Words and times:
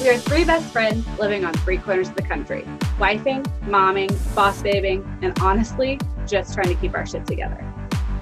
We 0.00 0.08
are 0.10 0.16
three 0.16 0.44
best 0.44 0.72
friends 0.72 1.04
living 1.18 1.44
on 1.44 1.52
three 1.54 1.76
corners 1.76 2.08
of 2.08 2.14
the 2.14 2.22
country, 2.22 2.62
wifing, 3.00 3.44
momming, 3.62 4.08
boss 4.32 4.62
babing, 4.62 5.04
and 5.22 5.36
honestly, 5.40 5.98
just 6.24 6.54
trying 6.54 6.68
to 6.68 6.76
keep 6.76 6.94
our 6.94 7.04
shit 7.04 7.26
together. 7.26 7.64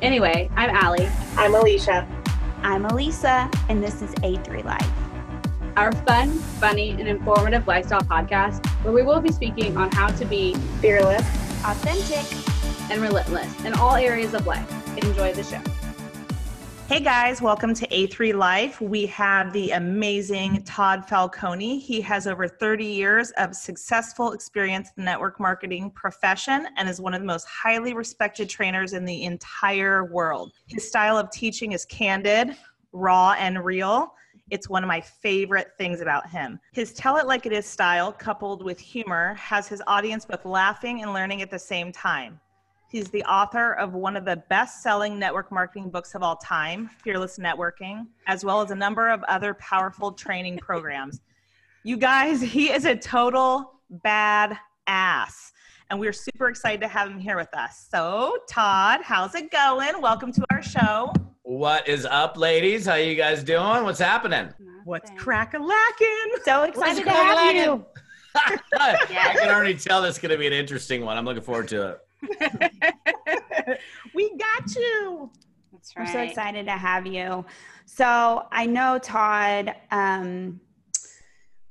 Anyway, 0.01 0.49
I'm 0.57 0.71
Allie. 0.71 1.07
I'm 1.37 1.55
Alicia. 1.55 2.09
I'm 2.63 2.87
Elisa, 2.87 3.51
and 3.69 3.85
this 3.85 4.01
is 4.01 4.11
A3 4.17 4.65
Life. 4.65 4.91
Our 5.77 5.93
fun, 5.93 6.31
funny, 6.31 6.93
and 6.93 7.07
informative 7.07 7.69
lifestyle 7.69 8.01
podcast 8.01 8.67
where 8.83 8.95
we 8.95 9.03
will 9.03 9.21
be 9.21 9.31
speaking 9.31 9.77
on 9.77 9.91
how 9.93 10.07
to 10.09 10.25
be 10.25 10.55
fearless, 10.81 11.21
authentic, 11.63 12.25
and 12.91 13.03
relentless 13.03 13.65
in 13.67 13.75
all 13.75 13.97
areas 13.97 14.33
of 14.33 14.47
life. 14.47 14.97
Enjoy 14.97 15.35
the 15.35 15.45
show. 15.45 15.61
Hey 16.89 17.01
guys, 17.01 17.43
welcome 17.43 17.75
to 17.75 17.87
A3 17.89 18.33
Life. 18.33 18.81
We 18.81 19.07
have 19.07 19.53
the 19.53 19.73
amazing 19.73 20.63
Todd 20.63 21.05
Falcone. 21.09 21.81
He 21.81 22.01
has 22.03 22.29
over 22.29 22.47
30 22.47 22.85
years 22.85 23.33
of 23.33 23.57
successful 23.57 24.31
experience 24.31 24.91
in 24.97 25.03
the 25.03 25.05
network 25.05 25.41
marketing 25.41 25.91
profession 25.91 26.69
and 26.77 26.89
is 26.89 27.01
one 27.01 27.13
of 27.13 27.21
the 27.21 27.27
most 27.27 27.45
highly 27.49 27.93
respected 27.93 28.49
trainers 28.49 28.93
in 28.93 29.05
the 29.05 29.25
entire 29.25 30.05
world. 30.05 30.53
His 30.69 30.87
style 30.89 31.19
of 31.19 31.29
teaching 31.33 31.73
is 31.73 31.85
candid, 31.87 32.57
raw, 32.93 33.33
and 33.33 33.65
real. 33.65 34.15
It's 34.51 34.69
one 34.69 34.85
of 34.85 34.89
my 34.89 35.01
favorite 35.01 35.73
things 35.79 36.01
about 36.01 36.31
him. 36.31 36.61
His 36.73 36.93
tell 36.93 37.17
it 37.17 37.27
like 37.27 37.47
it 37.47 37.53
is 37.53 37.67
style, 37.67 38.13
coupled 38.13 38.63
with 38.63 38.79
humor, 38.79 39.35
has 39.35 39.67
his 39.67 39.83
audience 39.89 40.25
both 40.25 40.45
laughing 40.45 41.03
and 41.03 41.13
learning 41.13 41.43
at 41.43 41.51
the 41.51 41.59
same 41.59 41.91
time. 41.91 42.39
He's 42.89 43.09
the 43.09 43.25
author 43.25 43.73
of 43.73 43.95
one 43.95 44.17
of 44.17 44.25
the 44.25 44.37
best 44.49 44.81
selling 44.81 45.19
network 45.19 45.51
marketing 45.51 45.91
books 45.91 46.15
of 46.15 46.23
all 46.23 46.37
time, 46.37 46.89
Fearless 47.03 47.37
Networking, 47.37 48.07
as 48.29 48.45
well 48.45 48.61
as 48.61 48.71
a 48.71 48.77
number 48.77 49.09
of 49.09 49.25
other 49.25 49.55
powerful 49.55 50.13
training 50.13 50.59
programs. 50.59 51.21
You 51.83 51.97
guys, 51.97 52.41
he 52.41 52.71
is 52.71 52.85
a 52.85 52.95
total 52.95 53.81
bad 53.91 54.57
ass. 54.87 55.53
And 55.91 55.99
we're 55.99 56.13
super 56.13 56.49
excited 56.49 56.81
to 56.83 56.89
have 56.89 57.09
him 57.11 57.19
here 57.19 57.37
with 57.37 57.53
us. 57.55 57.89
So, 57.91 58.39
Todd, 58.49 59.01
how's 59.03 59.35
it 59.35 59.51
going? 59.51 60.01
Welcome 60.01 60.33
to 60.33 60.45
our 60.51 60.63
show. 60.63 61.13
What 61.43 61.89
is 61.89 62.05
up, 62.05 62.37
ladies? 62.37 62.87
How 62.87 62.95
you 62.95 63.17
guys 63.17 63.43
doing? 63.43 63.83
What's 63.83 64.01
happening? 64.01 64.53
What's 64.85 65.11
crack 65.17 65.55
a 65.55 65.59
lacking? 65.59 66.33
So 66.45 66.63
excited 66.63 67.05
to 67.05 67.11
have 67.11 67.55
you. 67.55 67.85
I 68.79 69.35
can 69.41 69.49
already 69.49 69.75
tell 69.75 70.03
this 70.03 70.17
is 70.17 70.21
going 70.21 70.31
to 70.31 70.39
be 70.39 70.47
an 70.47 70.53
interesting 70.53 71.05
one. 71.05 71.17
I'm 71.17 71.25
looking 71.25 71.43
forward 71.43 71.69
to 71.69 71.91
it. 71.91 72.06
we 74.15 74.31
got 74.37 74.75
you. 74.75 75.31
That's 75.73 75.97
right. 75.97 76.07
We're 76.07 76.13
so 76.13 76.21
excited 76.21 76.67
to 76.67 76.73
have 76.73 77.07
you. 77.07 77.45
So 77.85 78.47
I 78.51 78.67
know 78.67 78.99
Todd. 78.99 79.75
Um, 79.91 80.61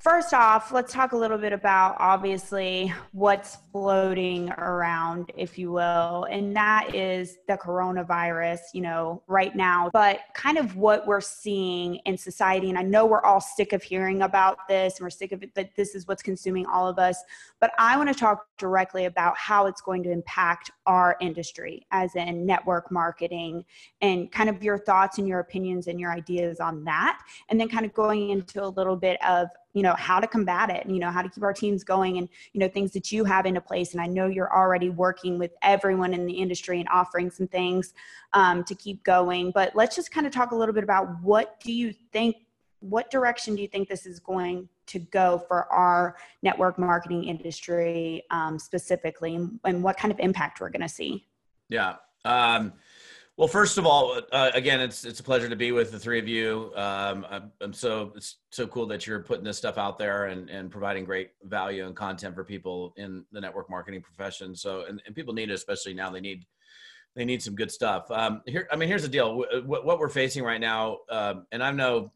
First 0.06 0.36
off, 0.36 0.72
let's 0.72 0.94
talk 0.94 1.14
a 1.14 1.18
little 1.18 1.40
bit 1.40 1.52
about 1.52 1.96
obviously 1.98 2.94
what's 3.12 3.58
floating 3.72 4.52
around, 4.52 5.32
if 5.36 5.58
you 5.58 5.72
will, 5.72 6.28
and 6.30 6.56
that 6.56 6.94
is 6.94 7.40
the 7.48 7.58
coronavirus, 7.58 8.60
you 8.76 8.82
know, 8.82 9.24
right 9.26 9.56
now, 9.56 9.90
but 9.92 10.20
kind 10.36 10.60
of 10.60 10.76
what 10.76 11.08
we're 11.08 11.22
seeing 11.22 11.96
in 12.06 12.20
society. 12.20 12.70
And 12.70 12.78
I 12.78 12.84
know 12.84 13.08
we're 13.08 13.24
all 13.24 13.42
sick 13.42 13.74
of 13.74 13.82
hearing 13.82 14.22
about 14.22 14.68
this 14.68 15.00
and 15.00 15.06
we're 15.06 15.10
sick 15.10 15.32
of 15.32 15.42
it, 15.42 15.56
that 15.56 15.76
this 15.76 15.96
is 15.96 16.08
what's 16.08 16.22
consuming 16.22 16.68
all 16.68 16.88
of 16.88 17.00
us. 17.00 17.18
But 17.60 17.72
I 17.80 17.98
want 17.98 18.08
to 18.10 18.14
talk 18.14 18.46
directly 18.60 19.06
about 19.06 19.36
how 19.40 19.66
it's 19.66 19.82
going 19.82 20.04
to 20.04 20.12
impact 20.12 20.70
our 20.86 21.18
industry, 21.20 21.88
as 21.90 22.16
in 22.16 22.46
network 22.46 22.92
marketing, 22.92 23.66
and 24.02 24.32
kind 24.32 24.52
of 24.52 24.64
your 24.64 24.78
thoughts 24.78 25.18
and 25.18 25.28
your 25.28 25.40
opinions 25.40 25.88
and 25.88 26.00
your 26.00 26.12
ideas 26.12 26.60
on 26.60 26.84
that. 26.84 27.24
And 27.50 27.60
then 27.60 27.70
kind 27.70 27.88
of 27.88 27.94
going 27.96 28.30
into 28.30 28.64
a 28.64 28.68
little 28.68 28.96
bit 28.96 29.18
of 29.28 29.48
you 29.76 29.84
know 29.84 29.94
how 29.98 30.20
to 30.20 30.26
combat 30.26 30.70
it 30.72 30.90
you 30.90 31.00
know 31.00 31.12
how 31.12 31.22
to 31.22 31.30
keep 31.30 31.44
our 31.44 31.54
teams 31.54 31.84
going 31.84 32.18
and 32.18 32.30
you 32.54 32.60
know 32.60 32.68
things 32.68 32.92
that 32.94 33.12
you 33.12 33.24
have 33.24 33.46
into 33.46 33.62
place. 33.62 33.92
And 33.94 34.02
i 34.02 34.08
know 34.08 34.26
you're 34.28 34.52
already 34.52 34.90
working 34.90 35.38
with 35.38 35.52
everyone 35.62 36.14
in 36.14 36.26
the 36.26 36.34
industry 36.34 36.80
and 36.80 36.90
offering 36.92 37.30
some 37.30 37.48
things 37.48 37.94
um, 38.34 38.64
to 38.64 38.74
keep 38.74 39.04
going. 39.04 39.52
But 39.52 39.76
let's 39.76 39.96
just 39.96 40.12
kind 40.12 40.26
of 40.26 40.34
talk 40.34 40.52
a 40.52 40.56
little 40.56 40.74
bit 40.74 40.84
about 40.84 41.22
what 41.22 41.60
do 41.60 41.72
you 41.72 41.94
think 42.12 42.38
what 42.80 43.10
direction 43.12 43.56
do 43.56 43.62
you 43.62 43.68
think 43.68 43.90
this 43.90 44.06
is 44.06 44.20
going 44.20 44.70
to 44.88 45.00
go 45.00 45.44
for 45.48 45.72
our 45.74 46.16
network 46.44 46.78
marketing 46.78 47.24
industry 47.24 48.24
um, 48.30 48.60
specifically 48.60 49.36
and 49.64 49.84
what 49.84 49.98
kind 49.98 50.12
of 50.12 50.20
impact 50.20 50.62
we're 50.62 50.70
going 50.70 50.82
to 50.82 50.90
see? 50.90 51.26
Yeah 51.70 51.96
um, 52.26 52.74
well, 53.38 53.50
first 53.50 53.78
of 53.78 53.86
all, 53.86 54.22
uh, 54.32 54.52
again, 54.54 54.80
it's 54.80 55.04
it's 55.04 55.20
a 55.20 55.24
pleasure 55.24 55.50
to 55.50 55.56
be 55.58 55.74
with 55.74 55.92
the 55.92 56.00
three 56.00 56.20
of 56.20 56.28
you. 56.28 56.72
Um, 56.76 57.26
I'm, 57.30 57.52
I'm, 57.60 57.74
so 57.74 58.14
it's 58.16 58.38
so 58.52 58.66
cool 58.66 58.88
that 58.88 59.06
you're 59.06 59.20
putting 59.20 59.44
this 59.44 59.58
stuff 59.58 59.78
out 59.78 59.98
there 59.98 60.28
and, 60.28 60.50
and 60.50 60.72
providing 60.72 61.04
great 61.04 61.32
value 61.44 61.86
and 61.86 61.96
content 61.96 62.34
for 62.34 62.46
people 62.46 62.94
in 62.96 63.26
the 63.34 63.42
network 63.42 63.70
marketing 63.70 64.02
profession. 64.02 64.56
So, 64.56 64.86
and, 64.86 65.02
and 65.06 65.14
people 65.14 65.34
need 65.34 65.50
it, 65.50 65.54
especially 65.54 65.94
now. 65.94 66.10
They 66.10 66.22
need 66.22 66.46
they 67.16 67.26
need 67.26 67.44
some 67.44 67.56
good 67.56 67.72
stuff. 67.72 68.10
Um, 68.10 68.42
here, 68.46 68.70
I 68.72 68.78
mean, 68.78 68.88
here's 68.88 69.04
the 69.04 69.10
deal. 69.10 69.44
What, 69.66 69.86
what 69.86 70.00
we're 70.00 70.10
facing 70.10 70.44
right 70.44 70.62
now, 70.62 71.00
um, 71.10 71.46
and 71.52 71.62
I'm 71.62 71.76
no 71.76 72.12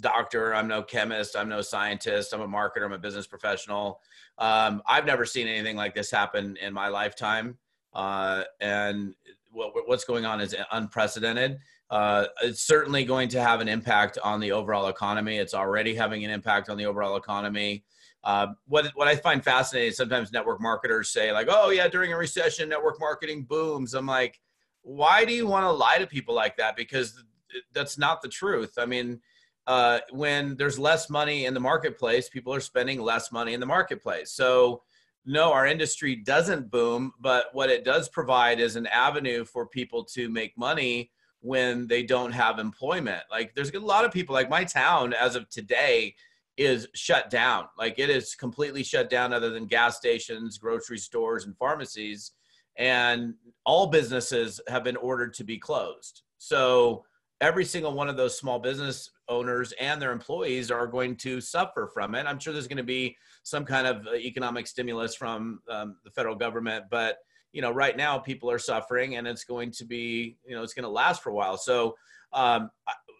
doctor, 0.00 0.54
I'm 0.54 0.68
no 0.68 0.82
chemist, 0.82 1.36
I'm 1.36 1.48
no 1.48 1.62
scientist, 1.62 2.32
I'm 2.32 2.40
a 2.40 2.48
marketer, 2.48 2.84
I'm 2.84 2.92
a 2.92 2.98
business 2.98 3.26
professional. 3.26 4.00
Um, 4.38 4.82
I've 4.86 5.06
never 5.06 5.24
seen 5.24 5.46
anything 5.46 5.76
like 5.76 5.94
this 5.94 6.10
happen 6.10 6.56
in 6.60 6.72
my 6.72 6.88
lifetime. 6.88 7.56
Uh, 7.92 8.44
and 8.60 9.14
what, 9.56 9.88
what's 9.88 10.04
going 10.04 10.24
on 10.24 10.40
is 10.40 10.54
unprecedented. 10.72 11.58
Uh, 11.90 12.26
it's 12.42 12.62
certainly 12.62 13.04
going 13.04 13.28
to 13.30 13.40
have 13.40 13.60
an 13.60 13.68
impact 13.68 14.18
on 14.22 14.40
the 14.40 14.52
overall 14.52 14.88
economy. 14.88 15.38
It's 15.38 15.54
already 15.54 15.94
having 15.94 16.24
an 16.24 16.30
impact 16.30 16.68
on 16.68 16.76
the 16.76 16.86
overall 16.86 17.16
economy. 17.16 17.84
Uh, 18.24 18.48
what 18.66 18.86
what 18.96 19.06
I 19.06 19.14
find 19.14 19.42
fascinating, 19.42 19.92
sometimes 19.92 20.32
network 20.32 20.60
marketers 20.60 21.10
say 21.10 21.32
like, 21.32 21.46
"Oh 21.48 21.70
yeah, 21.70 21.86
during 21.86 22.12
a 22.12 22.16
recession, 22.16 22.68
network 22.68 22.98
marketing 22.98 23.44
booms." 23.44 23.94
I'm 23.94 24.06
like, 24.06 24.40
why 24.82 25.24
do 25.24 25.32
you 25.32 25.46
want 25.46 25.64
to 25.64 25.70
lie 25.70 25.98
to 25.98 26.06
people 26.06 26.34
like 26.34 26.56
that? 26.56 26.76
Because 26.76 27.22
that's 27.72 27.98
not 27.98 28.22
the 28.22 28.28
truth. 28.28 28.74
I 28.78 28.86
mean, 28.86 29.20
uh, 29.66 30.00
when 30.10 30.56
there's 30.56 30.78
less 30.78 31.10
money 31.10 31.46
in 31.46 31.54
the 31.54 31.60
marketplace, 31.60 32.28
people 32.28 32.52
are 32.54 32.60
spending 32.60 33.00
less 33.00 33.32
money 33.32 33.54
in 33.54 33.60
the 33.60 33.66
marketplace. 33.66 34.32
So 34.32 34.82
no, 35.26 35.52
our 35.52 35.66
industry 35.66 36.14
doesn't 36.14 36.70
boom, 36.70 37.12
but 37.20 37.46
what 37.52 37.68
it 37.68 37.84
does 37.84 38.08
provide 38.08 38.60
is 38.60 38.76
an 38.76 38.86
avenue 38.86 39.44
for 39.44 39.66
people 39.66 40.04
to 40.04 40.28
make 40.28 40.56
money 40.56 41.10
when 41.40 41.86
they 41.88 42.04
don't 42.04 42.32
have 42.32 42.58
employment. 42.60 43.22
Like 43.30 43.54
there's 43.54 43.72
a 43.74 43.78
lot 43.80 44.04
of 44.04 44.12
people, 44.12 44.34
like 44.34 44.48
my 44.48 44.64
town 44.64 45.12
as 45.12 45.34
of 45.34 45.48
today 45.50 46.14
is 46.56 46.86
shut 46.94 47.28
down. 47.28 47.66
Like 47.76 47.98
it 47.98 48.08
is 48.08 48.36
completely 48.36 48.84
shut 48.84 49.10
down 49.10 49.32
other 49.32 49.50
than 49.50 49.66
gas 49.66 49.96
stations, 49.96 50.58
grocery 50.58 50.98
stores, 50.98 51.44
and 51.44 51.56
pharmacies. 51.58 52.32
And 52.78 53.34
all 53.64 53.88
businesses 53.88 54.60
have 54.68 54.84
been 54.84 54.96
ordered 54.96 55.34
to 55.34 55.44
be 55.44 55.58
closed. 55.58 56.22
So 56.38 57.04
every 57.40 57.64
single 57.64 57.92
one 57.92 58.08
of 58.08 58.16
those 58.16 58.38
small 58.38 58.58
business 58.58 59.10
owners 59.28 59.72
and 59.80 60.00
their 60.00 60.12
employees 60.12 60.70
are 60.70 60.86
going 60.86 61.16
to 61.16 61.40
suffer 61.40 61.90
from 61.92 62.14
it. 62.14 62.26
I'm 62.26 62.38
sure 62.38 62.52
there's 62.52 62.68
going 62.68 62.76
to 62.78 62.82
be 62.82 63.16
some 63.42 63.64
kind 63.64 63.86
of 63.86 64.06
uh, 64.06 64.14
economic 64.14 64.66
stimulus 64.66 65.14
from 65.14 65.60
um, 65.70 65.96
the 66.04 66.10
federal 66.10 66.34
government, 66.34 66.86
but 66.90 67.18
you 67.52 67.62
know, 67.62 67.70
right 67.70 67.96
now 67.96 68.18
people 68.18 68.50
are 68.50 68.58
suffering, 68.58 69.16
and 69.16 69.26
it's 69.26 69.44
going 69.44 69.70
to 69.70 69.84
be, 69.86 70.36
you 70.46 70.54
know, 70.54 70.62
it's 70.62 70.74
going 70.74 70.82
to 70.82 70.90
last 70.90 71.22
for 71.22 71.30
a 71.30 71.34
while. 71.34 71.56
So, 71.56 71.96
um, 72.34 72.70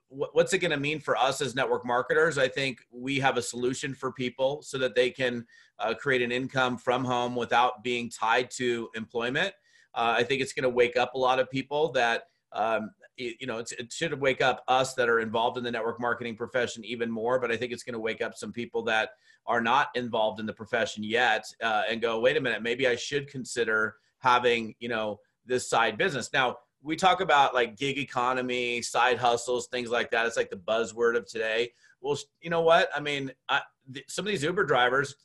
what's 0.09 0.53
it 0.53 0.59
going 0.59 0.73
to 0.73 0.77
mean 0.77 1.01
for 1.01 1.17
us 1.17 1.41
as 1.41 1.55
network 1.55 1.87
marketers? 1.87 2.37
I 2.37 2.47
think 2.47 2.81
we 2.93 3.19
have 3.19 3.39
a 3.39 3.43
solution 3.43 3.95
for 3.95 4.13
people 4.13 4.61
so 4.63 4.77
that 4.77 4.95
they 4.95 5.11
can 5.11 5.47
uh, 5.79 5.95
create 5.95 6.21
an 6.21 6.33
income 6.33 6.77
from 6.77 7.03
home 7.03 7.35
without 7.35 7.83
being 7.83 8.11
tied 8.11 8.51
to 8.53 8.91
employment. 8.95 9.55
Uh, 9.95 10.15
I 10.19 10.23
think 10.23 10.43
it's 10.43 10.53
going 10.53 10.65
to 10.65 10.69
wake 10.69 10.99
up 10.99 11.15
a 11.15 11.19
lot 11.19 11.39
of 11.39 11.51
people 11.51 11.91
that 11.93 12.25
um, 12.53 12.91
you 13.17 13.47
know, 13.47 13.59
it 13.59 13.93
should 13.93 14.19
wake 14.21 14.41
up 14.41 14.63
us 14.69 14.95
that 14.95 15.09
are 15.09 15.21
involved 15.21 15.59
in 15.59 15.65
the 15.65 15.71
network 15.71 16.01
marketing 16.01 16.37
profession 16.37 16.85
even 16.85 17.11
more. 17.11 17.39
But 17.39 17.51
I 17.51 17.57
think 17.57 17.73
it's 17.73 17.83
going 17.83 17.95
to 17.95 18.01
wake 18.01 18.21
up 18.21 18.35
some 18.37 18.53
people 18.53 18.83
that 18.85 19.11
are 19.47 19.61
not 19.61 19.89
involved 19.95 20.41
in 20.41 20.47
the 20.47 20.53
profession 20.53 21.03
yet 21.03 21.45
uh, 21.63 21.83
and 21.89 22.01
go, 22.01 22.21
wait 22.21 22.37
a 22.37 22.41
minute, 22.41 22.63
maybe 22.63 22.87
I 22.87 22.97
should 22.97 23.29
consider 23.29 23.97
having, 24.19 24.75
you 24.81 24.89
know, 24.89 25.21
this 25.45 25.69
side 25.69 25.97
business. 25.97 26.31
Now, 26.33 26.57
we 26.83 26.97
talk 26.97 27.21
about 27.21 27.55
like 27.55 27.77
gig 27.77 27.99
economy, 27.99 28.83
side 28.83 29.19
hustles, 29.19 29.69
things 29.69 29.91
like 29.91 30.11
that. 30.11 30.27
It's 30.27 30.37
like 30.37 30.51
the 30.51 30.57
buzzword 30.57 31.17
of 31.17 31.27
today. 31.27 31.73
Well, 32.01 32.19
you 32.41 32.51
know 32.51 32.61
what? 32.61 32.89
I 32.95 33.01
mean, 33.01 33.33
I, 33.49 33.63
th- 33.93 34.07
some 34.09 34.27
of 34.27 34.31
these 34.31 34.43
Uber 34.43 34.65
drivers 34.65 35.17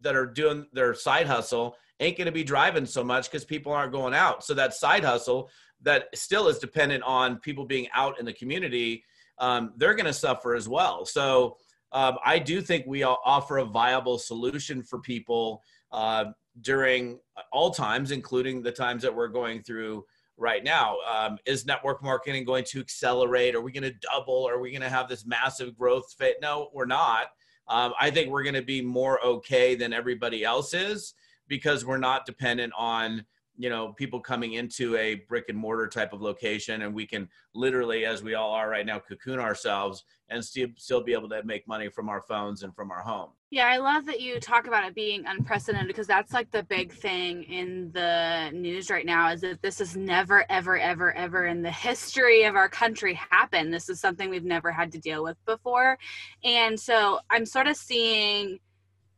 that 0.00 0.14
are 0.14 0.26
doing 0.26 0.66
their 0.72 0.94
side 0.94 1.26
hustle 1.26 1.76
ain't 2.00 2.16
going 2.16 2.26
to 2.26 2.32
be 2.32 2.44
driving 2.44 2.86
so 2.86 3.02
much 3.02 3.30
because 3.30 3.44
people 3.44 3.72
aren't 3.72 3.92
going 3.92 4.14
out. 4.14 4.44
So 4.44 4.54
that 4.54 4.74
side 4.74 5.04
hustle 5.04 5.50
that 5.82 6.06
still 6.14 6.48
is 6.48 6.58
dependent 6.58 7.02
on 7.04 7.38
people 7.38 7.64
being 7.64 7.88
out 7.94 8.18
in 8.18 8.26
the 8.26 8.32
community, 8.32 9.04
um, 9.38 9.72
they're 9.76 9.94
going 9.94 10.06
to 10.06 10.12
suffer 10.12 10.54
as 10.54 10.68
well. 10.68 11.04
So 11.04 11.56
um, 11.92 12.18
I 12.24 12.38
do 12.38 12.60
think 12.60 12.84
we 12.86 13.04
offer 13.04 13.58
a 13.58 13.64
viable 13.64 14.18
solution 14.18 14.82
for 14.82 14.98
people 15.00 15.62
uh, 15.92 16.26
during 16.60 17.18
all 17.52 17.70
times, 17.70 18.10
including 18.10 18.62
the 18.62 18.72
times 18.72 19.02
that 19.02 19.14
we're 19.14 19.28
going 19.28 19.62
through 19.62 20.04
right 20.36 20.62
now. 20.62 20.96
Um, 21.08 21.38
is 21.46 21.66
network 21.66 22.02
marketing 22.02 22.44
going 22.44 22.64
to 22.64 22.80
accelerate? 22.80 23.54
Are 23.54 23.60
we 23.60 23.72
going 23.72 23.90
to 23.90 23.98
double? 24.12 24.46
Are 24.48 24.60
we 24.60 24.70
going 24.70 24.82
to 24.82 24.88
have 24.88 25.08
this 25.08 25.24
massive 25.24 25.76
growth 25.76 26.12
fit? 26.18 26.36
No, 26.42 26.68
we're 26.74 26.84
not. 26.84 27.28
um, 27.68 27.92
I 28.00 28.10
think 28.10 28.30
we're 28.30 28.42
going 28.42 28.54
to 28.54 28.62
be 28.62 28.80
more 28.82 29.22
okay 29.24 29.74
than 29.74 29.92
everybody 29.92 30.44
else 30.44 30.74
is 30.74 31.14
because 31.48 31.84
we're 31.84 31.98
not 31.98 32.26
dependent 32.26 32.72
on 32.76 33.24
you 33.58 33.68
know 33.68 33.92
people 33.92 34.20
coming 34.20 34.54
into 34.54 34.96
a 34.96 35.16
brick 35.28 35.46
and 35.48 35.58
mortar 35.58 35.88
type 35.88 36.12
of 36.12 36.22
location 36.22 36.82
and 36.82 36.94
we 36.94 37.06
can 37.06 37.28
literally 37.54 38.06
as 38.06 38.22
we 38.22 38.34
all 38.34 38.52
are 38.52 38.70
right 38.70 38.86
now 38.86 38.98
cocoon 38.98 39.40
ourselves 39.40 40.04
and 40.30 40.42
still 40.42 40.68
still 40.76 41.02
be 41.02 41.12
able 41.12 41.28
to 41.28 41.42
make 41.42 41.66
money 41.66 41.88
from 41.88 42.08
our 42.08 42.20
phones 42.22 42.62
and 42.62 42.74
from 42.74 42.90
our 42.90 43.02
home. 43.02 43.30
Yeah 43.50 43.66
i 43.66 43.78
love 43.78 44.06
that 44.06 44.20
you 44.20 44.38
talk 44.38 44.68
about 44.68 44.84
it 44.84 44.94
being 44.94 45.24
unprecedented 45.26 45.88
because 45.88 46.06
that's 46.06 46.32
like 46.32 46.50
the 46.52 46.62
big 46.62 46.92
thing 46.92 47.42
in 47.42 47.90
the 47.92 48.50
news 48.52 48.90
right 48.90 49.06
now 49.06 49.30
is 49.32 49.40
that 49.40 49.60
this 49.60 49.80
has 49.80 49.96
never 49.96 50.44
ever 50.48 50.78
ever 50.78 51.12
ever 51.14 51.46
in 51.46 51.60
the 51.60 51.70
history 51.70 52.44
of 52.44 52.54
our 52.54 52.68
country 52.68 53.14
happened. 53.14 53.74
This 53.74 53.88
is 53.88 54.00
something 54.00 54.30
we've 54.30 54.44
never 54.44 54.70
had 54.70 54.92
to 54.92 54.98
deal 54.98 55.24
with 55.24 55.36
before. 55.44 55.98
And 56.44 56.78
so 56.78 57.18
i'm 57.30 57.44
sort 57.44 57.66
of 57.66 57.76
seeing 57.76 58.60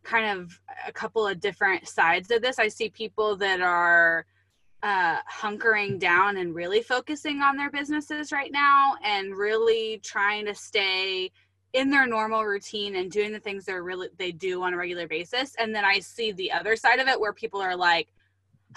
kind 0.03 0.39
of 0.39 0.61
a 0.87 0.93
couple 0.93 1.27
of 1.27 1.41
different 1.41 1.89
sides 1.89 2.31
of 2.31 2.43
this. 2.43 2.59
I 2.59 2.69
see 2.69 2.89
people 2.89 3.37
that 3.37 3.61
are 3.61 4.27
uh, 4.83 5.19
hunkering 5.31 5.99
down 5.99 6.39
and 6.39 6.55
really 6.55 6.83
focusing 6.83 7.43
on 7.43 7.57
their 7.57 7.71
businesses 7.71 8.33
right 8.33 8.51
now 8.51 8.95
and 9.05 9.37
really 9.37 10.01
trying 10.03 10.47
to 10.47 10.55
stay 10.55 11.31
in 11.73 11.91
their 11.91 12.07
normal 12.07 12.45
routine 12.45 12.97
and 12.97 13.11
doing 13.11 13.33
the 13.33 13.39
things 13.39 13.65
they're 13.65 13.83
really 13.83 14.09
they 14.19 14.33
do 14.33 14.63
on 14.63 14.75
a 14.75 14.77
regular 14.77 15.07
basis 15.07 15.55
and 15.59 15.75
then 15.75 15.85
i 15.85 16.01
see 16.01 16.33
the 16.33 16.51
other 16.51 16.75
side 16.75 16.99
of 16.99 17.07
it 17.07 17.21
where 17.21 17.33
people 17.33 17.61
are 17.61 17.77
like 17.77 18.09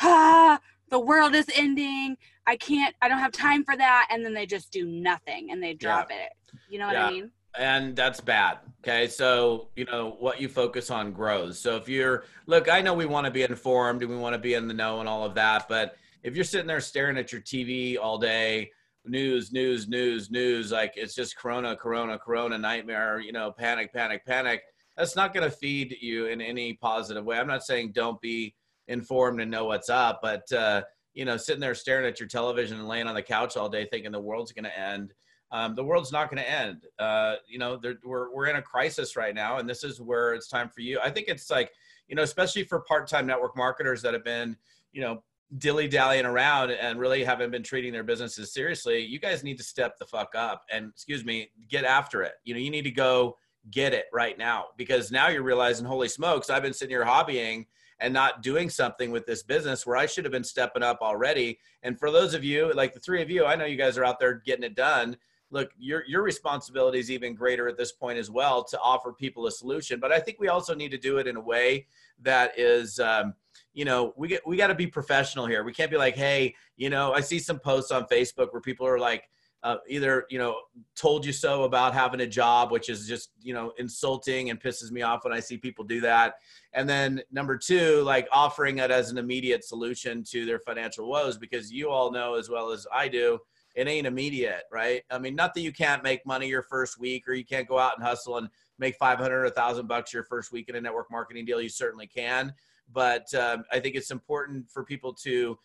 ah 0.01 0.59
the 0.89 0.99
world 0.99 1.33
is 1.33 1.49
ending 1.55 2.15
i 2.45 2.55
can't 2.55 2.93
i 3.01 3.07
don't 3.07 3.19
have 3.19 3.31
time 3.31 3.63
for 3.63 3.75
that 3.75 4.07
and 4.11 4.23
then 4.23 4.33
they 4.33 4.45
just 4.45 4.71
do 4.71 4.85
nothing 4.85 5.51
and 5.51 5.63
they 5.63 5.73
drop 5.73 6.07
yeah. 6.11 6.17
it 6.17 6.31
you 6.69 6.77
know 6.77 6.85
what 6.85 6.93
yeah. 6.93 7.07
i 7.07 7.11
mean 7.11 7.31
and 7.57 7.95
that's 7.95 8.19
bad. 8.21 8.59
Okay. 8.81 9.07
So, 9.07 9.69
you 9.75 9.85
know, 9.85 10.17
what 10.19 10.41
you 10.41 10.49
focus 10.49 10.89
on 10.89 11.11
grows. 11.11 11.59
So 11.59 11.75
if 11.77 11.87
you're, 11.87 12.25
look, 12.47 12.69
I 12.69 12.81
know 12.81 12.93
we 12.93 13.05
want 13.05 13.25
to 13.25 13.31
be 13.31 13.43
informed 13.43 14.01
and 14.01 14.11
we 14.11 14.17
want 14.17 14.33
to 14.33 14.39
be 14.39 14.55
in 14.55 14.67
the 14.67 14.73
know 14.73 14.99
and 14.99 15.07
all 15.07 15.23
of 15.23 15.35
that, 15.35 15.69
but 15.69 15.95
if 16.23 16.35
you're 16.35 16.43
sitting 16.43 16.67
there 16.67 16.81
staring 16.81 17.17
at 17.17 17.31
your 17.31 17.41
TV 17.41 17.97
all 17.97 18.17
day, 18.17 18.71
news, 19.05 19.51
news, 19.51 19.87
news, 19.87 20.31
news, 20.31 20.71
like 20.71 20.93
it's 20.95 21.15
just 21.15 21.37
Corona, 21.37 21.75
Corona, 21.75 22.17
Corona 22.17 22.57
nightmare, 22.57 23.19
you 23.19 23.31
know, 23.31 23.51
panic, 23.51 23.93
panic, 23.93 24.25
panic, 24.25 24.63
that's 24.97 25.15
not 25.15 25.33
going 25.33 25.49
to 25.49 25.55
feed 25.55 25.95
you 26.01 26.27
in 26.27 26.41
any 26.41 26.73
positive 26.73 27.25
way. 27.25 27.37
I'm 27.37 27.47
not 27.47 27.63
saying 27.63 27.91
don't 27.93 28.19
be 28.21 28.55
informed 28.87 29.41
and 29.41 29.51
know 29.51 29.65
what's 29.65 29.89
up, 29.89 30.19
but, 30.21 30.51
uh, 30.51 30.83
you 31.13 31.25
know, 31.25 31.37
sitting 31.37 31.61
there 31.61 31.75
staring 31.75 32.05
at 32.05 32.19
your 32.19 32.29
television 32.29 32.79
and 32.79 32.87
laying 32.87 33.07
on 33.07 33.15
the 33.15 33.21
couch 33.21 33.55
all 33.55 33.69
day 33.69 33.85
thinking 33.85 34.11
the 34.11 34.19
world's 34.19 34.51
going 34.51 34.65
to 34.65 34.79
end 34.79 35.13
um, 35.53 35.75
the 35.75 35.83
world's 35.83 36.11
not 36.11 36.29
going 36.29 36.43
to 36.43 36.49
end. 36.49 36.81
Uh, 36.99 37.35
you 37.47 37.59
know, 37.59 37.79
we're 38.03 38.33
we're 38.33 38.47
in 38.47 38.57
a 38.57 38.61
crisis 38.61 39.15
right 39.15 39.35
now, 39.35 39.59
and 39.59 39.69
this 39.69 39.83
is 39.83 40.01
where 40.01 40.33
it's 40.33 40.49
time 40.49 40.67
for 40.67 40.81
you. 40.81 40.99
I 41.01 41.09
think 41.11 41.27
it's 41.29 41.49
like, 41.49 41.71
you 42.07 42.15
know, 42.15 42.23
especially 42.23 42.63
for 42.63 42.81
part-time 42.81 43.25
network 43.25 43.55
marketers 43.55 44.01
that 44.01 44.13
have 44.13 44.25
been, 44.25 44.57
you 44.91 45.01
know, 45.01 45.23
dilly 45.59 45.87
dallying 45.87 46.25
around 46.25 46.71
and 46.71 46.99
really 46.99 47.23
haven't 47.23 47.51
been 47.51 47.61
treating 47.61 47.93
their 47.93 48.03
businesses 48.03 48.51
seriously. 48.51 48.99
You 49.05 49.19
guys 49.19 49.43
need 49.43 49.57
to 49.59 49.63
step 49.63 49.99
the 49.99 50.05
fuck 50.05 50.33
up 50.35 50.63
and, 50.71 50.89
excuse 50.89 51.23
me, 51.23 51.51
get 51.69 51.85
after 51.85 52.23
it. 52.23 52.33
You 52.43 52.55
know, 52.55 52.59
you 52.59 52.71
need 52.71 52.85
to 52.85 52.91
go 52.91 53.37
get 53.69 53.93
it 53.93 54.05
right 54.11 54.37
now 54.37 54.65
because 54.75 55.11
now 55.11 55.27
you're 55.29 55.43
realizing, 55.43 55.85
holy 55.85 56.09
smokes, 56.09 56.49
I've 56.49 56.63
been 56.63 56.73
sitting 56.73 56.95
here 56.95 57.05
hobbying 57.05 57.67
and 57.99 58.11
not 58.11 58.41
doing 58.41 58.69
something 58.69 59.11
with 59.11 59.27
this 59.27 59.43
business 59.43 59.85
where 59.85 59.95
I 59.95 60.07
should 60.07 60.25
have 60.25 60.31
been 60.31 60.43
stepping 60.43 60.81
up 60.81 60.99
already. 61.01 61.59
And 61.83 61.99
for 61.99 62.09
those 62.09 62.33
of 62.33 62.43
you, 62.43 62.73
like 62.73 62.93
the 62.93 62.99
three 62.99 63.21
of 63.21 63.29
you, 63.29 63.45
I 63.45 63.55
know 63.55 63.65
you 63.65 63.77
guys 63.77 63.97
are 63.99 64.03
out 64.03 64.19
there 64.19 64.41
getting 64.43 64.63
it 64.63 64.75
done 64.75 65.15
look, 65.53 65.69
your 65.77 66.03
your 66.07 66.23
responsibility 66.23 66.99
is 66.99 67.11
even 67.11 67.35
greater 67.35 67.67
at 67.69 67.77
this 67.77 67.91
point 67.91 68.17
as 68.17 68.29
well 68.29 68.63
to 68.63 68.79
offer 68.79 69.13
people 69.13 69.45
a 69.45 69.51
solution. 69.51 69.99
But 69.99 70.11
I 70.11 70.19
think 70.19 70.39
we 70.39 70.47
also 70.49 70.73
need 70.73 70.89
to 70.91 70.97
do 70.97 71.19
it 71.19 71.27
in 71.27 71.37
a 71.37 71.41
way 71.41 71.85
that 72.23 72.57
is, 72.57 72.99
um, 72.99 73.35
you 73.73 73.85
know, 73.85 74.13
we 74.17 74.27
get 74.27 74.45
we 74.45 74.57
got 74.57 74.67
to 74.67 74.75
be 74.75 74.87
professional 74.87 75.45
here. 75.45 75.63
We 75.63 75.71
can't 75.71 75.91
be 75.91 75.97
like, 75.97 76.15
hey, 76.15 76.55
you 76.75 76.89
know, 76.89 77.13
I 77.13 77.21
see 77.21 77.39
some 77.39 77.59
posts 77.59 77.91
on 77.91 78.05
Facebook 78.05 78.51
where 78.51 78.61
people 78.61 78.85
are 78.85 78.99
like. 78.99 79.29
Uh, 79.61 79.77
either 79.87 80.25
you 80.29 80.37
know 80.37 80.57
told 80.93 81.25
you 81.25 81.31
so 81.31 81.63
about 81.63 81.93
having 81.93 82.19
a 82.19 82.27
job 82.27 82.69
which 82.69 82.89
is 82.89 83.07
just 83.07 83.31
you 83.41 83.53
know 83.53 83.71
insulting 83.77 84.49
and 84.49 84.59
pisses 84.59 84.91
me 84.91 85.03
off 85.03 85.23
when 85.23 85.31
i 85.31 85.39
see 85.39 85.55
people 85.55 85.85
do 85.85 86.01
that 86.01 86.33
and 86.73 86.89
then 86.89 87.21
number 87.31 87.57
two 87.57 88.01
like 88.01 88.27
offering 88.33 88.79
it 88.79 88.91
as 88.91 89.09
an 89.09 89.17
immediate 89.17 89.63
solution 89.63 90.21
to 90.21 90.45
their 90.45 90.59
financial 90.59 91.07
woes 91.07 91.37
because 91.37 91.71
you 91.71 91.89
all 91.89 92.11
know 92.11 92.33
as 92.35 92.49
well 92.49 92.71
as 92.71 92.85
i 92.93 93.07
do 93.07 93.39
it 93.73 93.87
ain't 93.87 94.07
immediate, 94.07 94.63
right? 94.71 95.03
I 95.09 95.17
mean, 95.17 95.35
not 95.35 95.53
that 95.53 95.61
you 95.61 95.71
can't 95.71 96.03
make 96.03 96.25
money 96.25 96.47
your 96.47 96.61
first 96.61 96.99
week 96.99 97.27
or 97.27 97.33
you 97.33 97.45
can't 97.45 97.67
go 97.67 97.79
out 97.79 97.97
and 97.97 98.05
hustle 98.05 98.37
and 98.37 98.49
make 98.77 98.95
500 98.95 99.33
or 99.35 99.43
1000 99.45 99.87
bucks 99.87 100.13
your 100.13 100.23
first 100.23 100.51
week 100.51 100.69
in 100.69 100.75
a 100.75 100.81
network 100.81 101.09
marketing 101.09 101.45
deal. 101.45 101.61
You 101.61 101.69
certainly 101.69 102.07
can. 102.07 102.53
But 102.91 103.33
um, 103.33 103.63
I 103.71 103.79
think 103.79 103.95
it's 103.95 104.11
important 104.11 104.69
for 104.69 104.83
people 104.83 105.13
to, 105.23 105.57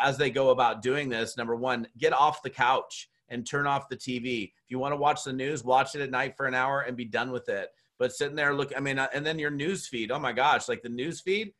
as 0.00 0.16
they 0.16 0.30
go 0.30 0.50
about 0.50 0.82
doing 0.82 1.08
this, 1.08 1.36
number 1.36 1.54
one, 1.54 1.86
get 1.98 2.12
off 2.12 2.42
the 2.42 2.50
couch 2.50 3.08
and 3.28 3.46
turn 3.46 3.66
off 3.66 3.88
the 3.88 3.96
TV. 3.96 4.44
If 4.64 4.70
you 4.70 4.78
want 4.78 4.92
to 4.92 4.96
watch 4.96 5.24
the 5.24 5.32
news, 5.32 5.62
watch 5.62 5.94
it 5.94 6.00
at 6.00 6.10
night 6.10 6.36
for 6.36 6.46
an 6.46 6.54
hour 6.54 6.80
and 6.80 6.96
be 6.96 7.04
done 7.04 7.30
with 7.30 7.48
it. 7.48 7.70
But 7.98 8.12
sitting 8.12 8.36
there, 8.36 8.54
look, 8.54 8.72
I 8.76 8.80
mean, 8.80 8.98
uh, 8.98 9.08
and 9.14 9.24
then 9.24 9.38
your 9.38 9.50
news 9.50 9.86
feed. 9.86 10.10
Oh 10.10 10.18
my 10.18 10.32
gosh, 10.32 10.68
like 10.68 10.82
the 10.82 10.88
news 10.88 11.20
feed. 11.20 11.52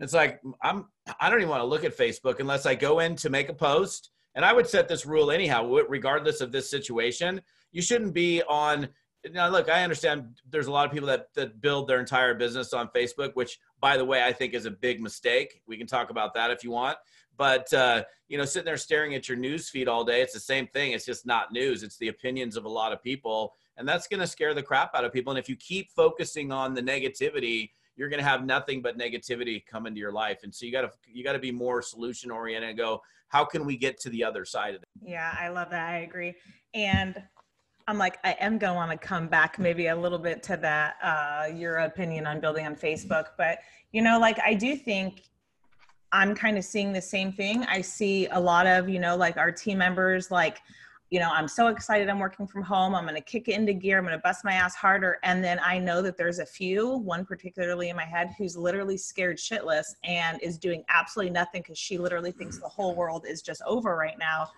It's 0.00 0.12
like 0.12 0.40
I'm. 0.62 0.86
I 1.18 1.28
don't 1.28 1.40
even 1.40 1.48
want 1.48 1.62
to 1.62 1.66
look 1.66 1.84
at 1.84 1.96
Facebook 1.96 2.40
unless 2.40 2.66
I 2.66 2.74
go 2.74 3.00
in 3.00 3.16
to 3.16 3.30
make 3.30 3.48
a 3.48 3.54
post 3.54 4.10
and 4.38 4.44
I 4.44 4.52
would 4.52 4.68
set 4.68 4.86
this 4.86 5.04
rule 5.04 5.32
anyhow, 5.32 5.68
regardless 5.88 6.40
of 6.40 6.52
this 6.52 6.70
situation. 6.70 7.42
You 7.72 7.82
shouldn't 7.82 8.14
be 8.14 8.40
on. 8.44 8.88
Now, 9.32 9.48
look, 9.48 9.68
I 9.68 9.82
understand 9.82 10.38
there's 10.48 10.68
a 10.68 10.70
lot 10.70 10.86
of 10.86 10.92
people 10.92 11.08
that, 11.08 11.34
that 11.34 11.60
build 11.60 11.88
their 11.88 11.98
entire 11.98 12.34
business 12.34 12.72
on 12.72 12.88
Facebook, 12.94 13.34
which, 13.34 13.58
by 13.80 13.96
the 13.96 14.04
way, 14.04 14.22
I 14.22 14.32
think 14.32 14.54
is 14.54 14.64
a 14.64 14.70
big 14.70 15.00
mistake. 15.00 15.60
We 15.66 15.76
can 15.76 15.88
talk 15.88 16.10
about 16.10 16.34
that 16.34 16.52
if 16.52 16.62
you 16.62 16.70
want. 16.70 16.98
But, 17.36 17.72
uh, 17.74 18.04
you 18.28 18.38
know, 18.38 18.44
sitting 18.44 18.64
there 18.64 18.76
staring 18.76 19.12
at 19.16 19.28
your 19.28 19.36
news 19.36 19.70
feed 19.70 19.88
all 19.88 20.04
day, 20.04 20.22
it's 20.22 20.34
the 20.34 20.40
same 20.40 20.68
thing. 20.68 20.92
It's 20.92 21.04
just 21.04 21.26
not 21.26 21.50
news, 21.50 21.82
it's 21.82 21.98
the 21.98 22.06
opinions 22.06 22.56
of 22.56 22.64
a 22.64 22.68
lot 22.68 22.92
of 22.92 23.02
people. 23.02 23.54
And 23.76 23.88
that's 23.88 24.06
going 24.06 24.20
to 24.20 24.26
scare 24.28 24.54
the 24.54 24.62
crap 24.62 24.94
out 24.94 25.04
of 25.04 25.12
people. 25.12 25.32
And 25.32 25.38
if 25.38 25.48
you 25.48 25.56
keep 25.56 25.90
focusing 25.90 26.52
on 26.52 26.74
the 26.74 26.82
negativity, 26.82 27.70
you're 27.96 28.08
going 28.08 28.22
to 28.22 28.28
have 28.28 28.46
nothing 28.46 28.82
but 28.82 28.96
negativity 28.96 29.66
come 29.66 29.84
into 29.84 29.98
your 29.98 30.12
life 30.12 30.44
and 30.44 30.54
so 30.54 30.64
you 30.64 30.70
got 30.70 30.82
to 30.82 30.90
you 31.12 31.24
got 31.24 31.32
to 31.32 31.38
be 31.40 31.50
more 31.50 31.82
solution 31.82 32.30
oriented 32.30 32.70
and 32.70 32.78
go 32.78 33.02
how 33.28 33.44
can 33.44 33.64
we 33.64 33.76
get 33.76 33.98
to 34.00 34.10
the 34.10 34.24
other 34.24 34.44
side 34.44 34.74
of 34.74 34.82
it 34.82 34.88
yeah 35.02 35.34
i 35.38 35.48
love 35.48 35.70
that 35.70 35.90
i 35.90 35.98
agree. 35.98 36.34
And 36.74 37.22
i'm 37.86 37.98
like 37.98 38.18
i 38.24 38.32
am 38.40 38.58
going 38.58 38.72
to 38.72 38.76
want 38.76 38.90
to 38.90 38.98
come 38.98 39.28
back 39.28 39.58
maybe 39.58 39.88
a 39.88 39.96
little 39.96 40.18
bit 40.18 40.42
to 40.44 40.56
that 40.56 40.96
uh, 41.02 41.52
your 41.54 41.78
opinion 41.78 42.26
on 42.26 42.40
building 42.40 42.66
on 42.66 42.74
facebook 42.74 43.26
but 43.36 43.58
you 43.92 44.02
know 44.02 44.18
like 44.18 44.38
i 44.44 44.54
do 44.54 44.76
think 44.76 45.22
i'm 46.12 46.34
kind 46.34 46.56
of 46.56 46.64
seeing 46.64 46.92
the 46.92 47.02
same 47.02 47.32
thing. 47.32 47.64
I 47.64 47.80
see 47.80 48.26
a 48.28 48.40
lot 48.40 48.66
of 48.66 48.88
you 48.88 48.98
know 48.98 49.16
like 49.16 49.36
our 49.36 49.52
team 49.52 49.78
members 49.78 50.30
like 50.30 50.60
you 51.10 51.18
know, 51.18 51.30
I'm 51.32 51.48
so 51.48 51.68
excited 51.68 52.08
I'm 52.08 52.18
working 52.18 52.46
from 52.46 52.62
home. 52.62 52.94
I'm 52.94 53.04
going 53.04 53.14
to 53.14 53.22
kick 53.22 53.48
it 53.48 53.54
into 53.54 53.72
gear. 53.72 53.98
I'm 53.98 54.04
going 54.04 54.16
to 54.16 54.22
bust 54.22 54.44
my 54.44 54.52
ass 54.52 54.74
harder. 54.74 55.18
And 55.22 55.42
then 55.42 55.58
I 55.64 55.78
know 55.78 56.02
that 56.02 56.18
there's 56.18 56.38
a 56.38 56.44
few, 56.44 56.98
one 56.98 57.24
particularly 57.24 57.88
in 57.88 57.96
my 57.96 58.04
head, 58.04 58.34
who's 58.36 58.56
literally 58.56 58.98
scared 58.98 59.38
shitless 59.38 59.94
and 60.04 60.40
is 60.42 60.58
doing 60.58 60.84
absolutely 60.90 61.32
nothing 61.32 61.62
because 61.62 61.78
she 61.78 61.96
literally 61.96 62.32
thinks 62.32 62.58
the 62.58 62.68
whole 62.68 62.94
world 62.94 63.24
is 63.26 63.40
just 63.40 63.62
over 63.66 63.96
right 63.96 64.18
now. 64.18 64.48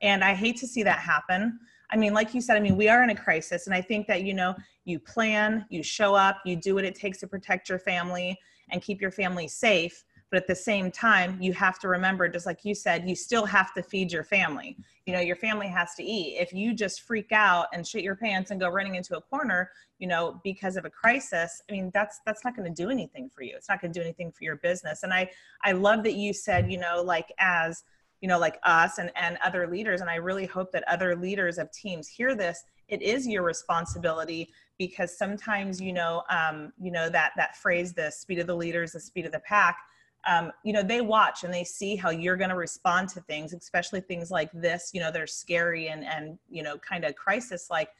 And 0.00 0.24
I 0.24 0.34
hate 0.34 0.56
to 0.58 0.66
see 0.66 0.82
that 0.84 0.98
happen. 0.98 1.58
I 1.90 1.96
mean, 1.96 2.14
like 2.14 2.32
you 2.32 2.40
said, 2.40 2.56
I 2.56 2.60
mean, 2.60 2.76
we 2.76 2.88
are 2.88 3.02
in 3.02 3.10
a 3.10 3.14
crisis. 3.14 3.66
And 3.66 3.74
I 3.74 3.82
think 3.82 4.06
that, 4.06 4.22
you 4.22 4.32
know, 4.32 4.54
you 4.86 4.98
plan, 4.98 5.66
you 5.68 5.82
show 5.82 6.14
up, 6.14 6.38
you 6.46 6.56
do 6.56 6.74
what 6.74 6.84
it 6.84 6.94
takes 6.94 7.18
to 7.18 7.26
protect 7.26 7.68
your 7.68 7.78
family 7.78 8.38
and 8.70 8.80
keep 8.80 9.00
your 9.00 9.10
family 9.10 9.48
safe 9.48 10.04
but 10.30 10.40
at 10.40 10.46
the 10.46 10.54
same 10.54 10.90
time 10.90 11.38
you 11.40 11.52
have 11.52 11.78
to 11.78 11.88
remember 11.88 12.28
just 12.28 12.46
like 12.46 12.64
you 12.64 12.74
said 12.74 13.08
you 13.08 13.14
still 13.14 13.46
have 13.46 13.72
to 13.74 13.82
feed 13.82 14.12
your 14.12 14.24
family 14.24 14.76
you 15.08 15.14
know 15.14 15.20
your 15.20 15.36
family 15.36 15.68
has 15.68 15.94
to 15.94 16.04
eat. 16.04 16.36
If 16.38 16.52
you 16.52 16.74
just 16.74 17.00
freak 17.00 17.32
out 17.32 17.68
and 17.72 17.86
shit 17.86 18.04
your 18.04 18.14
pants 18.14 18.50
and 18.50 18.60
go 18.60 18.68
running 18.68 18.96
into 18.96 19.16
a 19.16 19.20
corner 19.22 19.70
you 19.98 20.06
know 20.06 20.40
because 20.44 20.76
of 20.76 20.84
a 20.84 20.90
crisis 20.90 21.62
i 21.68 21.72
mean 21.72 21.90
that's 21.92 22.20
that's 22.24 22.44
not 22.44 22.54
going 22.54 22.72
to 22.72 22.82
do 22.82 22.90
anything 22.90 23.28
for 23.28 23.42
you. 23.42 23.54
It's 23.56 23.70
not 23.70 23.80
going 23.80 23.92
to 23.92 23.98
do 23.98 24.04
anything 24.04 24.30
for 24.30 24.44
your 24.44 24.56
business. 24.56 25.02
And 25.02 25.12
i 25.12 25.30
i 25.64 25.72
love 25.72 26.02
that 26.04 26.14
you 26.14 26.34
said 26.34 26.70
you 26.70 26.78
know 26.78 27.02
like 27.02 27.32
as 27.38 27.84
you 28.20 28.28
know 28.28 28.38
like 28.38 28.58
us 28.64 28.98
and 28.98 29.10
and 29.16 29.38
other 29.42 29.66
leaders 29.66 30.02
and 30.02 30.10
i 30.10 30.16
really 30.16 30.44
hope 30.44 30.72
that 30.72 30.84
other 30.88 31.16
leaders 31.16 31.56
of 31.56 31.72
teams 31.72 32.06
hear 32.06 32.34
this. 32.34 32.62
It 32.88 33.00
is 33.00 33.26
your 33.26 33.42
responsibility 33.42 34.50
because 34.76 35.16
sometimes 35.16 35.80
you 35.80 35.94
know 35.94 36.22
um, 36.28 36.72
you 36.78 36.92
know 36.92 37.08
that 37.08 37.32
that 37.36 37.56
phrase 37.56 37.94
the 37.94 38.10
speed 38.10 38.40
of 38.40 38.46
the 38.46 38.56
leaders 38.56 38.92
the 38.92 39.00
speed 39.00 39.24
of 39.24 39.32
the 39.32 39.40
pack 39.40 39.78
um, 40.26 40.52
you 40.64 40.72
know 40.72 40.82
they 40.82 41.00
watch 41.00 41.44
and 41.44 41.52
they 41.52 41.64
see 41.64 41.96
how 41.96 42.10
you're 42.10 42.36
going 42.36 42.50
to 42.50 42.56
respond 42.56 43.08
to 43.08 43.20
things 43.22 43.52
especially 43.52 44.00
things 44.00 44.30
like 44.30 44.50
this 44.52 44.90
you 44.92 45.00
know 45.00 45.10
they're 45.10 45.26
scary 45.26 45.88
and 45.88 46.04
and 46.04 46.38
you 46.50 46.62
know 46.62 46.76
kind 46.78 47.04
of 47.04 47.14
crisis 47.14 47.68
like 47.70 47.90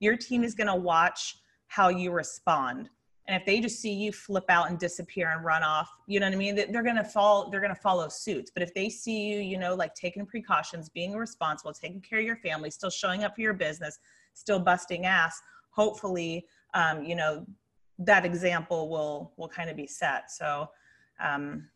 your 0.00 0.16
team 0.16 0.44
is 0.44 0.54
going 0.54 0.66
to 0.66 0.76
watch 0.76 1.38
how 1.66 1.88
you 1.88 2.12
respond. 2.12 2.88
And 3.26 3.38
if 3.38 3.44
they 3.44 3.60
just 3.60 3.80
see 3.80 3.92
you 3.92 4.10
flip 4.10 4.44
out 4.48 4.70
and 4.70 4.78
disappear 4.78 5.30
and 5.30 5.44
run 5.44 5.62
off 5.62 5.90
you 6.06 6.18
know 6.18 6.26
what 6.26 6.32
i 6.32 6.38
mean? 6.38 6.54
They're 6.54 6.82
going 6.82 6.96
to 6.96 7.04
fall 7.04 7.50
they're 7.50 7.60
going 7.60 7.74
to 7.74 7.80
follow 7.80 8.08
suit. 8.08 8.50
But 8.54 8.62
if 8.62 8.72
they 8.74 8.88
see 8.88 9.28
you 9.28 9.40
you 9.40 9.58
know 9.58 9.74
like 9.74 9.94
taking 9.94 10.24
precautions 10.24 10.88
being 10.88 11.14
responsible 11.14 11.72
taking 11.72 12.00
care 12.00 12.20
of 12.20 12.24
your 12.24 12.36
family 12.36 12.70
still 12.70 12.90
showing 12.90 13.24
up 13.24 13.34
for 13.34 13.42
your 13.42 13.54
business 13.54 13.98
still 14.32 14.58
busting 14.58 15.04
ass 15.04 15.40
hopefully 15.70 16.46
um, 16.74 17.04
you 17.04 17.14
know 17.14 17.44
that 17.98 18.24
example 18.24 18.88
will 18.88 19.32
will 19.36 19.48
kind 19.48 19.68
of 19.68 19.76
be 19.76 19.86
set. 19.86 20.30
So 20.30 20.70
um 21.20 21.68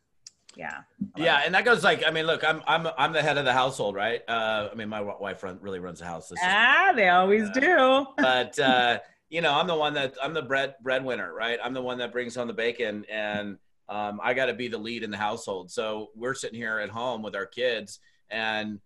yeah. 0.57 0.83
Yeah 1.17 1.43
and 1.45 1.55
that 1.55 1.65
goes 1.65 1.83
like 1.83 2.05
i 2.07 2.11
mean 2.11 2.27
look 2.27 2.45
i'm 2.45 2.63
i'm 2.67 2.87
i'm 2.99 3.13
the 3.13 3.23
head 3.23 3.39
of 3.39 3.45
the 3.45 3.53
household 3.53 3.95
right? 3.95 4.21
Uh 4.29 4.69
i 4.71 4.75
mean 4.75 4.89
my 4.89 5.01
wife 5.01 5.43
run, 5.43 5.59
really 5.63 5.79
runs 5.79 6.01
the 6.01 6.05
house. 6.05 6.29
This 6.29 6.39
ah 6.43 6.91
is, 6.91 6.97
they 6.97 7.09
always 7.09 7.49
uh, 7.49 7.53
do. 7.53 8.07
But 8.17 8.59
uh 8.59 8.99
you 9.31 9.41
know 9.41 9.55
i'm 9.55 9.67
the 9.67 9.77
one 9.77 9.95
that 9.95 10.15
i'm 10.23 10.35
the 10.35 10.43
bread 10.43 10.75
breadwinner 10.83 11.33
right? 11.33 11.59
I'm 11.63 11.75
the 11.75 11.83
one 11.83 11.99
that 11.99 12.13
brings 12.13 12.35
home 12.35 12.49
the 12.49 12.55
bacon 12.55 13.05
and 13.11 13.59
um, 13.89 14.21
i 14.23 14.33
got 14.35 14.47
to 14.47 14.55
be 14.55 14.69
the 14.69 14.79
lead 14.79 15.03
in 15.03 15.11
the 15.11 15.17
household. 15.17 15.71
So 15.71 16.11
we're 16.15 16.35
sitting 16.35 16.59
here 16.59 16.79
at 16.79 16.91
home 16.91 17.23
with 17.23 17.35
our 17.35 17.47
kids 17.47 17.99
and 18.31 18.81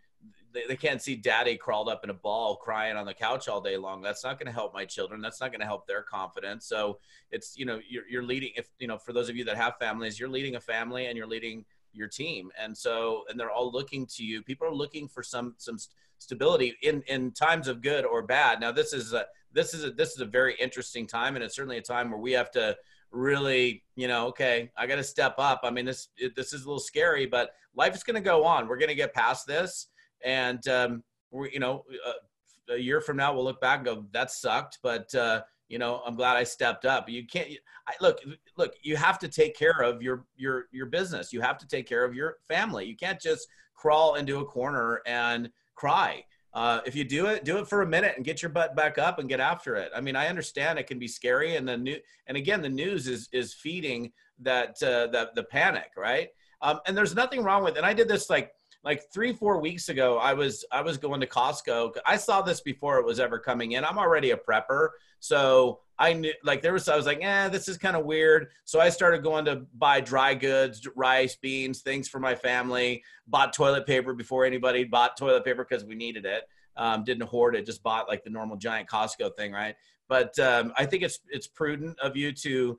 they, 0.56 0.66
they 0.66 0.76
can't 0.76 1.00
see 1.00 1.14
daddy 1.14 1.56
crawled 1.56 1.88
up 1.88 2.02
in 2.02 2.10
a 2.10 2.14
ball 2.14 2.56
crying 2.56 2.96
on 2.96 3.06
the 3.06 3.14
couch 3.14 3.48
all 3.48 3.60
day 3.60 3.76
long. 3.76 4.02
That's 4.02 4.24
not 4.24 4.38
going 4.38 4.46
to 4.46 4.52
help 4.52 4.74
my 4.74 4.84
children. 4.84 5.20
That's 5.20 5.40
not 5.40 5.50
going 5.52 5.60
to 5.60 5.66
help 5.66 5.86
their 5.86 6.02
confidence. 6.02 6.66
So 6.66 6.98
it's, 7.30 7.56
you 7.56 7.66
know, 7.66 7.80
you're, 7.88 8.08
you're 8.08 8.22
leading, 8.22 8.50
if, 8.56 8.68
you 8.78 8.88
know, 8.88 8.98
for 8.98 9.12
those 9.12 9.28
of 9.28 9.36
you 9.36 9.44
that 9.44 9.56
have 9.56 9.78
families, 9.78 10.18
you're 10.18 10.28
leading 10.28 10.56
a 10.56 10.60
family 10.60 11.06
and 11.06 11.16
you're 11.16 11.26
leading 11.26 11.64
your 11.92 12.08
team. 12.08 12.50
And 12.58 12.76
so, 12.76 13.24
and 13.28 13.38
they're 13.38 13.50
all 13.50 13.70
looking 13.70 14.06
to 14.16 14.24
you. 14.24 14.42
People 14.42 14.66
are 14.66 14.74
looking 14.74 15.06
for 15.06 15.22
some, 15.22 15.54
some 15.58 15.78
stability 16.18 16.74
in, 16.82 17.02
in 17.06 17.32
times 17.32 17.68
of 17.68 17.82
good 17.82 18.04
or 18.04 18.22
bad. 18.22 18.60
Now 18.60 18.72
this 18.72 18.92
is 18.92 19.12
a, 19.12 19.26
this 19.52 19.74
is 19.74 19.84
a, 19.84 19.90
this 19.90 20.12
is 20.12 20.20
a 20.20 20.26
very 20.26 20.56
interesting 20.58 21.06
time. 21.06 21.36
And 21.36 21.44
it's 21.44 21.54
certainly 21.54 21.78
a 21.78 21.82
time 21.82 22.10
where 22.10 22.20
we 22.20 22.32
have 22.32 22.50
to, 22.52 22.76
really, 23.12 23.84
you 23.94 24.08
know, 24.08 24.26
okay, 24.26 24.70
I 24.76 24.86
got 24.86 24.96
to 24.96 25.04
step 25.04 25.36
up. 25.38 25.60
I 25.62 25.70
mean, 25.70 25.84
this 25.84 26.08
this 26.34 26.52
is 26.52 26.64
a 26.64 26.66
little 26.66 26.80
scary, 26.80 27.24
but 27.24 27.52
life 27.74 27.94
is 27.94 28.02
going 28.02 28.16
to 28.16 28.20
go 28.20 28.44
on. 28.44 28.66
We're 28.66 28.76
going 28.76 28.88
to 28.88 28.96
get 28.96 29.14
past 29.14 29.46
this, 29.46 29.86
and 30.24 30.66
um, 30.68 31.02
we, 31.30 31.50
you 31.52 31.60
know, 31.60 31.84
uh, 32.06 32.74
a 32.74 32.78
year 32.78 33.00
from 33.00 33.16
now 33.16 33.32
we'll 33.32 33.44
look 33.44 33.60
back 33.60 33.78
and 33.78 33.86
go, 33.86 34.04
that 34.12 34.30
sucked, 34.30 34.78
but 34.82 35.14
uh, 35.14 35.42
you 35.68 35.78
know, 35.78 36.02
I'm 36.06 36.14
glad 36.14 36.36
I 36.36 36.44
stepped 36.44 36.84
up. 36.84 37.08
You 37.08 37.26
can't 37.26 37.48
I, 37.88 37.92
look, 38.00 38.18
look. 38.56 38.74
You 38.82 38.96
have 38.96 39.18
to 39.20 39.28
take 39.28 39.56
care 39.56 39.82
of 39.82 40.02
your 40.02 40.24
your 40.36 40.66
your 40.72 40.86
business. 40.86 41.32
You 41.32 41.40
have 41.40 41.58
to 41.58 41.68
take 41.68 41.88
care 41.88 42.04
of 42.04 42.14
your 42.14 42.38
family. 42.48 42.84
You 42.86 42.96
can't 42.96 43.20
just 43.20 43.46
crawl 43.74 44.14
into 44.14 44.40
a 44.40 44.44
corner 44.44 45.02
and 45.06 45.50
cry. 45.74 46.24
Uh, 46.52 46.80
if 46.86 46.96
you 46.96 47.04
do 47.04 47.26
it, 47.26 47.44
do 47.44 47.58
it 47.58 47.68
for 47.68 47.82
a 47.82 47.86
minute 47.86 48.14
and 48.16 48.24
get 48.24 48.42
your 48.42 48.48
butt 48.48 48.74
back 48.74 48.96
up 48.96 49.18
and 49.18 49.28
get 49.28 49.40
after 49.40 49.76
it. 49.76 49.90
I 49.94 50.00
mean, 50.00 50.16
I 50.16 50.28
understand 50.28 50.78
it 50.78 50.86
can 50.86 50.98
be 50.98 51.08
scary, 51.08 51.56
and 51.56 51.68
the 51.68 51.76
new 51.76 51.96
and 52.26 52.36
again, 52.36 52.62
the 52.62 52.68
news 52.68 53.06
is 53.08 53.28
is 53.32 53.54
feeding 53.54 54.12
that 54.40 54.82
uh, 54.82 55.08
the 55.08 55.30
the 55.34 55.44
panic, 55.44 55.90
right? 55.96 56.28
Um, 56.62 56.80
and 56.86 56.96
there's 56.96 57.14
nothing 57.14 57.42
wrong 57.42 57.62
with. 57.62 57.76
And 57.76 57.84
I 57.84 57.92
did 57.92 58.08
this 58.08 58.30
like 58.30 58.52
like 58.84 59.02
three 59.12 59.32
four 59.32 59.60
weeks 59.60 59.88
ago 59.88 60.18
i 60.18 60.32
was 60.32 60.64
i 60.72 60.80
was 60.80 60.96
going 60.96 61.20
to 61.20 61.26
costco. 61.26 61.96
I 62.06 62.16
saw 62.16 62.42
this 62.42 62.60
before 62.60 62.98
it 62.98 63.04
was 63.04 63.20
ever 63.20 63.38
coming 63.38 63.72
in. 63.72 63.84
I'm 63.84 63.98
already 63.98 64.30
a 64.30 64.36
prepper. 64.36 64.88
So 65.20 65.80
i 65.98 66.12
knew 66.12 66.32
like 66.44 66.62
there 66.62 66.72
was 66.72 66.88
i 66.88 66.96
was 66.96 67.06
like 67.06 67.22
eh 67.22 67.48
this 67.48 67.68
is 67.68 67.78
kind 67.78 67.96
of 67.96 68.04
weird. 68.04 68.48
So 68.64 68.80
i 68.80 68.88
started 68.88 69.22
going 69.22 69.44
to 69.46 69.66
buy 69.74 70.00
dry 70.00 70.34
goods 70.34 70.86
rice 70.94 71.36
beans 71.36 71.82
things 71.82 72.08
for 72.08 72.20
my 72.20 72.34
family. 72.34 73.02
Bought 73.26 73.52
toilet 73.52 73.86
paper 73.86 74.14
before 74.14 74.44
anybody 74.44 74.84
bought 74.84 75.16
toilet 75.16 75.44
paper 75.44 75.66
because 75.68 75.84
we 75.84 75.94
needed 75.94 76.24
it. 76.24 76.44
Um, 76.76 77.04
didn't 77.04 77.26
hoard 77.26 77.56
it 77.56 77.64
just 77.64 77.82
bought 77.82 78.08
like 78.08 78.22
the 78.22 78.30
normal 78.30 78.56
giant 78.56 78.88
costco 78.88 79.34
thing 79.34 79.52
right? 79.52 79.74
But 80.08 80.38
um, 80.38 80.72
i 80.76 80.86
think 80.86 81.02
it's 81.02 81.20
it's 81.28 81.46
prudent 81.46 81.98
of 82.00 82.16
you 82.16 82.32
to 82.32 82.78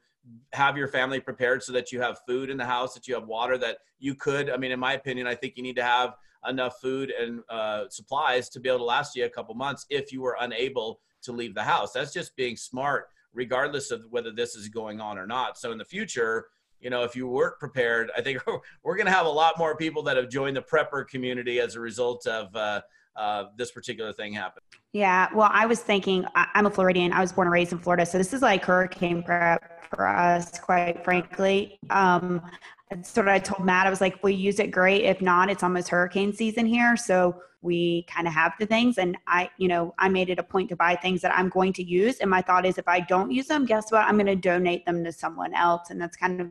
have 0.54 0.78
your 0.78 0.88
family 0.88 1.20
prepared 1.20 1.64
so 1.64 1.72
that 1.74 1.92
you 1.92 2.02
have 2.02 2.20
food 2.28 2.50
in 2.50 2.58
the 2.58 2.66
house, 2.66 2.94
that 2.94 3.08
you 3.08 3.16
have 3.16 3.28
water, 3.28 3.58
that 3.58 3.78
you 4.00 4.16
could. 4.16 4.50
I 4.50 4.58
mean, 4.58 4.72
in 4.72 4.80
my 4.80 4.94
opinion, 4.94 5.28
I 5.28 5.36
think 5.36 5.58
you 5.58 5.64
need 5.64 5.76
to 5.76 5.84
have 5.84 6.16
enough 6.48 6.80
food 6.82 7.12
and 7.12 7.42
uh, 7.50 7.86
supplies 7.90 8.50
to 8.50 8.60
be 8.60 8.70
able 8.70 8.80
to 8.80 8.86
last 8.86 9.16
you 9.16 9.26
a 9.26 9.30
couple 9.30 9.54
months 9.56 9.86
if 9.90 10.12
you 10.12 10.22
were 10.22 10.38
unable 10.40 11.00
to 11.24 11.32
leave 11.32 11.54
the 11.54 11.64
house. 11.64 11.92
That's 11.92 12.14
just 12.14 12.36
being 12.36 12.56
smart, 12.56 13.08
regardless 13.34 13.92
of 13.92 14.06
whether 14.10 14.32
this 14.32 14.56
is 14.56 14.70
going 14.70 15.02
on 15.02 15.18
or 15.18 15.28
not. 15.28 15.58
So 15.58 15.72
in 15.72 15.78
the 15.78 15.86
future, 15.86 16.48
you 16.80 16.90
know, 16.90 17.04
if 17.04 17.16
you 17.16 17.28
weren't 17.28 17.60
prepared, 17.60 18.12
I 18.16 18.22
think 18.22 18.40
we're 18.84 18.96
going 18.96 19.08
to 19.08 19.12
have 19.12 19.26
a 19.26 19.32
lot 19.32 19.58
more 19.58 19.76
people 19.76 20.04
that 20.04 20.18
have 20.18 20.30
joined 20.30 20.58
the 20.58 20.62
prepper 20.62 21.08
community 21.08 21.60
as 21.60 21.76
a 21.76 21.80
result 21.80 22.26
of 22.28 22.56
uh, 22.56 22.82
uh, 23.16 23.46
this 23.58 23.72
particular 23.72 24.14
thing 24.14 24.32
happen. 24.32 24.62
Yeah, 24.94 25.28
well, 25.34 25.50
I 25.52 25.66
was 25.66 25.80
thinking, 25.80 26.26
I'm 26.36 26.66
a 26.66 26.70
Floridian. 26.70 27.12
I 27.14 27.22
was 27.22 27.32
born 27.32 27.48
and 27.48 27.54
raised 27.54 27.72
in 27.72 27.80
Florida, 27.80 28.06
so 28.06 28.18
this 28.18 28.34
is 28.34 28.42
like 28.42 28.64
hurricane 28.64 29.24
prep 29.24 29.77
for 29.90 30.08
us, 30.08 30.60
quite 30.60 31.04
frankly. 31.04 31.80
Um, 31.90 32.42
that's 32.90 33.16
what 33.16 33.28
I 33.28 33.40
told 33.40 33.66
Matt. 33.66 33.88
I 33.88 33.90
was 33.90 34.02
like, 34.02 34.24
we 34.24 34.34
use 34.34 34.60
it 34.60 34.72
great. 34.72 35.04
If 35.04 35.22
not, 35.22 35.50
it's 35.50 35.64
almost 35.64 35.90
hurricane 35.90 36.34
season 36.34 36.66
here, 36.66 36.96
so 36.96 37.42
we 37.62 38.04
kind 38.04 38.28
of 38.28 38.34
have 38.34 38.54
the 38.60 38.66
things. 38.66 38.98
And 38.98 39.18
I, 39.28 39.50
you 39.58 39.68
know, 39.68 39.94
I 40.00 40.10
made 40.10 40.30
it 40.30 40.40
a 40.40 40.44
point 40.44 40.70
to 40.70 40.76
buy 40.76 40.96
things 40.96 41.22
that 41.22 41.38
I'm 41.38 41.50
going 41.50 41.74
to 41.74 41.84
use. 41.84 42.18
And 42.20 42.30
my 42.30 42.42
thought 42.42 42.66
is, 42.66 42.78
if 42.78 42.88
I 42.88 43.02
don't 43.02 43.32
use 43.32 43.48
them, 43.48 43.66
guess 43.66 43.92
what? 43.92 44.06
I'm 44.06 44.16
going 44.16 44.28
to 44.28 44.36
donate 44.36 44.86
them 44.86 45.04
to 45.04 45.12
someone 45.12 45.54
else. 45.54 45.90
And 45.90 46.00
that's 46.00 46.16
kind 46.16 46.40
of 46.40 46.50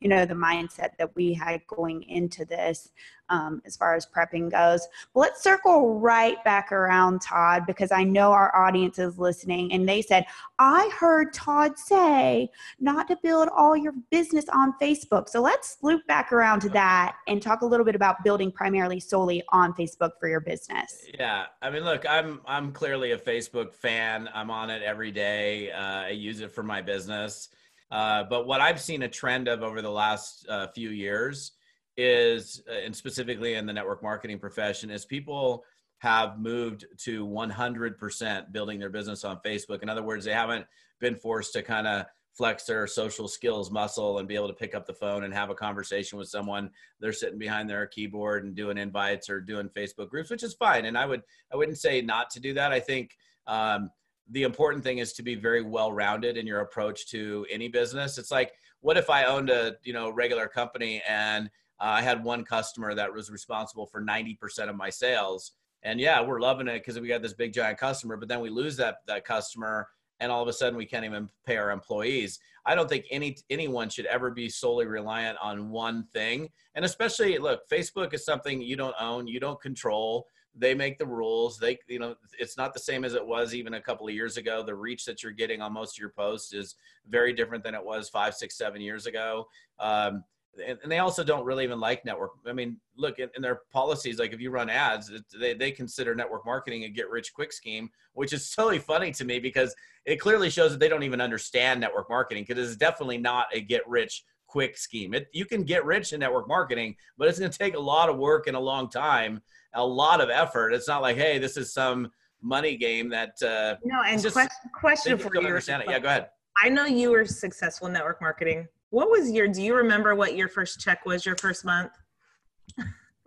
you 0.00 0.08
know 0.08 0.24
the 0.24 0.34
mindset 0.34 0.96
that 0.98 1.14
we 1.14 1.32
had 1.32 1.66
going 1.66 2.02
into 2.04 2.44
this 2.44 2.90
um, 3.30 3.60
as 3.66 3.76
far 3.76 3.94
as 3.94 4.06
prepping 4.06 4.50
goes. 4.50 4.86
But 5.12 5.20
let's 5.20 5.42
circle 5.42 5.98
right 5.98 6.42
back 6.44 6.72
around 6.72 7.20
todd 7.20 7.64
because 7.66 7.92
i 7.92 8.04
know 8.04 8.32
our 8.32 8.54
audience 8.56 8.98
is 8.98 9.18
listening 9.18 9.72
and 9.72 9.88
they 9.88 10.02
said 10.02 10.24
i 10.58 10.90
heard 10.98 11.32
todd 11.32 11.78
say 11.78 12.50
not 12.80 13.08
to 13.08 13.16
build 13.22 13.48
all 13.54 13.76
your 13.76 13.92
business 14.10 14.46
on 14.52 14.74
facebook. 14.80 15.28
So 15.28 15.40
let's 15.40 15.78
loop 15.82 16.06
back 16.06 16.32
around 16.32 16.60
to 16.60 16.68
that 16.70 17.16
and 17.26 17.42
talk 17.42 17.62
a 17.62 17.66
little 17.66 17.84
bit 17.84 17.94
about 17.94 18.22
building 18.24 18.50
primarily 18.50 19.00
solely 19.00 19.42
on 19.50 19.72
facebook 19.74 20.12
for 20.20 20.28
your 20.28 20.40
business. 20.40 21.06
Yeah. 21.18 21.46
I 21.60 21.70
mean 21.70 21.84
look 21.84 22.06
i'm 22.08 22.40
i'm 22.46 22.72
clearly 22.72 23.12
a 23.12 23.18
facebook 23.18 23.74
fan. 23.74 24.28
I'm 24.32 24.50
on 24.50 24.70
it 24.70 24.82
every 24.82 25.10
day. 25.10 25.70
Uh, 25.72 26.04
i 26.04 26.10
use 26.10 26.40
it 26.40 26.52
for 26.52 26.62
my 26.62 26.80
business 26.80 27.48
uh, 27.90 28.24
but 28.24 28.46
what 28.46 28.60
I've 28.60 28.80
seen 28.80 29.02
a 29.02 29.08
trend 29.08 29.48
of 29.48 29.62
over 29.62 29.82
the 29.82 29.90
last 29.90 30.46
uh, 30.48 30.68
few 30.68 30.90
years 30.90 31.52
is, 31.96 32.62
uh, 32.68 32.84
and 32.84 32.94
specifically 32.94 33.54
in 33.54 33.66
the 33.66 33.72
network 33.72 34.02
marketing 34.02 34.38
profession, 34.38 34.90
is 34.90 35.04
people 35.04 35.64
have 35.98 36.38
moved 36.38 36.86
to 36.96 37.26
100% 37.26 38.52
building 38.52 38.78
their 38.78 38.90
business 38.90 39.24
on 39.24 39.40
Facebook. 39.44 39.82
In 39.82 39.88
other 39.88 40.02
words, 40.02 40.24
they 40.24 40.32
haven't 40.32 40.64
been 41.00 41.16
forced 41.16 41.52
to 41.54 41.62
kind 41.62 41.86
of 41.86 42.06
flex 42.38 42.64
their 42.64 42.86
social 42.86 43.26
skills 43.26 43.68
muscle 43.70 44.18
and 44.18 44.28
be 44.28 44.36
able 44.36 44.46
to 44.46 44.54
pick 44.54 44.72
up 44.72 44.86
the 44.86 44.94
phone 44.94 45.24
and 45.24 45.34
have 45.34 45.50
a 45.50 45.54
conversation 45.54 46.16
with 46.18 46.28
someone. 46.28 46.70
They're 47.00 47.12
sitting 47.12 47.38
behind 47.38 47.68
their 47.68 47.84
keyboard 47.88 48.44
and 48.44 48.54
doing 48.54 48.78
invites 48.78 49.28
or 49.28 49.40
doing 49.40 49.68
facebook 49.70 50.08
groups 50.08 50.30
which 50.30 50.44
is 50.44 50.54
fine. 50.54 50.84
And 50.84 50.96
i 50.96 51.04
would 51.04 51.22
i 51.52 51.56
wouldn't 51.56 51.78
say 51.78 52.00
not 52.00 52.30
to 52.30 52.40
do 52.40 52.54
that. 52.54 52.70
I 52.70 52.78
think 52.78 53.16
um, 53.48 53.90
the 54.30 54.42
important 54.42 54.84
thing 54.84 54.98
is 54.98 55.12
to 55.14 55.22
be 55.22 55.34
very 55.34 55.62
well 55.62 55.92
rounded 55.92 56.36
in 56.36 56.46
your 56.46 56.60
approach 56.60 57.06
to 57.08 57.46
any 57.50 57.68
business. 57.68 58.18
It's 58.18 58.30
like 58.30 58.52
what 58.80 58.96
if 58.96 59.10
i 59.10 59.24
owned 59.24 59.50
a 59.50 59.74
you 59.82 59.92
know 59.92 60.10
regular 60.10 60.46
company 60.46 61.02
and 61.08 61.46
uh, 61.80 61.84
i 61.84 62.02
had 62.02 62.22
one 62.22 62.44
customer 62.44 62.94
that 62.94 63.12
was 63.12 63.30
responsible 63.30 63.86
for 63.86 64.02
90% 64.02 64.68
of 64.68 64.76
my 64.76 64.90
sales? 64.90 65.52
And 65.82 66.00
yeah 66.00 66.20
we're 66.20 66.40
loving 66.40 66.68
it 66.68 66.80
because 66.80 66.98
we 67.00 67.08
got 67.08 67.22
this 67.22 67.34
big 67.34 67.52
giant 67.52 67.78
customer 67.78 68.16
but 68.16 68.28
then 68.28 68.40
we 68.40 68.50
lose 68.50 68.76
that 68.76 68.96
that 69.06 69.24
customer 69.24 69.88
and 70.20 70.32
all 70.32 70.42
of 70.42 70.48
a 70.48 70.52
sudden 70.52 70.76
we 70.76 70.86
can't 70.86 71.04
even 71.04 71.28
pay 71.46 71.56
our 71.56 71.70
employees. 71.70 72.40
I 72.66 72.74
don't 72.74 72.88
think 72.88 73.06
any 73.10 73.36
anyone 73.48 73.88
should 73.88 74.06
ever 74.06 74.30
be 74.30 74.48
solely 74.48 74.86
reliant 74.86 75.38
on 75.40 75.70
one 75.70 76.04
thing. 76.12 76.50
And 76.74 76.84
especially 76.84 77.38
look 77.38 77.60
facebook 77.70 78.12
is 78.12 78.24
something 78.24 78.60
you 78.60 78.76
don't 78.76 78.96
own 79.00 79.26
you 79.26 79.40
don't 79.40 79.60
control 79.60 80.26
they 80.58 80.74
make 80.74 80.98
the 80.98 81.06
rules. 81.06 81.58
They 81.58 81.78
you 81.88 81.98
know 81.98 82.14
it's 82.38 82.56
not 82.56 82.74
the 82.74 82.80
same 82.80 83.04
as 83.04 83.14
it 83.14 83.26
was 83.26 83.54
even 83.54 83.74
a 83.74 83.80
couple 83.80 84.06
of 84.06 84.14
years 84.14 84.36
ago. 84.36 84.62
The 84.62 84.74
reach 84.74 85.04
that 85.06 85.22
you're 85.22 85.32
getting 85.32 85.62
on 85.62 85.72
most 85.72 85.96
of 85.96 86.00
your 86.00 86.10
posts 86.10 86.52
is 86.52 86.74
very 87.08 87.32
different 87.32 87.64
than 87.64 87.74
it 87.74 87.84
was 87.84 88.08
five 88.08 88.34
six 88.34 88.56
seven 88.56 88.80
years 88.80 89.06
ago. 89.06 89.46
Um, 89.78 90.24
and, 90.66 90.78
and, 90.82 90.90
they 90.90 90.98
also 90.98 91.22
don't 91.22 91.44
really 91.44 91.62
even 91.62 91.78
like 91.78 92.04
network 92.04 92.32
i 92.46 92.52
mean 92.52 92.78
look 92.96 93.18
in, 93.18 93.28
in 93.36 93.42
their 93.42 93.60
policies 93.72 94.18
like 94.18 94.32
if 94.32 94.40
you 94.40 94.50
run 94.50 94.68
ads 94.68 95.12
they, 95.38 95.54
they 95.54 95.70
consider 95.70 96.14
network 96.14 96.44
marketing 96.44 96.84
a 96.84 96.88
get 96.88 97.08
rich 97.10 97.32
quick 97.32 97.52
scheme 97.52 97.88
which 98.14 98.32
is 98.32 98.50
totally 98.56 98.78
funny 98.78 99.12
to 99.12 99.24
me 99.24 99.38
because 99.38 99.74
it 100.04 100.16
clearly 100.16 100.50
shows 100.50 100.72
that 100.72 100.80
they 100.80 100.88
don't 100.88 101.02
even 101.02 101.20
understand 101.20 101.80
network 101.80 102.08
marketing 102.08 102.44
because 102.46 102.66
it's 102.66 102.76
definitely 102.76 103.18
not 103.18 103.46
a 103.52 103.60
get 103.60 103.86
rich 103.88 104.24
quick 104.46 104.78
scheme. 104.78 105.12
It, 105.12 105.28
you 105.32 105.44
can 105.44 105.62
get 105.62 105.84
rich 105.84 106.12
in 106.12 106.20
network 106.20 106.48
marketing 106.48 106.96
but 107.18 107.28
it's 107.28 107.38
going 107.38 107.50
to 107.50 107.58
take 107.58 107.74
a 107.74 107.80
lot 107.80 108.08
of 108.08 108.16
work 108.16 108.46
and 108.46 108.56
a 108.56 108.60
long 108.60 108.88
time 108.88 109.42
a 109.78 109.84
lot 109.84 110.20
of 110.20 110.28
effort. 110.28 110.72
It's 110.72 110.88
not 110.88 111.02
like, 111.02 111.16
hey, 111.16 111.38
this 111.38 111.56
is 111.56 111.72
some 111.72 112.10
money 112.42 112.76
game 112.76 113.08
that. 113.10 113.40
Uh, 113.42 113.76
no, 113.84 114.02
and 114.04 114.20
just, 114.20 114.34
question, 114.34 114.70
question 114.78 115.18
for 115.18 115.30
you. 115.34 115.40
Understand 115.40 115.82
it? 115.82 115.90
Yeah, 115.90 115.98
go 115.98 116.08
ahead. 116.08 116.28
I 116.62 116.68
know 116.68 116.84
you 116.84 117.10
were 117.10 117.24
successful 117.24 117.86
in 117.86 117.92
network 117.92 118.20
marketing. 118.20 118.66
What 118.90 119.10
was 119.10 119.30
your? 119.30 119.48
Do 119.48 119.62
you 119.62 119.74
remember 119.74 120.14
what 120.14 120.36
your 120.36 120.48
first 120.48 120.80
check 120.80 121.06
was? 121.06 121.24
Your 121.24 121.36
first 121.36 121.64
month? 121.64 121.92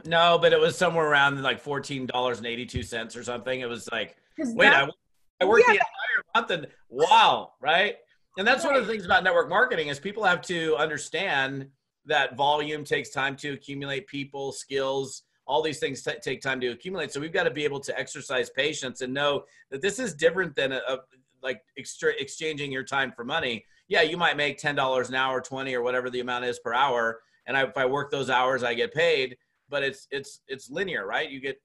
no, 0.06 0.38
but 0.40 0.54
it 0.54 0.60
was 0.60 0.78
somewhere 0.78 1.08
around 1.08 1.42
like 1.42 1.60
fourteen 1.60 2.06
dollars 2.06 2.38
and 2.38 2.48
eighty 2.48 2.66
two 2.66 2.84
cents 2.84 3.16
or 3.16 3.24
something. 3.24 3.62
It 3.62 3.70
was 3.70 3.88
like, 3.92 4.18
wait, 4.38 4.70
I, 4.70 4.88
I 5.40 5.46
worked 5.46 5.66
yeah. 5.68 5.74
the 5.74 5.80
entire 5.80 6.24
month 6.36 6.52
and 6.52 6.68
wow, 6.90 7.54
right? 7.62 7.96
And 8.38 8.48
that's 8.48 8.64
right. 8.64 8.72
one 8.72 8.80
of 8.80 8.88
the 8.88 8.92
things 8.92 9.06
about 9.06 9.24
network 9.24 9.50
marketing 9.50 9.88
is 9.88 10.00
people 10.00 10.24
have 10.24 10.42
to 10.44 10.76
understand 10.78 11.68
that 12.06 12.36
volume 12.36 12.84
takes 12.84 13.10
time 13.10 13.36
to 13.38 13.54
accumulate 13.54 14.08
people, 14.08 14.52
skills, 14.52 15.24
all 15.46 15.62
these 15.62 15.80
things 15.80 16.02
t- 16.02 16.12
take 16.22 16.42
time 16.42 16.60
to 16.62 16.68
accumulate. 16.68 17.12
So 17.12 17.20
we've 17.20 17.34
got 17.34 17.44
to 17.44 17.52
be 17.52 17.64
able 17.64 17.80
to 17.82 18.00
exercise 18.00 18.50
patience 18.50 19.02
and 19.02 19.14
know 19.14 19.44
that 19.70 19.82
this 19.82 20.00
is 20.00 20.14
different 20.14 20.56
than 20.56 20.72
a, 20.72 20.82
a 20.88 20.98
like 21.44 21.62
exchanging 21.76 22.72
your 22.72 22.84
time 22.84 23.12
for 23.12 23.24
money, 23.24 23.66
yeah, 23.88 24.04
you 24.04 24.16
might 24.16 24.38
make 24.38 24.58
ten 24.58 24.76
dollars 24.76 25.10
an 25.10 25.16
hour, 25.16 25.42
twenty 25.42 25.76
or 25.76 25.82
whatever 25.82 26.10
the 26.10 26.20
amount 26.20 26.46
is 26.46 26.60
per 26.60 26.74
hour, 26.74 27.20
and 27.46 27.58
I, 27.58 27.64
if 27.64 27.76
I 27.76 27.86
work 27.86 28.12
those 28.12 28.30
hours, 28.30 28.64
I 28.64 28.74
get 28.74 28.94
paid. 28.94 29.36
But 29.68 29.84
it's 29.84 30.08
it's 30.12 30.42
it's 30.48 30.70
linear, 30.70 31.06
right? 31.06 31.30
You 31.30 31.40
get 31.40 31.60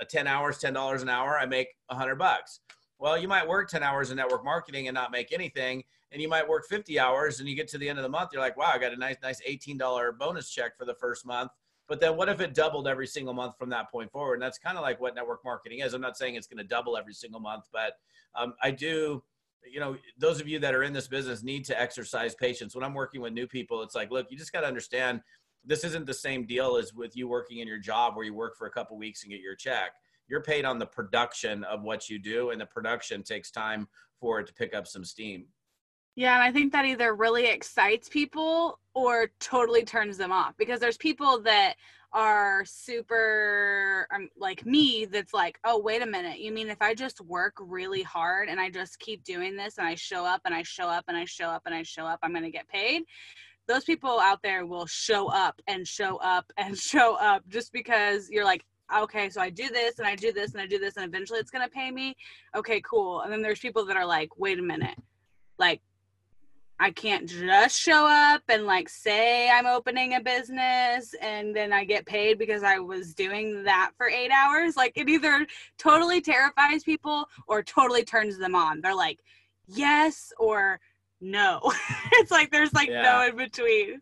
a 0.00 0.04
ten 0.04 0.26
hours, 0.26 0.58
ten 0.58 0.72
dollars 0.72 1.02
an 1.02 1.08
hour, 1.08 1.38
I 1.38 1.46
make 1.46 1.68
a 1.88 1.94
hundred 1.94 2.16
bucks. 2.16 2.60
Well, 2.98 3.18
you 3.18 3.28
might 3.28 3.46
work 3.46 3.68
ten 3.68 3.82
hours 3.82 4.10
in 4.10 4.16
network 4.16 4.44
marketing 4.44 4.88
and 4.88 4.94
not 4.94 5.12
make 5.12 5.30
anything, 5.32 5.84
and 6.10 6.22
you 6.22 6.28
might 6.28 6.48
work 6.48 6.66
fifty 6.66 6.98
hours, 6.98 7.40
and 7.40 7.48
you 7.48 7.54
get 7.54 7.68
to 7.68 7.78
the 7.78 7.88
end 7.88 7.98
of 7.98 8.02
the 8.02 8.08
month, 8.08 8.30
you're 8.32 8.42
like, 8.42 8.56
wow, 8.56 8.70
I 8.72 8.78
got 8.78 8.92
a 8.92 8.96
nice 8.96 9.16
nice 9.22 9.40
eighteen 9.44 9.76
dollar 9.76 10.10
bonus 10.12 10.50
check 10.50 10.76
for 10.78 10.84
the 10.84 10.94
first 10.94 11.26
month. 11.26 11.52
But 11.88 12.00
then 12.00 12.16
what 12.16 12.28
if 12.28 12.40
it 12.40 12.54
doubled 12.54 12.86
every 12.86 13.06
single 13.06 13.32
month 13.32 13.56
from 13.58 13.70
that 13.70 13.90
point 13.90 14.12
forward? 14.12 14.34
And 14.34 14.42
that's 14.42 14.58
kind 14.58 14.76
of 14.76 14.82
like 14.82 15.00
what 15.00 15.14
network 15.14 15.44
marketing 15.44 15.80
is. 15.80 15.94
I'm 15.94 16.00
not 16.00 16.18
saying 16.18 16.34
it's 16.34 16.46
going 16.46 16.58
to 16.58 16.64
double 16.64 16.96
every 16.96 17.14
single 17.14 17.40
month, 17.40 17.64
but 17.72 17.94
um, 18.34 18.54
I 18.62 18.70
do 18.70 19.22
you 19.70 19.80
know 19.80 19.96
those 20.18 20.40
of 20.40 20.48
you 20.48 20.58
that 20.58 20.74
are 20.74 20.82
in 20.82 20.92
this 20.92 21.08
business 21.08 21.42
need 21.42 21.64
to 21.64 21.78
exercise 21.78 22.34
patience 22.34 22.74
when 22.74 22.84
i'm 22.84 22.94
working 22.94 23.20
with 23.20 23.32
new 23.32 23.46
people 23.46 23.82
it's 23.82 23.94
like 23.94 24.10
look 24.10 24.26
you 24.30 24.38
just 24.38 24.52
got 24.52 24.60
to 24.60 24.66
understand 24.66 25.20
this 25.64 25.84
isn't 25.84 26.06
the 26.06 26.14
same 26.14 26.46
deal 26.46 26.76
as 26.76 26.94
with 26.94 27.16
you 27.16 27.28
working 27.28 27.58
in 27.58 27.68
your 27.68 27.78
job 27.78 28.16
where 28.16 28.24
you 28.24 28.32
work 28.32 28.56
for 28.56 28.66
a 28.66 28.70
couple 28.70 28.96
weeks 28.96 29.22
and 29.22 29.32
get 29.32 29.40
your 29.40 29.54
check 29.54 29.92
you're 30.28 30.42
paid 30.42 30.64
on 30.64 30.78
the 30.78 30.86
production 30.86 31.64
of 31.64 31.82
what 31.82 32.08
you 32.08 32.18
do 32.18 32.50
and 32.50 32.60
the 32.60 32.66
production 32.66 33.22
takes 33.22 33.50
time 33.50 33.88
for 34.20 34.40
it 34.40 34.46
to 34.46 34.54
pick 34.54 34.74
up 34.74 34.86
some 34.86 35.04
steam 35.04 35.44
yeah 36.18 36.34
and 36.34 36.42
i 36.42 36.50
think 36.50 36.72
that 36.72 36.84
either 36.84 37.14
really 37.14 37.46
excites 37.46 38.08
people 38.08 38.80
or 38.92 39.30
totally 39.38 39.84
turns 39.84 40.16
them 40.16 40.32
off 40.32 40.52
because 40.58 40.80
there's 40.80 40.96
people 40.96 41.40
that 41.40 41.74
are 42.12 42.64
super 42.64 44.04
um, 44.12 44.28
like 44.36 44.66
me 44.66 45.04
that's 45.04 45.32
like 45.32 45.60
oh 45.62 45.78
wait 45.78 46.02
a 46.02 46.06
minute 46.06 46.40
you 46.40 46.50
mean 46.50 46.68
if 46.68 46.82
i 46.82 46.92
just 46.92 47.20
work 47.20 47.54
really 47.60 48.02
hard 48.02 48.48
and 48.48 48.58
i 48.58 48.68
just 48.68 48.98
keep 48.98 49.22
doing 49.22 49.56
this 49.56 49.78
and 49.78 49.86
i 49.86 49.94
show 49.94 50.26
up 50.26 50.40
and 50.44 50.52
i 50.52 50.62
show 50.64 50.88
up 50.88 51.04
and 51.06 51.16
i 51.16 51.24
show 51.24 51.46
up 51.46 51.62
and 51.66 51.74
i 51.74 51.84
show 51.84 52.04
up 52.04 52.18
i'm 52.22 52.32
going 52.32 52.42
to 52.42 52.50
get 52.50 52.68
paid? 52.68 53.02
Those 53.68 53.84
people 53.84 54.18
out 54.18 54.40
there 54.42 54.64
will 54.64 54.86
show 54.86 55.28
up 55.28 55.60
and 55.66 55.86
show 55.86 56.16
up 56.16 56.50
and 56.56 56.76
show 56.90 57.14
up 57.16 57.42
just 57.48 57.72
because 57.72 58.28
you're 58.28 58.44
like 58.44 58.64
okay 58.96 59.28
so 59.28 59.40
i 59.40 59.50
do 59.50 59.68
this 59.68 59.98
and 59.98 60.08
i 60.08 60.16
do 60.16 60.32
this 60.32 60.52
and 60.52 60.62
i 60.62 60.66
do 60.66 60.78
this 60.78 60.96
and 60.96 61.04
eventually 61.04 61.38
it's 61.38 61.50
going 61.50 61.64
to 61.64 61.70
pay 61.70 61.92
me? 61.92 62.16
Okay 62.56 62.80
cool. 62.80 63.20
And 63.20 63.30
then 63.30 63.42
there's 63.42 63.60
people 63.60 63.84
that 63.84 63.96
are 63.96 64.06
like 64.06 64.30
wait 64.36 64.58
a 64.58 64.62
minute 64.62 64.96
like 65.58 65.80
I 66.80 66.92
can't 66.92 67.28
just 67.28 67.78
show 67.78 68.06
up 68.06 68.42
and 68.48 68.64
like 68.64 68.88
say 68.88 69.50
I'm 69.50 69.66
opening 69.66 70.14
a 70.14 70.20
business 70.20 71.14
and 71.20 71.54
then 71.54 71.72
I 71.72 71.84
get 71.84 72.06
paid 72.06 72.38
because 72.38 72.62
I 72.62 72.78
was 72.78 73.14
doing 73.14 73.64
that 73.64 73.90
for 73.96 74.08
eight 74.08 74.30
hours. 74.30 74.76
Like 74.76 74.92
it 74.96 75.08
either 75.08 75.46
totally 75.76 76.20
terrifies 76.20 76.84
people 76.84 77.28
or 77.48 77.62
totally 77.62 78.04
turns 78.04 78.38
them 78.38 78.54
on. 78.54 78.80
They're 78.80 78.94
like, 78.94 79.18
yes 79.66 80.32
or 80.38 80.78
no. 81.20 81.60
it's 82.12 82.30
like 82.30 82.52
there's 82.52 82.72
like 82.72 82.88
yeah. 82.88 83.02
no 83.02 83.26
in 83.26 83.36
between. 83.36 84.00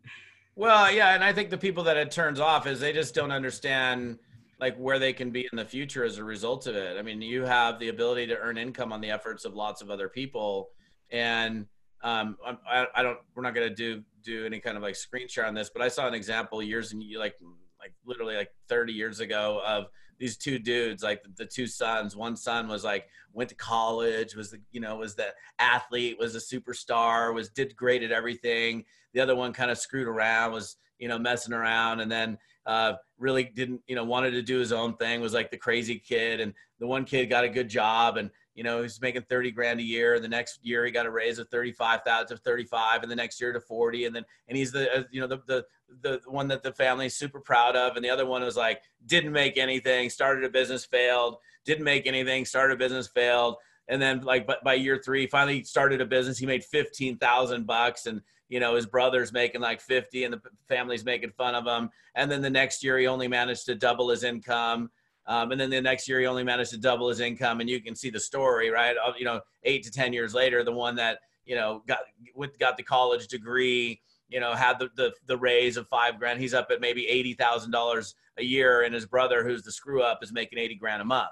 Well, 0.55 0.91
yeah, 0.91 1.15
and 1.15 1.25
I 1.25 1.33
think 1.33 1.51
the 1.51 1.59
people 1.59 1.85
that 1.85 1.97
it 1.97 2.11
turns 2.11 2.41
off 2.41 2.67
is 2.67 2.81
they 2.81 2.93
just 2.93 3.15
don't 3.15 3.33
understand 3.33 4.19
like 4.59 4.77
where 4.77 4.99
they 4.99 5.13
can 5.13 5.31
be 5.31 5.47
in 5.51 5.57
the 5.57 5.65
future 5.65 6.05
as 6.05 6.19
a 6.19 6.25
result 6.25 6.67
of 6.67 6.77
it. 6.77 6.99
I 6.99 7.03
mean, 7.03 7.21
you 7.21 7.45
have 7.45 7.79
the 7.79 7.89
ability 7.89 8.27
to 8.29 8.39
earn 8.39 8.57
income 8.57 8.93
on 8.93 9.01
the 9.01 9.11
efforts 9.11 9.45
of 9.45 9.55
lots 9.55 9.83
of 9.83 9.91
other 9.91 10.09
people 10.09 10.71
and 11.11 11.67
um, 12.03 12.37
I, 12.69 12.87
I 12.95 13.03
don't 13.03 13.19
we're 13.35 13.43
not 13.43 13.55
going 13.55 13.69
to 13.69 13.75
do 13.75 14.03
do 14.23 14.45
any 14.45 14.61
kind 14.61 14.77
of 14.77 14.83
like 14.83 14.97
screen 14.97 15.29
share 15.29 15.47
on 15.47 15.55
this 15.55 15.71
but 15.71 15.83
i 15.83 15.89
saw 15.89 16.07
an 16.07 16.15
example 16.15 16.63
years 16.63 16.93
and 16.93 17.03
like 17.17 17.35
like 17.79 17.93
literally 18.05 18.37
like 18.37 18.51
30 18.69 18.93
years 18.93 19.21
ago 19.21 19.63
of 19.67 19.87
these 20.19 20.37
two 20.37 20.59
dudes 20.59 21.03
like 21.03 21.23
the, 21.37 21.45
two 21.45 21.67
sons. 21.67 22.17
One 22.17 22.37
son 22.37 22.69
was 22.69 22.85
like 22.85 23.07
went 23.33 23.51
to 23.51 23.55
college 23.55 24.35
was 24.35 24.51
the 24.51 24.61
you 24.73 24.81
know 24.81 24.97
was 24.97 25.15
the 25.15 25.29
athlete 25.59 26.19
was 26.19 26.35
a 26.35 26.39
superstar 26.39 27.35
was 27.35 27.51
did 27.51 27.77
great 27.77 28.03
at 28.03 28.13
everything. 28.13 28.85
The 29.13 29.21
other 29.21 29.37
one 29.37 29.53
kind 29.53 29.71
of 29.71 29.79
screwed 29.79 30.09
around 30.09 30.53
was 30.53 30.77
you 30.99 31.09
know 31.09 31.19
messing 31.19 31.55
around 31.55 32.01
and 32.01 32.11
then 32.11 32.39
uh, 32.65 32.95
really 33.19 33.45
didn't 33.45 33.83
you 33.87 33.95
know 33.95 34.05
wanted 34.05 34.33
to 34.33 34.43
do 34.43 34.59
his 34.59 34.73
own 34.73 34.97
thing 34.97 35.21
was 35.21 35.35
like 35.35 35.51
the 35.51 35.57
crazy 35.57 35.99
kid. 35.99 36.41
And 36.41 36.55
the 36.79 36.87
one 36.87 37.05
kid 37.05 37.27
got 37.27 37.45
a 37.45 37.49
good 37.49 37.69
job 37.69 38.17
and 38.17 38.31
you 38.57 38.65
know, 38.65 38.83
he's 38.83 39.01
making 39.03 39.23
30 39.23 39.51
grand 39.51 39.81
a 39.81 39.83
year. 39.83 40.19
The 40.19 40.29
next 40.29 40.61
year 40.63 40.87
he 40.87 40.91
got 40.91 41.05
a 41.05 41.11
raise 41.11 41.39
of 41.39 41.49
35,000 41.51 42.35
to 42.35 42.43
35 42.43 43.03
and 43.03 43.13
the 43.13 43.15
next 43.15 43.39
year 43.39 43.53
to 43.53 43.61
40. 43.61 44.07
And 44.07 44.17
then, 44.17 44.25
and 44.49 44.57
he's 44.57 44.73
the, 44.73 44.91
uh, 44.93 45.03
you 45.11 45.21
know, 45.21 45.27
the, 45.27 45.43
the, 45.47 45.67
the 46.01 46.21
one 46.27 46.49
that 46.49 46.63
the 46.63 46.73
family's 46.73 47.15
super 47.15 47.39
proud 47.39 47.77
of. 47.77 47.97
And 47.97 48.05
the 48.05 48.09
other 48.09 48.25
one 48.25 48.43
was 48.43 48.57
like, 48.57 48.81
didn't 49.05 49.33
make 49.33 49.59
anything, 49.59 50.09
started 50.09 50.43
a 50.43 50.49
business, 50.49 50.87
failed, 50.87 51.37
didn't 51.67 51.85
make 51.85 52.07
anything, 52.07 52.47
started 52.47 52.75
a 52.75 52.79
business, 52.79 53.07
failed. 53.07 53.57
And 53.89 54.01
then 54.01 54.23
like, 54.23 54.47
but 54.47 54.65
by 54.65 54.75
year 54.75 54.99
three, 55.05 55.27
finally 55.27 55.63
started 55.63 56.01
a 56.01 56.07
business. 56.07 56.39
He 56.39 56.47
made 56.47 56.65
15,000 56.65 57.67
bucks 57.67 58.07
and, 58.07 58.23
you 58.49 58.59
know, 58.59 58.75
his 58.75 58.87
brother's 58.87 59.35
making 59.35 59.61
like 59.61 59.83
50 59.83 60.25
and 60.25 60.33
the 60.33 60.41
family's 60.67 61.05
making 61.05 61.33
fun 61.33 61.55
of 61.55 61.67
him. 61.67 61.91
And 62.15 62.31
then 62.31 62.41
the 62.41 62.49
next 62.49 62.83
year 62.83 62.97
he 62.97 63.07
only 63.07 63.29
managed 63.29 63.67
to 63.67 63.75
double 63.75 64.09
his 64.09 64.25
income 64.25 64.91
um, 65.27 65.51
and 65.51 65.61
then 65.61 65.71
the 65.71 65.81
next 65.81 66.09
year, 66.09 66.21
he 66.21 66.27
only 66.27 66.45
managed 66.45 66.71
to 66.71 66.79
double 66.79 67.09
his 67.09 67.21
income. 67.21 67.61
And 67.61 67.69
you 67.69 67.81
can 67.81 67.97
see 67.97 68.11
the 68.11 68.21
story, 68.21 68.71
right? 68.71 68.97
You 69.19 69.25
know, 69.25 69.41
eight 69.65 69.83
to 69.85 69.91
10 69.91 70.13
years 70.13 70.35
later, 70.35 70.63
the 70.63 70.73
one 70.73 70.95
that, 70.97 71.19
you 71.45 71.57
know, 71.57 71.83
got, 71.89 71.99
with 72.35 72.59
got 72.59 72.77
the 72.77 72.83
college 72.83 73.27
degree, 73.27 74.01
you 74.29 74.39
know, 74.39 74.55
had 74.55 74.79
the, 74.79 74.89
the, 74.97 75.13
the 75.27 75.37
raise 75.37 75.77
of 75.77 75.89
five 75.89 76.19
grand. 76.19 76.41
He's 76.41 76.55
up 76.55 76.69
at 76.71 76.81
maybe 76.81 77.07
$80,000 77.39 78.15
a 78.39 78.45
year. 78.45 78.83
And 78.83 78.95
his 78.95 79.07
brother, 79.07 79.43
who's 79.43 79.63
the 79.63 79.73
screw 79.73 80.03
up, 80.03 80.23
is 80.23 80.33
making 80.33 80.59
80 80.59 80.77
grand 80.77 81.03
a 81.03 81.05
month. 81.05 81.31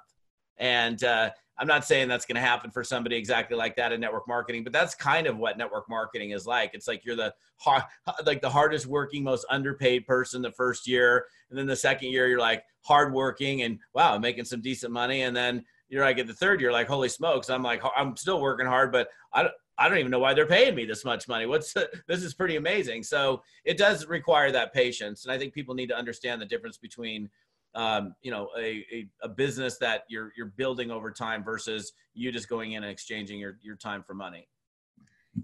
And 0.58 1.02
uh, 1.04 1.30
I'm 1.58 1.66
not 1.66 1.84
saying 1.84 2.08
that's 2.08 2.26
going 2.26 2.36
to 2.36 2.40
happen 2.40 2.70
for 2.70 2.82
somebody 2.82 3.16
exactly 3.16 3.56
like 3.56 3.76
that 3.76 3.92
in 3.92 4.00
network 4.00 4.26
marketing, 4.26 4.64
but 4.64 4.72
that's 4.72 4.94
kind 4.94 5.26
of 5.26 5.36
what 5.36 5.56
network 5.56 5.88
marketing 5.88 6.30
is 6.30 6.46
like. 6.46 6.70
It's 6.74 6.88
like 6.88 7.04
you're 7.04 7.16
the 7.16 7.32
hard, 7.56 7.84
like 8.26 8.42
the 8.42 8.50
hardest 8.50 8.86
working, 8.86 9.22
most 9.22 9.46
underpaid 9.50 10.06
person 10.06 10.42
the 10.42 10.50
first 10.50 10.86
year, 10.86 11.26
and 11.50 11.58
then 11.58 11.66
the 11.66 11.76
second 11.76 12.10
year 12.10 12.26
you're 12.26 12.40
like 12.40 12.64
hardworking 12.82 13.62
and 13.62 13.78
wow, 13.94 14.18
making 14.18 14.44
some 14.44 14.60
decent 14.60 14.92
money, 14.92 15.22
and 15.22 15.36
then 15.36 15.64
you're 15.88 16.04
like 16.04 16.18
at 16.18 16.26
the 16.26 16.34
third 16.34 16.60
year, 16.60 16.72
like 16.72 16.88
holy 16.88 17.08
smokes, 17.08 17.50
I'm 17.50 17.62
like 17.62 17.82
I'm 17.96 18.16
still 18.16 18.40
working 18.40 18.66
hard, 18.66 18.90
but 18.92 19.08
I 19.32 19.42
don't. 19.42 19.54
I 19.76 19.88
don't 19.88 19.98
even 19.98 20.12
know 20.12 20.20
why 20.20 20.34
they're 20.34 20.46
paying 20.46 20.76
me 20.76 20.84
this 20.84 21.04
much 21.04 21.26
money. 21.26 21.46
What's 21.46 21.72
this 22.06 22.22
is 22.22 22.32
pretty 22.32 22.54
amazing. 22.54 23.02
So 23.02 23.42
it 23.64 23.76
does 23.76 24.06
require 24.06 24.52
that 24.52 24.72
patience, 24.72 25.24
and 25.24 25.32
I 25.32 25.38
think 25.38 25.52
people 25.52 25.74
need 25.74 25.88
to 25.88 25.96
understand 25.96 26.40
the 26.40 26.46
difference 26.46 26.76
between 26.76 27.28
um, 27.74 28.14
you 28.22 28.30
know 28.30 28.50
a, 28.58 28.84
a, 28.92 29.08
a, 29.22 29.28
business 29.28 29.78
that 29.78 30.04
you're 30.08 30.32
you're 30.36 30.52
building 30.56 30.90
over 30.90 31.10
time 31.10 31.42
versus 31.42 31.92
you 32.14 32.30
just 32.30 32.48
going 32.48 32.72
in 32.72 32.82
and 32.82 32.92
exchanging 32.92 33.38
your 33.38 33.58
your 33.62 33.76
time 33.76 34.02
for 34.02 34.14
money? 34.14 34.48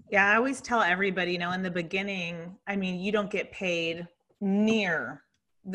Yeah 0.09 0.31
i 0.31 0.35
always 0.35 0.61
tell 0.61 0.81
everybody 0.81 1.33
you 1.33 1.37
know 1.37 1.51
in 1.51 1.61
the 1.61 1.71
beginning 1.71 2.55
i 2.67 2.75
mean 2.75 2.99
you 2.99 3.11
don't 3.11 3.29
get 3.29 3.51
paid 3.51 4.07
near 4.39 5.23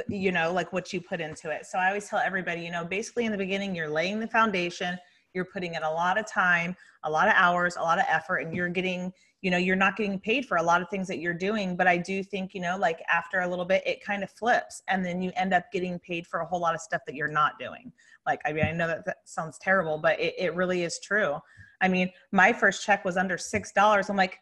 you 0.08 0.32
know 0.32 0.52
like 0.52 0.72
what 0.72 0.92
you 0.92 1.00
put 1.00 1.20
into 1.20 1.50
it. 1.50 1.66
So 1.66 1.78
i 1.78 1.88
always 1.88 2.08
tell 2.08 2.18
everybody 2.18 2.62
you 2.62 2.70
know 2.70 2.84
basically 2.84 3.26
in 3.26 3.32
the 3.32 3.38
beginning 3.38 3.74
you're 3.74 3.90
laying 3.90 4.18
the 4.18 4.28
foundation 4.28 4.98
you're 5.34 5.44
putting 5.44 5.74
in 5.74 5.82
a 5.82 5.90
lot 5.90 6.18
of 6.18 6.26
time 6.26 6.74
a 7.04 7.10
lot 7.10 7.28
of 7.28 7.34
hours 7.36 7.76
a 7.76 7.82
lot 7.82 7.98
of 7.98 8.04
effort 8.08 8.38
and 8.38 8.54
you're 8.54 8.70
getting 8.70 9.12
you 9.42 9.50
know 9.50 9.58
you're 9.58 9.76
not 9.76 9.96
getting 9.96 10.18
paid 10.18 10.46
for 10.46 10.56
a 10.56 10.62
lot 10.62 10.80
of 10.80 10.88
things 10.88 11.06
that 11.06 11.18
you're 11.18 11.34
doing 11.34 11.76
but 11.76 11.86
i 11.86 11.96
do 11.96 12.22
think 12.22 12.54
you 12.54 12.60
know 12.60 12.76
like 12.76 13.02
after 13.12 13.40
a 13.40 13.48
little 13.48 13.64
bit 13.64 13.82
it 13.86 14.02
kind 14.02 14.22
of 14.22 14.30
flips 14.30 14.82
and 14.88 15.04
then 15.04 15.20
you 15.20 15.30
end 15.36 15.52
up 15.52 15.70
getting 15.72 15.98
paid 15.98 16.26
for 16.26 16.40
a 16.40 16.46
whole 16.46 16.60
lot 16.60 16.74
of 16.74 16.80
stuff 16.80 17.02
that 17.06 17.14
you're 17.14 17.28
not 17.28 17.58
doing. 17.58 17.92
Like 18.26 18.40
i 18.44 18.52
mean 18.52 18.64
i 18.64 18.72
know 18.72 18.86
that 18.86 19.04
that 19.06 19.18
sounds 19.24 19.58
terrible 19.58 19.98
but 19.98 20.18
it, 20.18 20.34
it 20.38 20.54
really 20.54 20.82
is 20.82 20.98
true. 20.98 21.36
I 21.80 21.88
mean 21.88 22.10
my 22.32 22.52
first 22.52 22.84
check 22.84 23.04
was 23.04 23.16
under 23.16 23.38
six 23.38 23.72
dollars. 23.72 24.08
I'm 24.10 24.16
like 24.16 24.38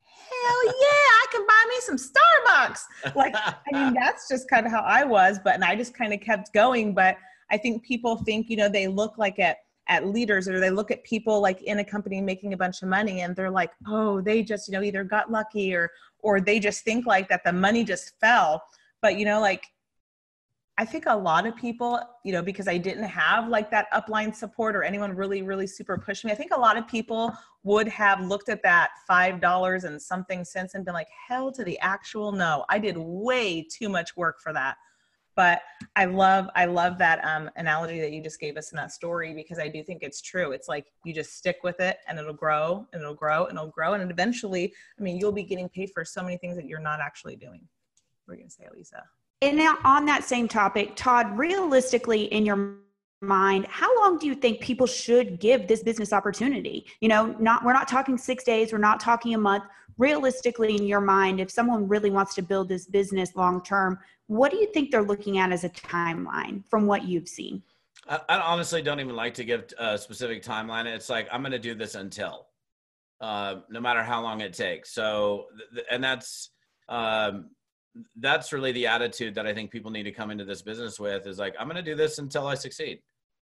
hell 0.00 0.64
yeah 0.66 0.72
i 0.72 1.26
can 1.30 1.46
buy 1.46 1.64
me 1.68 1.76
some 1.80 1.96
starbucks. 1.96 3.14
Like 3.14 3.34
i 3.36 3.54
mean 3.72 3.94
that's 3.98 4.28
just 4.28 4.50
kind 4.50 4.66
of 4.66 4.72
how 4.72 4.80
i 4.80 5.04
was 5.04 5.38
but 5.42 5.54
and 5.54 5.64
i 5.64 5.74
just 5.76 5.94
kind 5.94 6.12
of 6.12 6.20
kept 6.20 6.52
going 6.52 6.94
but 6.94 7.16
i 7.50 7.56
think 7.56 7.84
people 7.84 8.16
think 8.16 8.50
you 8.50 8.56
know 8.56 8.68
they 8.68 8.86
look 8.86 9.16
like 9.18 9.38
at 9.38 9.58
at 9.88 10.06
leaders 10.06 10.48
or 10.48 10.60
they 10.60 10.70
look 10.70 10.90
at 10.90 11.02
people 11.04 11.40
like 11.40 11.60
in 11.62 11.80
a 11.80 11.84
company 11.84 12.20
making 12.20 12.52
a 12.52 12.56
bunch 12.56 12.82
of 12.82 12.88
money 12.88 13.22
and 13.22 13.34
they're 13.34 13.50
like 13.50 13.72
oh 13.88 14.20
they 14.20 14.42
just 14.42 14.68
you 14.68 14.72
know 14.72 14.82
either 14.82 15.02
got 15.02 15.30
lucky 15.30 15.74
or 15.74 15.90
or 16.20 16.40
they 16.40 16.60
just 16.60 16.84
think 16.84 17.04
like 17.04 17.28
that 17.28 17.42
the 17.44 17.52
money 17.52 17.84
just 17.84 18.12
fell. 18.20 18.62
But 19.00 19.18
you 19.18 19.24
know 19.24 19.40
like 19.40 19.66
i 20.78 20.84
think 20.84 21.04
a 21.06 21.16
lot 21.16 21.46
of 21.46 21.54
people 21.56 22.00
you 22.24 22.32
know 22.32 22.42
because 22.42 22.66
i 22.66 22.76
didn't 22.76 23.04
have 23.04 23.48
like 23.48 23.70
that 23.70 23.86
upline 23.92 24.34
support 24.34 24.74
or 24.74 24.82
anyone 24.82 25.14
really 25.14 25.42
really 25.42 25.66
super 25.66 25.98
push 25.98 26.24
me 26.24 26.32
i 26.32 26.34
think 26.34 26.52
a 26.54 26.58
lot 26.58 26.76
of 26.76 26.86
people 26.88 27.32
would 27.62 27.86
have 27.86 28.20
looked 28.20 28.48
at 28.48 28.62
that 28.62 28.90
five 29.06 29.40
dollars 29.40 29.84
and 29.84 30.00
something 30.00 30.44
cents 30.44 30.74
and 30.74 30.84
been 30.84 30.94
like 30.94 31.08
hell 31.28 31.52
to 31.52 31.62
the 31.64 31.78
actual 31.80 32.32
no 32.32 32.64
i 32.68 32.78
did 32.78 32.96
way 32.96 33.62
too 33.62 33.88
much 33.88 34.16
work 34.16 34.40
for 34.40 34.52
that 34.52 34.76
but 35.36 35.62
i 35.96 36.04
love 36.04 36.48
i 36.54 36.64
love 36.64 36.98
that 36.98 37.24
um, 37.24 37.50
analogy 37.56 38.00
that 38.00 38.12
you 38.12 38.22
just 38.22 38.40
gave 38.40 38.56
us 38.56 38.72
in 38.72 38.76
that 38.76 38.92
story 38.92 39.34
because 39.34 39.58
i 39.58 39.68
do 39.68 39.82
think 39.82 40.02
it's 40.02 40.20
true. 40.20 40.52
It's 40.52 40.68
like 40.68 40.86
you 41.04 41.12
just 41.12 41.36
stick 41.36 41.58
with 41.62 41.80
it 41.80 41.98
and 42.08 42.18
it'll 42.18 42.32
grow 42.32 42.86
and 42.92 43.02
it'll 43.02 43.14
grow 43.14 43.46
and 43.46 43.58
it'll 43.58 43.70
grow. 43.70 43.94
And 43.94 44.10
eventually 44.10 44.72
i 44.98 45.02
mean 45.02 45.18
you'll 45.18 45.32
be 45.32 45.42
getting 45.42 45.68
paid 45.68 45.90
for 45.94 46.04
so 46.04 46.22
many 46.22 46.36
things 46.36 46.56
that 46.56 46.66
you're 46.66 46.80
not 46.80 47.00
actually 47.00 47.36
doing. 47.36 47.66
We're 48.26 48.36
going 48.36 48.48
to 48.48 48.54
say 48.54 48.64
lisa 48.74 49.02
and 49.40 49.56
now 49.56 49.78
on 49.84 50.06
that 50.06 50.24
same 50.24 50.48
topic 50.48 50.92
todd 50.96 51.36
realistically 51.36 52.24
in 52.24 52.46
your 52.46 52.76
mind 53.20 53.66
how 53.68 53.96
long 54.00 54.18
do 54.18 54.26
you 54.26 54.34
think 54.34 54.60
people 54.60 54.86
should 54.86 55.38
give 55.38 55.68
this 55.68 55.82
business 55.82 56.12
opportunity? 56.12 56.86
You 57.00 57.08
know 57.08 57.36
not 57.38 57.64
we're 57.64 57.72
not 57.72 57.88
talking 57.88 58.18
six 58.18 58.44
days 58.44 58.72
we're 58.72 58.78
not 58.78 59.00
talking 59.00 59.34
a 59.34 59.38
month 59.38 59.64
realistically 59.98 60.76
in 60.76 60.84
your 60.84 61.00
mind 61.00 61.40
if 61.40 61.50
someone 61.50 61.88
really 61.88 62.10
wants 62.10 62.34
to 62.34 62.42
build 62.42 62.68
this 62.68 62.86
business 62.86 63.34
long 63.36 63.62
term 63.62 63.98
what 64.26 64.50
do 64.50 64.56
you 64.56 64.66
think 64.72 64.90
they're 64.90 65.02
looking 65.02 65.38
at 65.38 65.52
as 65.52 65.64
a 65.64 65.68
timeline 65.70 66.62
from 66.68 66.86
what 66.86 67.04
you've 67.04 67.28
seen 67.28 67.62
I, 68.08 68.20
I 68.28 68.40
honestly 68.40 68.82
don't 68.82 69.00
even 69.00 69.16
like 69.16 69.34
to 69.34 69.44
give 69.44 69.64
a 69.78 69.98
specific 69.98 70.42
timeline 70.42 70.86
it's 70.86 71.08
like 71.08 71.28
i'm 71.32 71.42
going 71.42 71.52
to 71.52 71.58
do 71.58 71.74
this 71.74 71.94
until 71.94 72.46
uh, 73.20 73.60
no 73.70 73.80
matter 73.80 74.02
how 74.02 74.20
long 74.20 74.40
it 74.40 74.52
takes 74.52 74.92
so 74.92 75.46
th- 75.72 75.86
and 75.90 76.02
that's 76.02 76.50
um, 76.88 77.50
that's 78.16 78.52
really 78.52 78.72
the 78.72 78.86
attitude 78.86 79.34
that 79.34 79.46
i 79.46 79.54
think 79.54 79.70
people 79.70 79.90
need 79.90 80.02
to 80.02 80.12
come 80.12 80.30
into 80.30 80.44
this 80.44 80.62
business 80.62 80.98
with 80.98 81.26
is 81.26 81.38
like 81.38 81.54
i'm 81.58 81.66
going 81.66 81.76
to 81.76 81.82
do 81.82 81.94
this 81.94 82.18
until 82.18 82.46
i 82.46 82.54
succeed 82.54 83.00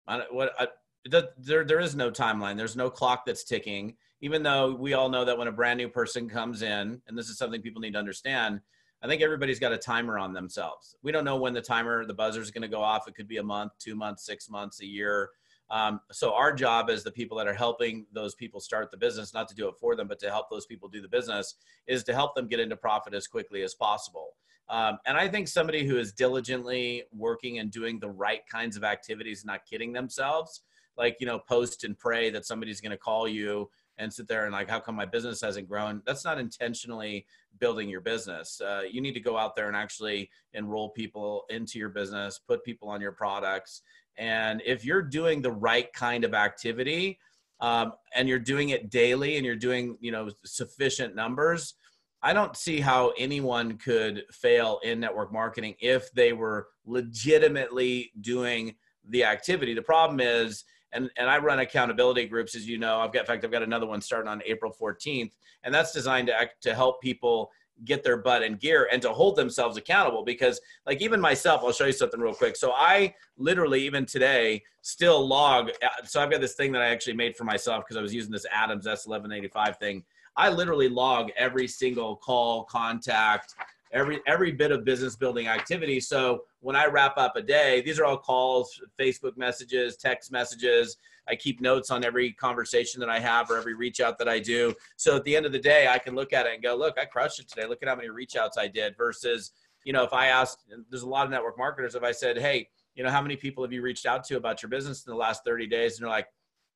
I, 0.07 0.21
what 0.29 0.51
I, 0.59 0.67
there 1.05 1.63
there 1.63 1.79
is 1.79 1.95
no 1.95 2.11
timeline. 2.11 2.57
There's 2.57 2.75
no 2.75 2.89
clock 2.89 3.25
that's 3.25 3.43
ticking. 3.43 3.95
Even 4.21 4.43
though 4.43 4.73
we 4.73 4.93
all 4.93 5.09
know 5.09 5.25
that 5.25 5.37
when 5.37 5.47
a 5.47 5.51
brand 5.51 5.77
new 5.77 5.89
person 5.89 6.29
comes 6.29 6.61
in, 6.61 7.01
and 7.07 7.17
this 7.17 7.29
is 7.29 7.37
something 7.37 7.61
people 7.61 7.81
need 7.81 7.93
to 7.93 7.99
understand, 7.99 8.61
I 9.03 9.07
think 9.07 9.21
everybody's 9.21 9.59
got 9.59 9.73
a 9.73 9.77
timer 9.77 10.17
on 10.17 10.33
themselves. 10.33 10.95
We 11.03 11.11
don't 11.11 11.25
know 11.25 11.35
when 11.35 11.53
the 11.53 11.61
timer, 11.61 12.05
the 12.05 12.13
buzzer 12.13 12.41
is 12.41 12.49
going 12.49 12.63
to 12.63 12.67
go 12.67 12.81
off. 12.81 13.07
It 13.07 13.15
could 13.15 13.27
be 13.27 13.37
a 13.37 13.43
month, 13.43 13.73
two 13.77 13.95
months, 13.95 14.25
six 14.25 14.49
months, 14.49 14.81
a 14.81 14.85
year. 14.85 15.29
Um, 15.69 15.99
so 16.11 16.33
our 16.33 16.53
job 16.53 16.89
as 16.89 17.03
the 17.03 17.11
people 17.11 17.37
that 17.37 17.47
are 17.47 17.53
helping 17.53 18.05
those 18.13 18.35
people 18.35 18.59
start 18.59 18.91
the 18.91 18.97
business, 18.97 19.33
not 19.33 19.47
to 19.49 19.55
do 19.55 19.67
it 19.67 19.75
for 19.79 19.95
them, 19.95 20.07
but 20.07 20.19
to 20.19 20.29
help 20.29 20.49
those 20.49 20.65
people 20.65 20.87
do 20.87 21.01
the 21.01 21.07
business, 21.07 21.55
is 21.87 22.03
to 22.05 22.13
help 22.13 22.35
them 22.35 22.47
get 22.47 22.59
into 22.59 22.75
profit 22.75 23.13
as 23.13 23.27
quickly 23.27 23.63
as 23.63 23.73
possible. 23.73 24.35
Um, 24.69 24.97
and 25.05 25.17
I 25.17 25.27
think 25.27 25.47
somebody 25.47 25.85
who 25.85 25.97
is 25.97 26.11
diligently 26.11 27.03
working 27.11 27.59
and 27.59 27.69
doing 27.71 27.99
the 27.99 28.09
right 28.09 28.41
kinds 28.51 28.77
of 28.77 28.83
activities, 28.83 29.45
not 29.45 29.65
kidding 29.69 29.93
themselves, 29.93 30.61
like, 30.97 31.17
you 31.19 31.27
know, 31.27 31.39
post 31.39 31.83
and 31.83 31.97
pray 31.97 32.29
that 32.29 32.45
somebody's 32.45 32.81
going 32.81 32.91
to 32.91 32.97
call 32.97 33.27
you 33.27 33.69
and 33.97 34.11
sit 34.11 34.27
there 34.27 34.45
and 34.45 34.53
like, 34.53 34.69
how 34.69 34.79
come 34.79 34.95
my 34.95 35.05
business 35.05 35.41
hasn't 35.41 35.69
grown? 35.69 36.01
That's 36.05 36.25
not 36.25 36.39
intentionally 36.39 37.25
building 37.59 37.89
your 37.89 38.01
business. 38.01 38.59
Uh, 38.61 38.81
you 38.89 39.01
need 39.01 39.13
to 39.13 39.19
go 39.19 39.37
out 39.37 39.55
there 39.55 39.67
and 39.67 39.75
actually 39.75 40.29
enroll 40.53 40.89
people 40.89 41.45
into 41.49 41.79
your 41.79 41.89
business, 41.89 42.39
put 42.39 42.63
people 42.63 42.89
on 42.89 43.01
your 43.01 43.13
products. 43.13 43.81
And 44.17 44.61
if 44.65 44.83
you're 44.85 45.01
doing 45.01 45.41
the 45.41 45.51
right 45.51 45.91
kind 45.93 46.23
of 46.23 46.33
activity, 46.33 47.19
um, 47.61 47.93
and 48.13 48.27
you're 48.27 48.39
doing 48.39 48.69
it 48.69 48.89
daily 48.89 49.37
and 49.37 49.45
you're 49.45 49.55
doing, 49.55 49.97
you 50.01 50.11
know, 50.11 50.29
sufficient 50.43 51.15
numbers, 51.15 51.75
I 52.21 52.33
don't 52.33 52.57
see 52.57 52.79
how 52.79 53.13
anyone 53.17 53.77
could 53.77 54.23
fail 54.31 54.79
in 54.83 54.99
network 54.99 55.31
marketing 55.31 55.75
if 55.79 56.11
they 56.13 56.33
were 56.33 56.67
legitimately 56.85 58.11
doing 58.21 58.75
the 59.09 59.23
activity. 59.23 59.73
The 59.73 59.81
problem 59.81 60.19
is, 60.19 60.65
and, 60.93 61.09
and 61.17 61.29
I 61.29 61.37
run 61.37 61.59
accountability 61.59 62.27
groups, 62.27 62.55
as 62.55 62.67
you 62.67 62.77
know. 62.77 62.99
I've 62.99 63.11
got, 63.11 63.21
in 63.21 63.25
fact, 63.25 63.43
I've 63.43 63.51
got 63.51 63.63
another 63.63 63.85
one 63.85 64.01
starting 64.01 64.29
on 64.29 64.41
April 64.45 64.73
14th, 64.79 65.31
and 65.63 65.73
that's 65.73 65.91
designed 65.91 66.27
to 66.27 66.39
act, 66.39 66.61
to 66.63 66.73
help 66.73 67.01
people 67.01 67.51
get 67.83 68.03
their 68.03 68.15
butt 68.15 68.41
in 68.41 68.55
gear 68.55 68.87
and 68.91 69.01
to 69.01 69.11
hold 69.11 69.35
themselves 69.35 69.75
accountable. 69.75 70.23
Because, 70.23 70.61
like, 70.85 71.01
even 71.01 71.19
myself, 71.19 71.61
I'll 71.63 71.73
show 71.73 71.85
you 71.85 71.91
something 71.91 72.19
real 72.19 72.33
quick. 72.33 72.55
So 72.55 72.71
I 72.71 73.13
literally, 73.37 73.83
even 73.83 74.05
today, 74.05 74.63
still 74.81 75.27
log. 75.27 75.71
Uh, 75.83 76.05
so 76.05 76.21
I've 76.21 76.31
got 76.31 76.39
this 76.39 76.53
thing 76.53 76.71
that 76.71 76.81
I 76.81 76.87
actually 76.87 77.15
made 77.15 77.35
for 77.35 77.43
myself 77.43 77.83
because 77.83 77.97
I 77.97 78.01
was 78.01 78.13
using 78.13 78.31
this 78.31 78.45
Adams 78.51 78.85
S1185 78.87 79.77
thing 79.77 80.03
I 80.37 80.49
literally 80.49 80.89
log 80.89 81.31
every 81.37 81.67
single 81.67 82.17
call, 82.17 82.65
contact, 82.65 83.55
every 83.95 84.19
every 84.27 84.51
bit 84.51 84.71
of 84.71 84.83
business 84.83 85.15
building 85.15 85.47
activity. 85.47 85.99
So 85.99 86.43
when 86.59 86.75
I 86.75 86.85
wrap 86.85 87.17
up 87.17 87.35
a 87.37 87.41
day, 87.41 87.81
these 87.81 87.97
are 87.97 88.05
all 88.05 88.17
calls, 88.17 88.79
Facebook 88.99 89.37
messages, 89.37 89.95
text 89.95 90.31
messages. 90.31 90.97
I 91.27 91.35
keep 91.35 91.61
notes 91.61 91.89
on 91.89 92.03
every 92.03 92.33
conversation 92.33 92.99
that 92.99 93.09
I 93.09 93.19
have 93.19 93.49
or 93.49 93.57
every 93.57 93.73
reach 93.73 94.01
out 94.01 94.19
that 94.19 94.29
I 94.29 94.37
do. 94.37 94.75
So 94.97 95.15
at 95.15 95.23
the 95.23 95.35
end 95.35 95.47
of 95.47 95.53
the 95.53 95.59
day, 95.59 95.87
I 95.87 95.97
can 95.97 96.13
look 96.13 96.33
at 96.33 96.45
it 96.45 96.53
and 96.53 96.61
go, 96.61 96.75
look, 96.75 96.99
I 96.99 97.05
crushed 97.05 97.39
it 97.39 97.47
today. 97.47 97.65
Look 97.65 97.81
at 97.81 97.89
how 97.89 97.95
many 97.95 98.09
reach 98.09 98.35
outs 98.35 98.57
I 98.59 98.67
did 98.67 98.95
versus, 98.95 99.51
you 99.85 99.93
know, 99.93 100.03
if 100.03 100.13
I 100.13 100.27
asked, 100.27 100.65
there's 100.91 101.01
a 101.01 101.09
lot 101.09 101.25
of 101.25 101.31
network 101.31 101.57
marketers, 101.57 101.95
if 101.95 102.03
I 102.03 102.11
said, 102.11 102.37
hey, 102.37 102.67
you 102.93 103.03
know, 103.03 103.09
how 103.09 103.21
many 103.21 103.35
people 103.35 103.63
have 103.63 103.73
you 103.73 103.81
reached 103.81 104.05
out 104.05 104.23
to 104.25 104.37
about 104.37 104.61
your 104.61 104.69
business 104.69 105.05
in 105.05 105.11
the 105.11 105.17
last 105.17 105.43
30 105.45 105.65
days? 105.65 105.97
And 105.97 106.03
they're 106.03 106.11
like, 106.11 106.27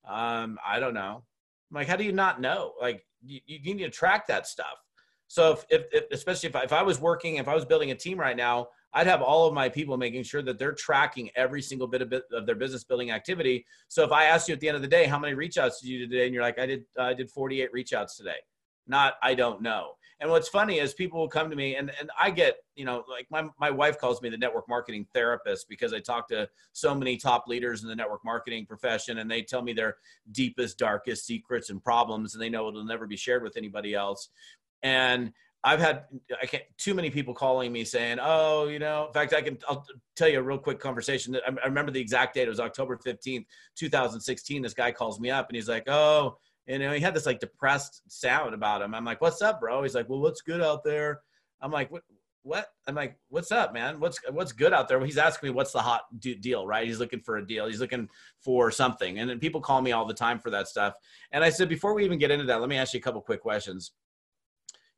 um, 0.04 0.58
I 0.66 0.80
don't 0.80 0.94
know. 0.94 1.22
I'm 1.70 1.74
like, 1.74 1.86
how 1.86 1.96
do 1.96 2.04
you 2.04 2.12
not 2.12 2.40
know? 2.40 2.72
Like, 2.80 3.06
you, 3.24 3.40
you 3.46 3.74
need 3.74 3.84
to 3.84 3.90
track 3.90 4.26
that 4.26 4.48
stuff. 4.48 4.82
So 5.30 5.52
if, 5.52 5.64
if, 5.70 5.84
if 5.92 6.04
especially 6.10 6.48
if 6.48 6.56
I, 6.56 6.62
if 6.62 6.72
I 6.72 6.82
was 6.82 7.00
working, 7.00 7.36
if 7.36 7.46
I 7.46 7.54
was 7.54 7.64
building 7.64 7.92
a 7.92 7.94
team 7.94 8.18
right 8.18 8.36
now, 8.36 8.66
I'd 8.92 9.06
have 9.06 9.22
all 9.22 9.46
of 9.46 9.54
my 9.54 9.68
people 9.68 9.96
making 9.96 10.24
sure 10.24 10.42
that 10.42 10.58
they're 10.58 10.72
tracking 10.72 11.30
every 11.36 11.62
single 11.62 11.86
bit 11.86 12.02
of, 12.02 12.10
bit 12.10 12.24
of 12.32 12.46
their 12.46 12.56
business 12.56 12.82
building 12.82 13.12
activity. 13.12 13.64
So 13.86 14.02
if 14.02 14.10
I 14.10 14.24
asked 14.24 14.48
you 14.48 14.54
at 14.54 14.60
the 14.60 14.66
end 14.66 14.74
of 14.74 14.82
the 14.82 14.88
day, 14.88 15.04
how 15.04 15.20
many 15.20 15.34
reach 15.34 15.56
outs 15.56 15.80
did 15.80 15.88
you 15.88 16.00
do 16.00 16.08
today? 16.08 16.26
And 16.26 16.34
you're 16.34 16.42
like, 16.42 16.58
I 16.58 16.66
did, 16.66 16.84
I 16.98 17.14
did 17.14 17.30
48 17.30 17.72
reach 17.72 17.92
outs 17.92 18.16
today. 18.16 18.38
Not, 18.88 19.14
I 19.22 19.36
don't 19.36 19.62
know. 19.62 19.92
And 20.20 20.30
what's 20.30 20.48
funny 20.48 20.80
is 20.80 20.92
people 20.92 21.18
will 21.18 21.28
come 21.28 21.48
to 21.48 21.56
me 21.56 21.76
and, 21.76 21.90
and 21.98 22.10
I 22.20 22.30
get, 22.30 22.56
you 22.74 22.84
know, 22.84 23.04
like 23.08 23.26
my, 23.30 23.48
my 23.58 23.70
wife 23.70 23.98
calls 23.98 24.20
me 24.20 24.28
the 24.28 24.36
network 24.36 24.68
marketing 24.68 25.06
therapist 25.14 25.66
because 25.66 25.94
I 25.94 26.00
talk 26.00 26.28
to 26.28 26.46
so 26.72 26.94
many 26.94 27.16
top 27.16 27.46
leaders 27.48 27.82
in 27.82 27.88
the 27.88 27.96
network 27.96 28.22
marketing 28.22 28.66
profession 28.66 29.18
and 29.18 29.30
they 29.30 29.40
tell 29.40 29.62
me 29.62 29.72
their 29.72 29.96
deepest, 30.32 30.78
darkest 30.78 31.24
secrets 31.24 31.70
and 31.70 31.82
problems 31.82 32.34
and 32.34 32.42
they 32.42 32.50
know 32.50 32.68
it'll 32.68 32.84
never 32.84 33.06
be 33.06 33.16
shared 33.16 33.42
with 33.42 33.56
anybody 33.56 33.94
else. 33.94 34.28
And 34.82 35.32
I've 35.62 35.80
had 35.80 36.04
I 36.42 36.46
can't 36.46 36.62
too 36.78 36.94
many 36.94 37.10
people 37.10 37.34
calling 37.34 37.70
me 37.70 37.84
saying, 37.84 38.18
"Oh, 38.20 38.68
you 38.68 38.78
know." 38.78 39.06
In 39.08 39.12
fact, 39.12 39.34
I 39.34 39.42
can 39.42 39.58
I'll 39.68 39.84
tell 40.16 40.28
you 40.28 40.38
a 40.38 40.42
real 40.42 40.58
quick 40.58 40.80
conversation. 40.80 41.36
I, 41.36 41.50
I 41.62 41.66
remember 41.66 41.92
the 41.92 42.00
exact 42.00 42.34
date. 42.34 42.46
It 42.46 42.48
was 42.48 42.60
October 42.60 42.96
fifteenth, 42.96 43.46
two 43.76 43.90
thousand 43.90 44.20
sixteen. 44.20 44.62
This 44.62 44.74
guy 44.74 44.90
calls 44.90 45.20
me 45.20 45.30
up 45.30 45.48
and 45.48 45.56
he's 45.56 45.68
like, 45.68 45.84
"Oh, 45.86 46.38
you 46.66 46.78
know, 46.78 46.92
he 46.92 47.00
had 47.00 47.14
this 47.14 47.26
like 47.26 47.40
depressed 47.40 48.02
sound 48.08 48.54
about 48.54 48.82
him. 48.82 48.94
I'm 48.94 49.04
like, 49.04 49.20
what's 49.20 49.42
up, 49.42 49.60
bro? 49.60 49.82
He's 49.82 49.94
like, 49.94 50.08
well, 50.08 50.20
what's 50.20 50.42
good 50.42 50.62
out 50.62 50.84
there? 50.84 51.20
I'm 51.60 51.70
like, 51.72 51.90
what? 51.90 52.02
What? 52.42 52.68
I'm 52.86 52.94
like, 52.94 53.18
what's 53.28 53.52
up, 53.52 53.74
man? 53.74 54.00
What's 54.00 54.18
what's 54.30 54.52
good 54.52 54.72
out 54.72 54.88
there? 54.88 55.04
He's 55.04 55.18
asking 55.18 55.48
me 55.50 55.54
what's 55.54 55.72
the 55.72 55.82
hot 55.82 56.04
deal, 56.18 56.66
right? 56.66 56.86
He's 56.86 56.98
looking 56.98 57.20
for 57.20 57.36
a 57.36 57.46
deal. 57.46 57.66
He's 57.66 57.80
looking 57.80 58.08
for 58.42 58.70
something, 58.70 59.18
and 59.18 59.28
then 59.28 59.38
people 59.38 59.60
call 59.60 59.82
me 59.82 59.92
all 59.92 60.06
the 60.06 60.14
time 60.14 60.38
for 60.38 60.48
that 60.48 60.66
stuff. 60.66 60.94
And 61.32 61.44
I 61.44 61.50
said, 61.50 61.68
before 61.68 61.92
we 61.92 62.02
even 62.02 62.18
get 62.18 62.30
into 62.30 62.46
that, 62.46 62.60
let 62.60 62.70
me 62.70 62.78
ask 62.78 62.94
you 62.94 62.98
a 62.98 63.02
couple 63.02 63.20
quick 63.20 63.42
questions. 63.42 63.92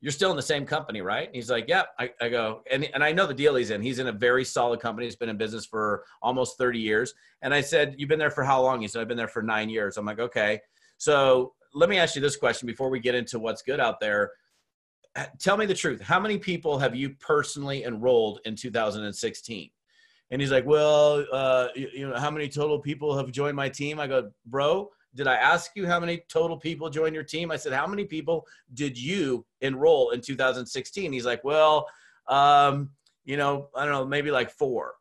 You're 0.03 0.13
still 0.13 0.31
in 0.31 0.37
the 0.37 0.43
same 0.43 0.67
company, 0.67 1.01
right? 1.01 1.31
he's 1.33 1.49
like, 1.49 1.67
yeah. 1.69 1.85
I, 1.97 2.11
I 2.21 2.29
go, 2.29 2.63
and 2.71 2.85
and 2.93 3.05
I 3.05 3.13
know 3.13 3.25
the 3.25 3.33
deal 3.33 3.55
he's 3.55 3.71
in. 3.71 3.81
He's 3.81 4.01
in 4.01 4.09
a 4.09 4.13
very 4.13 4.45
solid 4.45 4.81
company. 4.81 5.07
He's 5.07 5.15
been 5.15 5.29
in 5.29 5.37
business 5.37 5.65
for 5.65 6.05
almost 6.21 6.59
30 6.59 6.81
years. 6.81 7.15
And 7.41 7.55
I 7.55 7.61
said, 7.61 7.95
you've 7.97 8.09
been 8.09 8.19
there 8.19 8.31
for 8.31 8.43
how 8.43 8.61
long? 8.61 8.81
He 8.81 8.89
said, 8.89 9.01
I've 9.01 9.09
been 9.09 9.17
there 9.17 9.29
for 9.29 9.43
nine 9.43 9.69
years. 9.71 9.97
I'm 9.97 10.05
like, 10.05 10.19
okay. 10.19 10.61
So 10.99 11.55
let 11.73 11.89
me 11.89 11.99
ask 11.99 12.17
you 12.17 12.21
this 12.21 12.37
question 12.37 12.67
before 12.67 12.91
we 12.91 12.99
get 12.99 13.15
into 13.15 13.39
what's 13.39 13.63
good 13.63 13.79
out 13.79 14.01
there. 14.01 14.33
Tell 15.39 15.57
me 15.57 15.67
the 15.67 15.75
truth. 15.75 16.01
How 16.01 16.19
many 16.19 16.37
people 16.37 16.79
have 16.79 16.97
you 16.97 17.11
personally 17.21 17.85
enrolled 17.85 18.41
in 18.45 18.57
2016? 18.57 19.71
And 20.33 20.41
he's 20.41 20.51
like, 20.51 20.67
well, 20.67 21.25
uh, 21.31 21.69
you, 21.77 21.89
you 21.93 22.09
know, 22.09 22.17
how 22.17 22.31
many 22.31 22.49
total 22.49 22.79
people 22.79 23.17
have 23.17 23.31
joined 23.31 23.55
my 23.55 23.69
team? 23.69 24.01
I 24.01 24.07
go, 24.07 24.31
bro, 24.47 24.91
did 25.15 25.27
I 25.27 25.35
ask 25.35 25.73
you 25.75 25.87
how 25.87 26.01
many 26.01 26.23
total 26.29 26.57
people 26.57 26.89
joined 26.89 27.15
your 27.15 27.25
team? 27.25 27.51
I 27.51 27.57
said, 27.57 27.73
how 27.73 27.87
many 27.87 28.05
people 28.05 28.47
did 28.75 28.99
you 28.99 29.45
enroll 29.61 30.11
in 30.11 30.21
2016? 30.21 31.13
He's 31.13 31.27
like, 31.27 31.45
well, 31.45 31.87
um, 32.29 32.91
you 33.25 33.37
know, 33.37 33.69
I 33.75 33.85
don't 33.85 33.93
know, 33.93 34.07
maybe 34.07 34.31
like 34.31 34.51
four. 34.51 34.95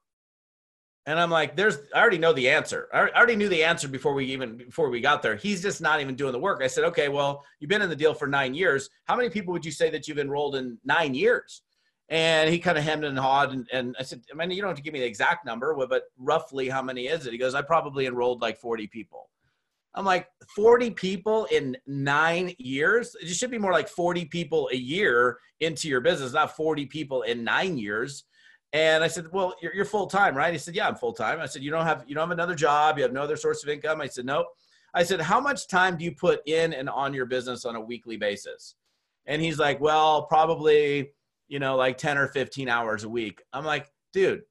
And 1.08 1.20
I'm 1.20 1.32
like, 1.32 1.56
there's, 1.56 1.78
I 1.96 2.00
already 2.00 2.20
know 2.20 2.32
the 2.32 2.50
answer. 2.50 2.88
I 2.94 3.10
already 3.10 3.36
knew 3.36 3.50
the 3.50 3.64
answer 3.64 3.88
before 3.88 4.14
we 4.14 4.26
even, 4.26 4.58
before 4.58 4.90
we 4.90 5.02
got 5.02 5.24
there. 5.24 5.36
He's 5.36 5.62
just 5.62 5.82
not 5.82 6.00
even 6.00 6.16
doing 6.16 6.32
the 6.32 6.40
work. 6.40 6.62
I 6.62 6.68
said, 6.68 6.84
okay, 6.86 7.10
well, 7.10 7.44
you've 7.60 7.70
been 7.70 7.82
in 7.82 7.90
the 7.90 7.96
deal 7.96 8.14
for 8.14 8.28
nine 8.28 8.54
years. 8.54 8.90
How 9.06 9.16
many 9.16 9.30
people 9.30 9.52
would 9.54 9.66
you 9.66 9.72
say 9.72 9.90
that 9.90 10.08
you've 10.08 10.20
enrolled 10.20 10.56
in 10.56 10.78
nine 10.86 11.16
years? 11.16 11.64
And 12.10 12.50
he 12.52 12.60
kind 12.60 12.78
of 12.78 12.84
hemmed 12.84 13.06
and 13.06 13.18
hawed. 13.18 13.52
And, 13.52 13.68
and 13.74 13.96
I 14.00 14.04
said, 14.04 14.22
I 14.32 14.36
mean, 14.36 14.52
you 14.52 14.62
don't 14.62 14.70
have 14.70 14.78
to 14.78 14.84
give 14.84 14.94
me 14.94 15.00
the 15.00 15.06
exact 15.06 15.44
number, 15.44 15.76
but 15.88 16.04
roughly 16.20 16.70
how 16.70 16.84
many 16.84 17.08
is 17.08 17.26
it? 17.26 17.32
He 17.32 17.40
goes, 17.40 17.56
I 17.56 17.64
probably 17.64 18.06
enrolled 18.06 18.42
like 18.42 18.60
40 18.60 18.86
people. 18.88 19.30
I'm 19.94 20.06
like, 20.06 20.28
40 20.56 20.92
people 20.92 21.46
in 21.52 21.76
nine 21.86 22.54
years? 22.58 23.16
It 23.22 23.28
should 23.30 23.52
be 23.52 23.58
more 23.58 23.74
like 23.74 23.90
40 23.90 24.26
people 24.26 24.70
a 24.72 24.76
year 24.76 25.38
into 25.60 25.90
your 25.90 26.02
business, 26.02 26.34
not 26.34 26.56
40 26.56 26.86
people 26.86 27.24
in 27.24 27.44
nine 27.44 27.78
years. 27.78 28.24
And 28.74 29.04
I 29.04 29.08
said, 29.08 29.26
"Well, 29.34 29.54
you're, 29.62 29.74
you're 29.74 29.86
full 29.86 30.08
time, 30.08 30.36
right?" 30.36 30.54
He 30.54 30.58
said, 30.58 30.76
"Yeah, 30.76 30.88
I'm 30.88 30.96
full 30.96 31.14
time." 31.14 31.42
I 31.42 31.46
said, 31.46 31.62
"You 31.62 31.72
don't 31.72 31.86
have 31.86 32.06
you 32.08 32.16
don't 32.16 32.30
have 32.30 32.32
another 32.32 32.56
job. 32.56 32.98
You 32.98 33.04
have 33.04 33.12
no 33.12 33.22
other 33.22 33.36
source 33.36 33.64
of 33.64 33.70
income." 33.70 34.00
I 34.00 34.08
said, 34.08 34.26
"Nope." 34.26 34.48
I 34.94 35.04
said, 35.04 35.20
"How 35.20 35.42
much 35.42 35.68
time 35.68 35.98
do 35.98 36.06
you 36.06 36.14
put 36.14 36.42
in 36.48 36.74
and 36.74 36.90
on 36.90 37.14
your 37.14 37.26
business 37.26 37.66
on 37.66 37.76
a 37.76 37.82
weekly 37.82 38.16
basis?" 38.16 38.76
And 39.26 39.42
he's 39.42 39.60
like, 39.60 39.82
"Well, 39.82 40.24
probably, 40.24 41.12
you 41.50 41.60
know, 41.60 41.76
like 41.76 41.98
10 41.98 42.18
or 42.18 42.30
15 42.30 42.70
hours 42.70 43.04
a 43.04 43.10
week." 43.10 43.42
I'm 43.52 43.66
like, 43.66 43.92
"Dude, 44.14 44.44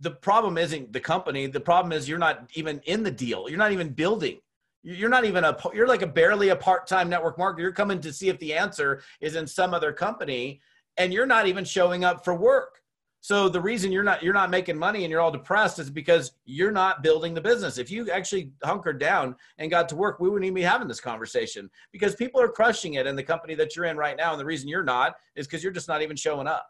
the 0.00 0.10
problem 0.10 0.58
isn't 0.58 0.92
the 0.92 1.00
company. 1.00 1.46
The 1.46 1.60
problem 1.60 1.92
is 1.92 2.08
you're 2.08 2.18
not 2.18 2.50
even 2.54 2.80
in 2.86 3.02
the 3.02 3.10
deal. 3.10 3.48
You're 3.48 3.58
not 3.58 3.72
even 3.72 3.90
building. 3.90 4.40
You're 4.82 5.10
not 5.10 5.24
even 5.24 5.44
a. 5.44 5.56
You're 5.74 5.86
like 5.86 6.02
a 6.02 6.06
barely 6.06 6.48
a 6.48 6.56
part-time 6.56 7.10
network 7.10 7.36
marketer. 7.36 7.58
You're 7.58 7.72
coming 7.72 8.00
to 8.00 8.12
see 8.12 8.28
if 8.28 8.38
the 8.38 8.54
answer 8.54 9.02
is 9.20 9.36
in 9.36 9.46
some 9.46 9.74
other 9.74 9.92
company, 9.92 10.60
and 10.96 11.12
you're 11.12 11.26
not 11.26 11.46
even 11.46 11.64
showing 11.64 12.02
up 12.02 12.24
for 12.24 12.34
work. 12.34 12.80
So 13.22 13.50
the 13.50 13.60
reason 13.60 13.92
you're 13.92 14.02
not 14.02 14.22
you're 14.22 14.32
not 14.32 14.48
making 14.48 14.78
money 14.78 15.04
and 15.04 15.10
you're 15.10 15.20
all 15.20 15.30
depressed 15.30 15.78
is 15.78 15.90
because 15.90 16.32
you're 16.46 16.72
not 16.72 17.02
building 17.02 17.34
the 17.34 17.40
business. 17.40 17.76
If 17.76 17.90
you 17.90 18.10
actually 18.10 18.52
hunkered 18.64 18.98
down 18.98 19.36
and 19.58 19.70
got 19.70 19.90
to 19.90 19.96
work, 19.96 20.20
we 20.20 20.30
wouldn't 20.30 20.46
even 20.46 20.54
be 20.54 20.62
having 20.62 20.88
this 20.88 21.00
conversation 21.00 21.68
because 21.92 22.14
people 22.14 22.40
are 22.40 22.48
crushing 22.48 22.94
it 22.94 23.06
in 23.06 23.16
the 23.16 23.22
company 23.22 23.54
that 23.56 23.76
you're 23.76 23.84
in 23.84 23.98
right 23.98 24.16
now. 24.16 24.32
And 24.32 24.40
the 24.40 24.46
reason 24.46 24.68
you're 24.68 24.82
not 24.82 25.16
is 25.36 25.46
because 25.46 25.62
you're 25.62 25.72
just 25.72 25.88
not 25.88 26.00
even 26.00 26.16
showing 26.16 26.46
up. 26.46 26.66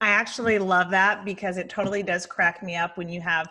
I 0.00 0.08
actually 0.08 0.58
love 0.58 0.90
that 0.90 1.24
because 1.24 1.58
it 1.58 1.68
totally 1.68 2.02
does 2.02 2.26
crack 2.26 2.62
me 2.62 2.76
up 2.76 2.96
when 2.96 3.08
you 3.08 3.20
have 3.20 3.48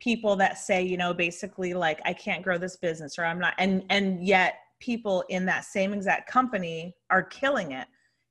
people 0.00 0.34
that 0.36 0.58
say, 0.58 0.82
you 0.82 0.96
know, 0.96 1.12
basically 1.12 1.74
like 1.74 2.00
I 2.04 2.14
can't 2.14 2.42
grow 2.42 2.56
this 2.56 2.76
business 2.76 3.18
or 3.18 3.24
I'm 3.24 3.38
not 3.38 3.54
and 3.58 3.84
and 3.90 4.24
yet 4.24 4.54
people 4.80 5.24
in 5.28 5.44
that 5.44 5.64
same 5.64 5.92
exact 5.92 6.30
company 6.30 6.94
are 7.10 7.22
killing 7.22 7.72
it. 7.72 7.86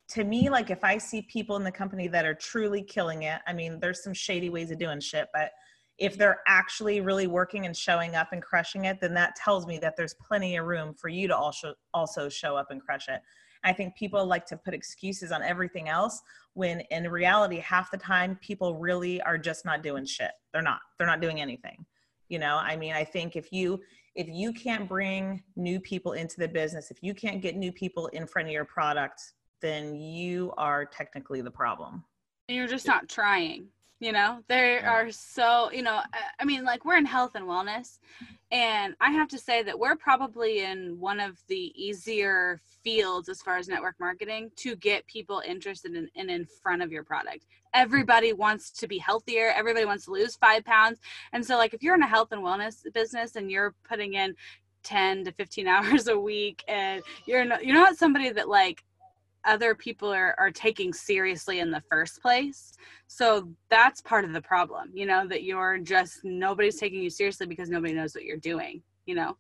To 0.10 0.24
me, 0.24 0.50
like 0.50 0.72
if 0.72 0.84
I 0.84 0.98
see 0.98 1.22
people 1.22 1.56
in 1.56 1.64
the 1.64 1.72
company 1.72 2.08
that 2.08 2.26
are 2.26 2.34
truly 2.34 2.82
killing 2.82 3.24
it, 3.24 3.40
I 3.46 3.54
mean, 3.54 3.80
there's 3.80 4.04
some 4.04 4.14
shady 4.14 4.50
ways 4.50 4.72
of 4.72 4.80
doing 4.80 5.00
shit, 5.00 5.28
but 5.32 5.52
if 6.00 6.18
they're 6.18 6.40
actually 6.48 7.02
really 7.02 7.28
working 7.28 7.68
and 7.68 7.78
showing 7.78 8.16
up 8.16 8.30
and 8.32 8.42
crushing 8.42 8.86
it, 8.86 9.00
then 9.00 9.14
that 9.14 9.36
tells 9.36 9.68
me 9.68 9.78
that 9.80 9.96
there's 9.96 10.16
plenty 10.16 10.56
of 10.56 10.66
room 10.66 10.96
for 10.96 11.10
you 11.10 11.28
to 11.28 11.38
also 11.38 11.76
also 11.94 12.30
show 12.30 12.56
up 12.56 12.72
and 12.72 12.82
crush 12.82 13.08
it. 13.10 13.22
I 13.64 13.74
think 13.74 13.96
people 13.96 14.26
like 14.26 14.46
to 14.48 14.58
put 14.58 14.74
excuses 14.74 15.32
on 15.32 15.44
everything 15.44 15.90
else 15.90 16.22
when 16.54 16.82
in 16.92 17.10
reality, 17.10 17.58
half 17.58 17.92
the 17.92 17.98
time 17.98 18.38
people 18.42 18.76
really 18.76 19.22
are 19.22 19.38
just 19.38 19.66
not 19.66 19.84
doing 19.84 20.06
shit. 20.06 20.32
They're 20.54 20.62
not. 20.62 20.80
They're 20.98 21.08
not 21.08 21.22
doing 21.22 21.42
anything. 21.42 21.86
You 22.30 22.40
know, 22.40 22.58
I 22.58 22.76
mean, 22.76 22.94
I 22.94 23.04
think 23.04 23.36
if 23.36 23.52
you 23.52 23.80
if 24.16 24.28
you 24.28 24.52
can't 24.54 24.88
bring 24.88 25.44
new 25.56 25.80
people 25.80 26.14
into 26.14 26.40
the 26.40 26.48
business, 26.48 26.92
if 26.92 27.02
you 27.02 27.14
can't 27.14 27.42
get 27.42 27.56
new 27.56 27.72
people 27.72 28.08
in 28.08 28.28
front 28.28 28.48
of 28.48 28.52
your 28.52 28.66
product, 28.66 29.34
then 29.62 29.96
you 29.96 30.54
are 30.58 30.86
technically 30.86 31.42
the 31.42 31.52
problem. 31.52 32.04
And 32.48 32.58
you're 32.58 32.68
just 32.68 32.88
not 32.88 33.08
trying 33.08 33.68
you 34.00 34.12
know 34.12 34.40
there 34.48 34.86
are 34.88 35.12
so 35.12 35.70
you 35.72 35.82
know 35.82 36.02
i 36.40 36.46
mean 36.46 36.64
like 36.64 36.86
we're 36.86 36.98
in 36.98 37.06
health 37.06 37.32
and 37.36 37.46
wellness 37.46 38.00
and 38.52 38.96
i 39.02 39.12
have 39.12 39.28
to 39.28 39.38
say 39.38 39.62
that 39.62 39.78
we're 39.78 39.96
probably 39.96 40.64
in 40.64 40.98
one 41.00 41.20
of 41.20 41.38
the 41.48 41.74
easier 41.76 42.62
fields 42.84 43.30
as 43.30 43.42
far 43.42 43.58
as 43.58 43.68
network 43.68 43.96
marketing 44.00 44.50
to 44.56 44.76
get 44.76 45.06
people 45.08 45.42
interested 45.46 45.96
in 45.96 46.10
and 46.16 46.30
in 46.30 46.46
front 46.62 46.82
of 46.82 46.92
your 46.92 47.04
product. 47.04 47.46
Everybody 47.74 48.34
wants 48.34 48.72
to 48.72 48.88
be 48.88 48.98
healthier. 48.98 49.52
Everybody 49.56 49.86
wants 49.86 50.06
to 50.06 50.12
lose 50.12 50.36
five 50.36 50.64
pounds. 50.66 51.00
And 51.34 51.46
so 51.46 51.58
like 51.58 51.74
if 51.74 51.84
you're 51.84 51.96
in 51.96 52.04
a 52.04 52.08
health 52.08 52.30
and 52.32 52.42
wellness 52.42 52.82
business 52.94 53.36
and 53.36 53.52
you're 53.52 53.76
putting 53.88 54.14
in 54.14 54.36
10 54.84 55.26
to 55.26 55.32
15 55.32 55.68
hours 55.76 56.08
a 56.08 56.18
week 56.18 56.64
and 56.68 57.02
you're 57.26 57.46
not, 57.46 57.66
you're 57.66 57.76
not 57.76 57.98
somebody 57.98 58.32
that 58.32 58.50
like 58.50 58.84
other 59.46 59.74
people 59.74 60.12
are, 60.12 60.36
are 60.38 60.52
taking 60.52 60.94
seriously 60.94 61.60
in 61.60 61.72
the 61.72 61.82
first 61.90 62.22
place. 62.22 62.74
So 63.08 63.50
that's 63.70 64.02
part 64.02 64.26
of 64.26 64.34
the 64.34 64.42
problem 64.42 64.92
you 64.94 65.06
know 65.06 65.28
that 65.28 65.44
you're 65.44 65.78
just 65.78 66.24
nobody's 66.24 66.78
taking 66.78 67.02
you 67.02 67.10
seriously 67.10 67.48
because 67.48 67.70
nobody 67.70 67.94
knows 67.94 68.14
what 68.14 68.24
you're 68.24 68.38
doing 68.38 68.82
you 69.06 69.16
know? 69.16 69.36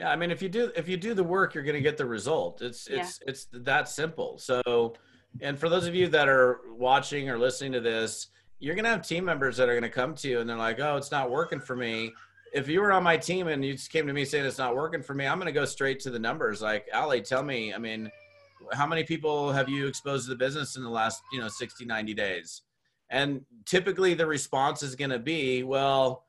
Yeah 0.00 0.10
i 0.10 0.16
mean 0.16 0.30
if 0.30 0.42
you 0.42 0.48
do 0.48 0.70
if 0.76 0.88
you 0.88 0.96
do 0.96 1.14
the 1.14 1.24
work 1.24 1.54
you're 1.54 1.64
going 1.64 1.74
to 1.74 1.80
get 1.80 1.96
the 1.96 2.06
result. 2.06 2.62
It's 2.62 2.86
it's 2.86 3.20
yeah. 3.22 3.30
it's 3.30 3.46
that 3.52 3.88
simple. 3.88 4.38
So 4.38 4.94
and 5.40 5.58
for 5.58 5.68
those 5.68 5.86
of 5.86 5.94
you 5.94 6.08
that 6.08 6.28
are 6.28 6.60
watching 6.76 7.28
or 7.30 7.38
listening 7.38 7.72
to 7.72 7.80
this 7.80 8.28
you're 8.60 8.74
going 8.74 8.84
to 8.84 8.90
have 8.90 9.06
team 9.06 9.24
members 9.24 9.56
that 9.56 9.68
are 9.68 9.72
going 9.72 9.82
to 9.82 9.88
come 9.88 10.14
to 10.16 10.28
you 10.28 10.40
and 10.40 10.48
they're 10.48 10.56
like 10.56 10.80
oh 10.80 10.96
it's 10.96 11.10
not 11.10 11.30
working 11.30 11.60
for 11.60 11.76
me. 11.76 12.12
If 12.52 12.68
you 12.68 12.80
were 12.80 12.92
on 12.92 13.02
my 13.02 13.16
team 13.16 13.48
and 13.48 13.64
you 13.64 13.74
just 13.74 13.90
came 13.90 14.06
to 14.06 14.12
me 14.12 14.24
saying 14.24 14.46
it's 14.46 14.58
not 14.58 14.74
working 14.74 15.02
for 15.02 15.14
me 15.14 15.26
i'm 15.26 15.38
going 15.38 15.46
to 15.46 15.60
go 15.60 15.64
straight 15.64 16.00
to 16.00 16.10
the 16.10 16.18
numbers. 16.18 16.62
Like 16.62 16.86
Allie 16.92 17.22
tell 17.22 17.42
me 17.42 17.74
i 17.74 17.78
mean 17.78 18.10
how 18.72 18.86
many 18.86 19.04
people 19.04 19.52
have 19.52 19.68
you 19.68 19.86
exposed 19.86 20.24
to 20.24 20.30
the 20.30 20.36
business 20.36 20.76
in 20.76 20.82
the 20.82 20.90
last 20.90 21.22
you 21.32 21.40
know 21.40 21.48
60 21.48 21.84
90 21.84 22.14
days? 22.14 22.62
And 23.10 23.42
typically 23.64 24.14
the 24.14 24.26
response 24.26 24.82
is 24.82 24.94
going 24.94 25.10
to 25.10 25.18
be 25.18 25.62
well 25.62 26.24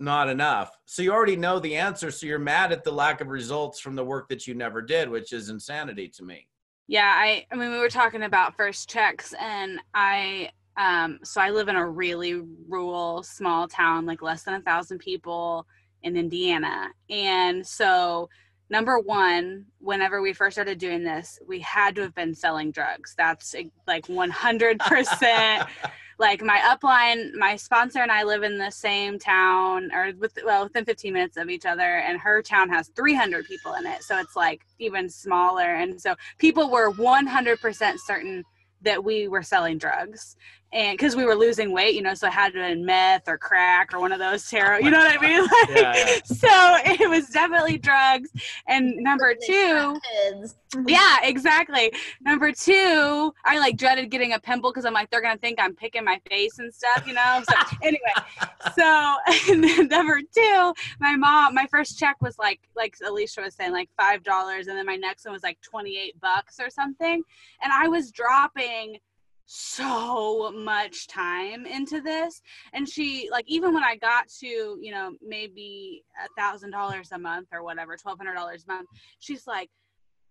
not 0.00 0.28
enough. 0.28 0.76
So 0.86 1.02
you 1.02 1.12
already 1.12 1.36
know 1.36 1.58
the 1.58 1.76
answer 1.76 2.10
so 2.10 2.26
you're 2.26 2.38
mad 2.38 2.72
at 2.72 2.84
the 2.84 2.92
lack 2.92 3.20
of 3.20 3.28
results 3.28 3.80
from 3.80 3.94
the 3.94 4.04
work 4.04 4.28
that 4.28 4.46
you 4.46 4.54
never 4.54 4.82
did 4.82 5.08
which 5.08 5.32
is 5.32 5.48
insanity 5.48 6.08
to 6.08 6.24
me. 6.24 6.48
Yeah 6.86 7.12
i 7.14 7.46
i 7.50 7.54
mean 7.54 7.70
we 7.70 7.78
were 7.78 7.88
talking 7.88 8.24
about 8.24 8.56
first 8.56 8.90
checks 8.90 9.34
and 9.40 9.80
i 9.94 10.50
um 10.76 11.18
so 11.22 11.40
i 11.40 11.50
live 11.50 11.68
in 11.68 11.76
a 11.76 11.88
really 11.88 12.42
rural 12.68 13.22
small 13.22 13.66
town 13.66 14.04
like 14.04 14.20
less 14.20 14.42
than 14.42 14.54
a 14.54 14.60
thousand 14.60 14.98
people 14.98 15.66
in 16.02 16.16
indiana. 16.16 16.88
And 17.08 17.66
so 17.66 18.28
number 18.70 18.98
one, 18.98 19.66
whenever 19.78 20.22
we 20.22 20.32
first 20.32 20.54
started 20.54 20.78
doing 20.78 21.04
this, 21.04 21.38
we 21.46 21.60
had 21.60 21.94
to 21.96 22.02
have 22.02 22.14
been 22.14 22.34
selling 22.34 22.70
drugs. 22.70 23.14
That's 23.16 23.54
eh, 23.54 23.64
like 23.86 24.06
100%. 24.06 25.68
like 26.18 26.42
my 26.42 26.58
upline, 26.58 27.32
my 27.34 27.56
sponsor 27.56 28.00
and 28.00 28.12
I 28.12 28.22
live 28.22 28.44
in 28.44 28.56
the 28.56 28.70
same 28.70 29.18
town 29.18 29.90
or 29.92 30.12
with, 30.18 30.38
well, 30.44 30.64
within 30.64 30.84
15 30.84 31.12
minutes 31.12 31.36
of 31.36 31.50
each 31.50 31.66
other. 31.66 31.98
And 31.98 32.20
her 32.20 32.42
town 32.42 32.68
has 32.70 32.88
300 32.88 33.46
people 33.46 33.74
in 33.74 33.86
it. 33.86 34.02
So 34.02 34.18
it's 34.18 34.36
like 34.36 34.62
even 34.78 35.08
smaller. 35.08 35.74
And 35.74 36.00
so 36.00 36.14
people 36.38 36.70
were 36.70 36.92
100% 36.92 37.98
certain 37.98 38.44
that 38.82 39.02
we 39.02 39.28
were 39.28 39.42
selling 39.42 39.78
drugs 39.78 40.36
and 40.74 40.98
because 40.98 41.14
we 41.14 41.24
were 41.24 41.36
losing 41.36 41.70
weight, 41.70 41.94
you 41.94 42.02
know, 42.02 42.14
so 42.14 42.26
I 42.26 42.30
had 42.30 42.52
to 42.54 42.58
been 42.58 42.84
meth 42.84 43.28
or 43.28 43.38
crack 43.38 43.94
or 43.94 44.00
one 44.00 44.12
of 44.12 44.18
those 44.18 44.48
tarot, 44.50 44.78
you 44.78 44.90
know 44.90 44.98
what 44.98 45.16
I 45.16 45.20
mean? 45.20 45.40
Like, 45.40 45.76
yeah, 45.76 45.96
yeah. 45.96 46.18
So 46.24 46.92
it 47.02 47.08
was 47.08 47.28
definitely 47.28 47.78
drugs. 47.78 48.30
And 48.66 48.96
number 48.96 49.34
two, 49.34 49.52
mm-hmm. 49.54 50.88
yeah, 50.88 51.18
exactly. 51.22 51.92
Number 52.22 52.50
two, 52.50 53.32
I 53.44 53.58
like 53.58 53.76
dreaded 53.76 54.10
getting 54.10 54.32
a 54.32 54.40
pimple 54.40 54.72
because 54.72 54.84
I'm 54.84 54.92
like, 54.92 55.10
they're 55.10 55.22
gonna 55.22 55.38
think 55.38 55.60
I'm 55.60 55.74
picking 55.74 56.04
my 56.04 56.20
face 56.28 56.58
and 56.58 56.74
stuff, 56.74 57.06
you 57.06 57.14
know. 57.14 57.42
So 57.48 57.76
anyway, 57.82 58.12
so 58.74 59.16
number 59.84 60.20
two, 60.34 60.74
my 60.98 61.14
mom, 61.14 61.54
my 61.54 61.66
first 61.70 61.98
check 61.98 62.16
was 62.20 62.36
like, 62.38 62.60
like 62.74 62.96
Alicia 63.06 63.42
was 63.42 63.54
saying, 63.54 63.72
like 63.72 63.90
five 63.96 64.24
dollars, 64.24 64.66
and 64.66 64.76
then 64.76 64.86
my 64.86 64.96
next 64.96 65.24
one 65.24 65.32
was 65.32 65.44
like 65.44 65.60
28 65.62 66.20
bucks 66.20 66.58
or 66.58 66.68
something, 66.68 67.22
and 67.62 67.72
I 67.72 67.86
was 67.86 68.10
dropping 68.10 68.98
so 69.46 70.50
much 70.52 71.06
time 71.06 71.66
into 71.66 72.00
this 72.00 72.40
and 72.72 72.88
she 72.88 73.28
like 73.30 73.44
even 73.46 73.74
when 73.74 73.84
i 73.84 73.94
got 73.96 74.26
to 74.28 74.78
you 74.80 74.90
know 74.90 75.12
maybe 75.26 76.02
a 76.24 76.40
thousand 76.40 76.70
dollars 76.70 77.10
a 77.12 77.18
month 77.18 77.48
or 77.52 77.62
whatever 77.62 77.96
twelve 77.96 78.18
hundred 78.18 78.34
dollars 78.34 78.64
a 78.68 78.72
month 78.72 78.88
she's 79.18 79.46
like 79.46 79.68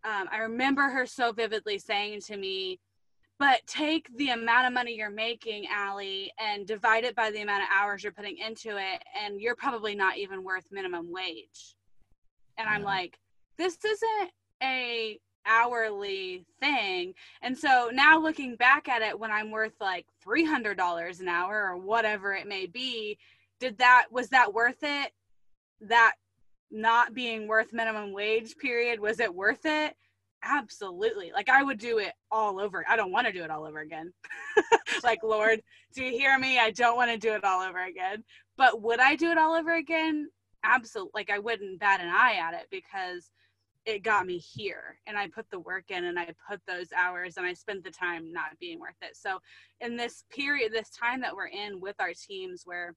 um, 0.03 0.27
i 0.31 0.37
remember 0.37 0.89
her 0.89 1.05
so 1.05 1.31
vividly 1.31 1.77
saying 1.77 2.19
to 2.19 2.37
me 2.37 2.79
but 3.39 3.61
take 3.67 4.07
the 4.17 4.29
amount 4.29 4.67
of 4.67 4.73
money 4.73 4.95
you're 4.95 5.09
making 5.09 5.65
Allie 5.69 6.31
and 6.39 6.67
divide 6.67 7.03
it 7.03 7.15
by 7.15 7.31
the 7.31 7.41
amount 7.41 7.63
of 7.63 7.69
hours 7.73 8.03
you're 8.03 8.13
putting 8.13 8.37
into 8.37 8.77
it 8.77 9.03
and 9.21 9.41
you're 9.41 9.55
probably 9.55 9.95
not 9.95 10.17
even 10.17 10.43
worth 10.43 10.65
minimum 10.71 11.11
wage. 11.11 11.75
And 12.57 12.69
i'm 12.69 12.83
like 12.83 13.17
this 13.57 13.77
isn't 13.83 14.31
a 14.61 15.19
hourly 15.45 16.45
thing. 16.59 17.13
And 17.41 17.57
so 17.57 17.89
now 17.93 18.19
looking 18.19 18.55
back 18.55 18.87
at 18.87 19.01
it 19.01 19.19
when 19.19 19.31
I'm 19.31 19.51
worth 19.51 19.73
like 19.79 20.05
$300 20.25 21.19
an 21.19 21.27
hour 21.27 21.69
or 21.69 21.77
whatever 21.77 22.33
it 22.33 22.47
may 22.47 22.65
be, 22.65 23.17
did 23.59 23.77
that 23.77 24.05
was 24.11 24.29
that 24.29 24.53
worth 24.53 24.83
it? 24.83 25.11
That 25.81 26.13
not 26.71 27.13
being 27.13 27.47
worth 27.47 27.71
minimum 27.71 28.11
wage 28.13 28.57
period 28.57 28.99
was 28.99 29.19
it 29.19 29.33
worth 29.33 29.65
it? 29.65 29.95
Absolutely. 30.43 31.31
Like 31.33 31.49
I 31.49 31.63
would 31.63 31.77
do 31.77 31.99
it 31.99 32.13
all 32.31 32.59
over. 32.59 32.83
I 32.89 32.95
don't 32.95 33.11
want 33.11 33.27
to 33.27 33.33
do 33.33 33.43
it 33.43 33.49
all 33.49 33.65
over 33.65 33.79
again. 33.79 34.11
like 35.03 35.23
Lord, 35.23 35.61
do 35.95 36.03
you 36.03 36.11
hear 36.11 36.37
me? 36.37 36.59
I 36.59 36.71
don't 36.71 36.97
want 36.97 37.11
to 37.11 37.17
do 37.17 37.33
it 37.33 37.43
all 37.43 37.61
over 37.61 37.85
again. 37.85 38.23
But 38.57 38.81
would 38.81 38.99
I 38.99 39.15
do 39.15 39.31
it 39.31 39.37
all 39.37 39.53
over 39.53 39.75
again? 39.75 40.29
Absolutely. 40.63 41.11
Like 41.13 41.29
I 41.29 41.39
wouldn't 41.39 41.79
bat 41.79 42.01
an 42.01 42.09
eye 42.09 42.35
at 42.41 42.53
it 42.53 42.67
because 42.71 43.29
it 43.85 44.03
got 44.03 44.25
me 44.25 44.37
here 44.37 44.97
and 45.07 45.17
i 45.17 45.27
put 45.27 45.49
the 45.49 45.59
work 45.59 45.85
in 45.89 46.05
and 46.05 46.17
i 46.19 46.27
put 46.49 46.61
those 46.67 46.87
hours 46.95 47.37
and 47.37 47.45
i 47.45 47.53
spent 47.53 47.83
the 47.83 47.91
time 47.91 48.31
not 48.31 48.57
being 48.59 48.79
worth 48.79 48.95
it 49.01 49.15
so 49.15 49.39
in 49.81 49.97
this 49.97 50.23
period 50.29 50.71
this 50.71 50.89
time 50.89 51.21
that 51.21 51.35
we're 51.35 51.47
in 51.47 51.79
with 51.79 51.95
our 51.99 52.13
teams 52.13 52.63
where 52.65 52.93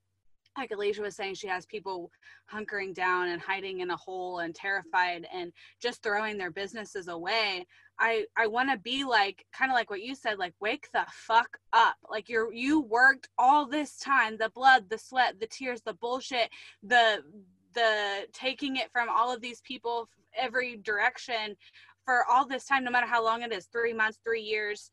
like 0.57 0.71
Alicia 0.71 1.01
was 1.01 1.15
saying, 1.15 1.35
she 1.35 1.47
has 1.47 1.65
people 1.65 2.11
hunkering 2.51 2.93
down 2.93 3.29
and 3.29 3.41
hiding 3.41 3.81
in 3.81 3.91
a 3.91 3.95
hole 3.95 4.39
and 4.39 4.55
terrified 4.55 5.27
and 5.33 5.53
just 5.79 6.01
throwing 6.01 6.37
their 6.37 6.51
businesses 6.51 7.07
away. 7.07 7.65
I 7.99 8.25
I 8.35 8.47
want 8.47 8.69
to 8.71 8.77
be 8.77 9.03
like 9.03 9.45
kind 9.53 9.71
of 9.71 9.75
like 9.75 9.89
what 9.89 10.01
you 10.01 10.15
said, 10.15 10.37
like 10.37 10.53
wake 10.59 10.87
the 10.93 11.05
fuck 11.11 11.57
up. 11.73 11.95
Like 12.09 12.29
you're 12.29 12.53
you 12.53 12.81
worked 12.81 13.29
all 13.37 13.67
this 13.67 13.97
time, 13.97 14.37
the 14.37 14.49
blood, 14.49 14.89
the 14.89 14.97
sweat, 14.97 15.39
the 15.39 15.47
tears, 15.47 15.81
the 15.81 15.93
bullshit, 15.93 16.49
the 16.83 17.23
the 17.77 18.25
taking 18.33 18.75
it 18.75 18.91
from 18.91 19.07
all 19.07 19.31
of 19.33 19.39
these 19.39 19.61
people 19.61 20.09
every 20.35 20.77
direction 20.77 21.55
for 22.03 22.25
all 22.29 22.45
this 22.45 22.65
time 22.65 22.83
no 22.83 22.89
matter 22.89 23.07
how 23.07 23.23
long 23.23 23.43
it 23.43 23.53
is 23.53 23.67
three 23.67 23.93
months 23.93 24.19
three 24.25 24.41
years 24.41 24.91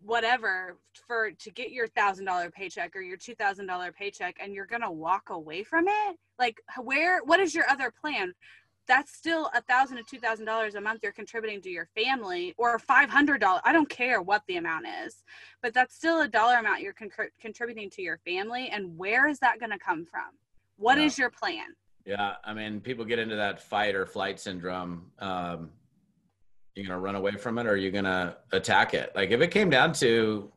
whatever 0.00 0.76
for 1.06 1.30
to 1.32 1.50
get 1.50 1.70
your 1.70 1.88
thousand 1.88 2.24
dollar 2.24 2.50
paycheck 2.50 2.94
or 2.94 3.00
your 3.00 3.16
two 3.16 3.34
thousand 3.34 3.66
dollar 3.66 3.90
paycheck 3.90 4.36
and 4.40 4.54
you're 4.54 4.66
gonna 4.66 4.90
walk 4.90 5.30
away 5.30 5.62
from 5.62 5.86
it? 5.88 6.16
Like 6.38 6.60
where 6.80 7.20
what 7.24 7.40
is 7.40 7.54
your 7.54 7.68
other 7.68 7.90
plan? 7.90 8.32
That's 8.86 9.16
still 9.16 9.50
a 9.54 9.62
thousand 9.62 9.96
to 9.96 10.02
two 10.02 10.20
thousand 10.20 10.44
dollars 10.44 10.74
a 10.74 10.80
month 10.80 11.00
you're 11.02 11.12
contributing 11.12 11.62
to 11.62 11.70
your 11.70 11.88
family 11.96 12.54
or 12.58 12.78
five 12.78 13.08
hundred 13.08 13.40
dollars 13.40 13.62
i 13.64 13.72
don't 13.72 13.88
care 13.88 14.20
what 14.20 14.42
the 14.46 14.56
amount 14.56 14.84
is 15.06 15.24
but 15.62 15.72
that's 15.72 15.94
still 15.94 16.20
a 16.20 16.28
dollar 16.28 16.56
amount 16.56 16.82
you're 16.82 16.92
con- 16.92 17.10
contributing 17.40 17.88
to 17.90 18.02
your 18.02 18.18
family 18.18 18.68
and 18.68 18.98
where 18.98 19.26
is 19.26 19.38
that 19.38 19.58
going 19.58 19.72
to 19.72 19.78
come 19.78 20.04
from? 20.04 20.28
What 20.76 20.98
is 20.98 21.18
your 21.18 21.30
plan 21.30 21.68
yeah 22.04 22.34
i 22.44 22.52
mean 22.52 22.80
people 22.80 23.04
get 23.04 23.18
into 23.18 23.36
that 23.36 23.60
fight 23.60 23.94
or 23.94 24.06
flight 24.06 24.38
syndrome 24.38 25.10
um, 25.18 25.70
you're 26.74 26.84
to 26.98 26.98
run 26.98 27.14
away 27.14 27.32
from 27.32 27.58
it 27.58 27.66
or 27.66 27.76
you're 27.76 27.92
to 28.04 28.36
attack 28.52 28.94
it 28.94 29.12
like 29.14 29.30
if 29.30 29.40
it 29.40 29.50
came 29.50 29.70
down 29.70 29.92
to 29.92 30.50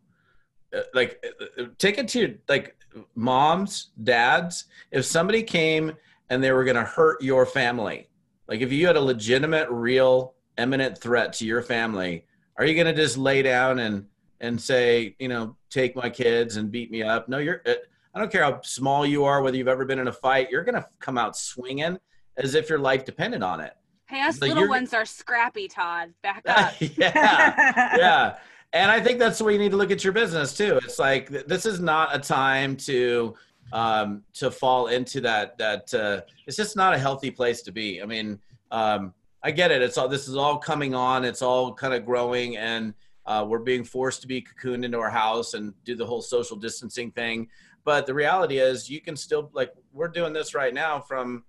uh, 0.75 0.81
like 0.93 1.23
uh, 1.25 1.63
uh, 1.63 1.65
take 1.77 1.97
it 1.97 2.07
to 2.07 2.19
your, 2.19 2.29
like 2.49 2.75
moms 3.15 3.91
dads 4.03 4.65
if 4.91 5.05
somebody 5.05 5.43
came 5.43 5.93
and 6.29 6.43
they 6.43 6.51
were 6.51 6.63
to 6.75 6.83
hurt 6.83 7.21
your 7.21 7.45
family 7.45 8.09
like 8.47 8.61
if 8.61 8.71
you 8.71 8.87
had 8.87 8.95
a 8.95 9.01
legitimate, 9.01 9.69
real, 9.69 10.33
imminent 10.57 10.97
threat 10.97 11.33
to 11.33 11.45
your 11.45 11.61
family, 11.61 12.25
are 12.57 12.65
you 12.65 12.73
to 12.87 12.93
just 12.93 13.17
lay 13.17 13.41
down 13.41 13.79
and 13.79 14.05
and 14.39 14.59
say, 14.61 15.15
you 15.19 15.27
know, 15.27 15.55
take 15.69 15.95
my 15.95 16.09
kids 16.09 16.57
and 16.57 16.71
beat 16.71 16.91
me 16.91 17.03
up? 17.03 17.27
No, 17.27 17.39
you're. 17.39 17.61
I 18.17 18.19
don't 18.19 18.31
care 18.31 18.41
how 18.41 18.59
small 18.63 19.05
you 19.05 19.25
are, 19.25 19.43
whether 19.43 19.55
you've 19.57 19.67
ever 19.67 19.85
been 19.85 19.99
in 19.99 20.07
a 20.07 20.11
fight. 20.11 20.49
You're 20.49 20.63
going 20.63 20.73
to 20.73 20.87
come 20.99 21.19
out 21.19 21.37
swinging 21.37 21.99
as 22.35 22.55
if 22.55 22.67
your 22.67 22.79
life 22.79 23.05
depended 23.05 23.43
on 23.43 23.59
it. 23.59 23.73
Hey, 24.07 24.21
us 24.21 24.41
like 24.41 24.55
little 24.55 24.67
ones 24.67 24.91
are 24.95 25.05
scrappy, 25.05 25.67
Todd. 25.67 26.15
Back 26.23 26.41
up. 26.47 26.73
yeah, 26.79 27.95
yeah. 27.95 28.35
And 28.73 28.91
I 28.91 28.99
think 28.99 29.17
that's 29.17 29.37
the 29.37 29.45
way 29.45 29.53
you 29.53 29.59
need 29.59 29.71
to 29.71 29.77
look 29.77 29.91
at 29.91 30.03
your 30.03 30.11
business 30.11 30.55
too. 30.55 30.77
It's 30.83 30.99
like 30.99 31.29
this 31.29 31.65
is 31.65 31.79
not 31.79 32.13
a 32.13 32.19
time 32.19 32.75
to 32.77 33.33
um, 33.71 34.23
to 34.33 34.51
fall 34.51 34.87
into 34.87 35.21
that 35.21 35.57
that 35.57 35.93
uh, 35.93 36.21
it's 36.45 36.57
just 36.57 36.75
not 36.75 36.93
a 36.93 36.97
healthy 36.97 37.31
place 37.31 37.61
to 37.61 37.71
be. 37.71 38.01
I 38.01 38.05
mean, 38.05 38.37
um, 38.69 39.13
I 39.41 39.51
get 39.51 39.71
it. 39.71 39.81
It's 39.81 39.97
all 39.97 40.09
this 40.09 40.27
is 40.27 40.35
all 40.35 40.57
coming 40.57 40.93
on. 40.93 41.23
It's 41.23 41.41
all 41.41 41.73
kind 41.73 41.93
of 41.93 42.05
growing, 42.05 42.57
and 42.57 42.93
uh, 43.25 43.45
we're 43.47 43.59
being 43.59 43.85
forced 43.85 44.21
to 44.23 44.27
be 44.27 44.41
cocooned 44.41 44.83
into 44.83 44.99
our 44.99 45.09
house 45.09 45.53
and 45.53 45.73
do 45.85 45.95
the 45.95 46.05
whole 46.05 46.21
social 46.21 46.57
distancing 46.57 47.09
thing. 47.11 47.47
But 47.87 48.05
the 48.05 48.13
reality 48.13 48.57
is, 48.59 48.89
you 48.89 48.99
can 48.99 49.15
still 49.15 49.49
like 49.53 49.71
we're 49.93 50.09
doing 50.09 50.33
this 50.33 50.53
right 50.53 50.73
now 50.73 50.99
from 50.99 51.45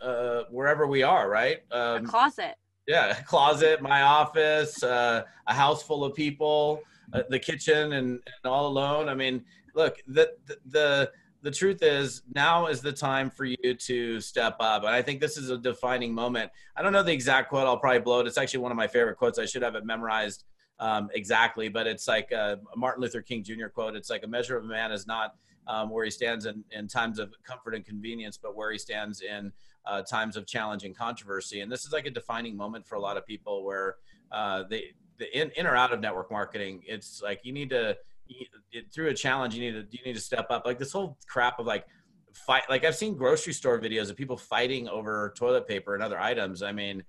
uh, 0.00 0.44
wherever 0.50 0.86
we 0.86 1.02
are, 1.02 1.28
right? 1.28 1.58
Um, 1.70 2.06
a 2.06 2.08
closet. 2.08 2.54
Yeah, 2.88 3.18
a 3.18 3.22
closet, 3.22 3.82
my 3.82 4.00
office, 4.00 4.82
uh, 4.82 5.24
a 5.46 5.52
house 5.52 5.82
full 5.82 6.02
of 6.02 6.14
people, 6.14 6.80
uh, 7.12 7.24
the 7.28 7.38
kitchen, 7.38 7.92
and, 7.92 8.08
and 8.08 8.46
all 8.46 8.68
alone. 8.68 9.10
I 9.10 9.14
mean, 9.14 9.44
look, 9.74 9.98
the 10.06 10.32
the, 10.46 10.56
the 10.64 11.12
the 11.42 11.50
truth 11.50 11.82
is 11.82 12.22
now 12.34 12.68
is 12.68 12.80
the 12.80 12.90
time 12.90 13.28
for 13.28 13.44
you 13.44 13.74
to 13.74 14.18
step 14.22 14.56
up. 14.60 14.82
And 14.84 14.94
i 14.94 15.02
think 15.02 15.20
this 15.20 15.36
is 15.36 15.50
a 15.50 15.58
defining 15.58 16.14
moment. 16.14 16.50
I 16.74 16.80
don't 16.80 16.94
know 16.94 17.02
the 17.02 17.12
exact 17.12 17.50
quote. 17.50 17.66
I'll 17.66 17.76
probably 17.76 18.00
blow 18.00 18.20
it. 18.20 18.26
It's 18.26 18.38
actually 18.38 18.60
one 18.60 18.72
of 18.72 18.78
my 18.78 18.88
favorite 18.88 19.18
quotes. 19.18 19.38
I 19.38 19.44
should 19.44 19.60
have 19.60 19.74
it 19.74 19.84
memorized 19.84 20.44
um, 20.78 21.10
exactly. 21.12 21.68
But 21.68 21.86
it's 21.86 22.08
like 22.08 22.32
a 22.32 22.60
martin 22.76 23.02
luther 23.02 23.20
king 23.20 23.44
jr 23.44 23.66
quote. 23.66 23.94
It's 23.94 24.08
like 24.08 24.24
a 24.24 24.26
measure 24.26 24.56
of 24.56 24.64
a 24.64 24.68
man 24.68 24.90
is 24.90 25.06
not 25.06 25.34
um, 25.66 25.90
where 25.90 26.04
he 26.04 26.10
stands 26.10 26.46
in, 26.46 26.64
in 26.70 26.88
times 26.88 27.18
of 27.18 27.32
comfort 27.44 27.74
and 27.74 27.84
convenience 27.84 28.38
but 28.40 28.56
where 28.56 28.70
he 28.72 28.78
stands 28.78 29.20
in 29.20 29.52
uh, 29.86 30.02
times 30.02 30.36
of 30.36 30.46
challenge 30.46 30.84
and 30.84 30.96
controversy. 30.96 31.60
And 31.60 31.70
this 31.70 31.84
is 31.84 31.92
like 31.92 32.06
a 32.06 32.10
defining 32.10 32.56
moment 32.56 32.86
for 32.86 32.96
a 32.96 33.00
lot 33.00 33.16
of 33.16 33.26
people 33.26 33.64
where 33.64 33.96
uh, 34.32 34.64
they 34.68 34.92
the 35.18 35.38
in, 35.38 35.50
in 35.56 35.66
or 35.66 35.74
out 35.74 35.92
of 35.92 36.00
network 36.00 36.30
marketing 36.30 36.82
it's 36.86 37.22
like 37.22 37.40
you 37.42 37.52
need 37.52 37.70
to 37.70 37.96
it, 38.28 38.92
through 38.92 39.08
a 39.08 39.14
challenge 39.14 39.54
you 39.54 39.60
need 39.60 39.90
to 39.90 39.96
you 39.96 40.04
need 40.04 40.14
to 40.14 40.20
step 40.20 40.46
up. 40.50 40.66
Like 40.66 40.78
this 40.78 40.92
whole 40.92 41.16
crap 41.26 41.58
of 41.58 41.66
like 41.66 41.86
fight 42.32 42.64
like 42.68 42.84
i've 42.84 42.96
seen 42.96 43.16
grocery 43.16 43.54
store 43.54 43.80
videos 43.80 44.10
of 44.10 44.16
people 44.16 44.36
fighting 44.36 44.88
over 44.88 45.32
toilet 45.36 45.66
paper 45.66 45.94
and 45.94 46.02
other 46.02 46.18
items. 46.18 46.62
I 46.62 46.72
mean 46.72 47.02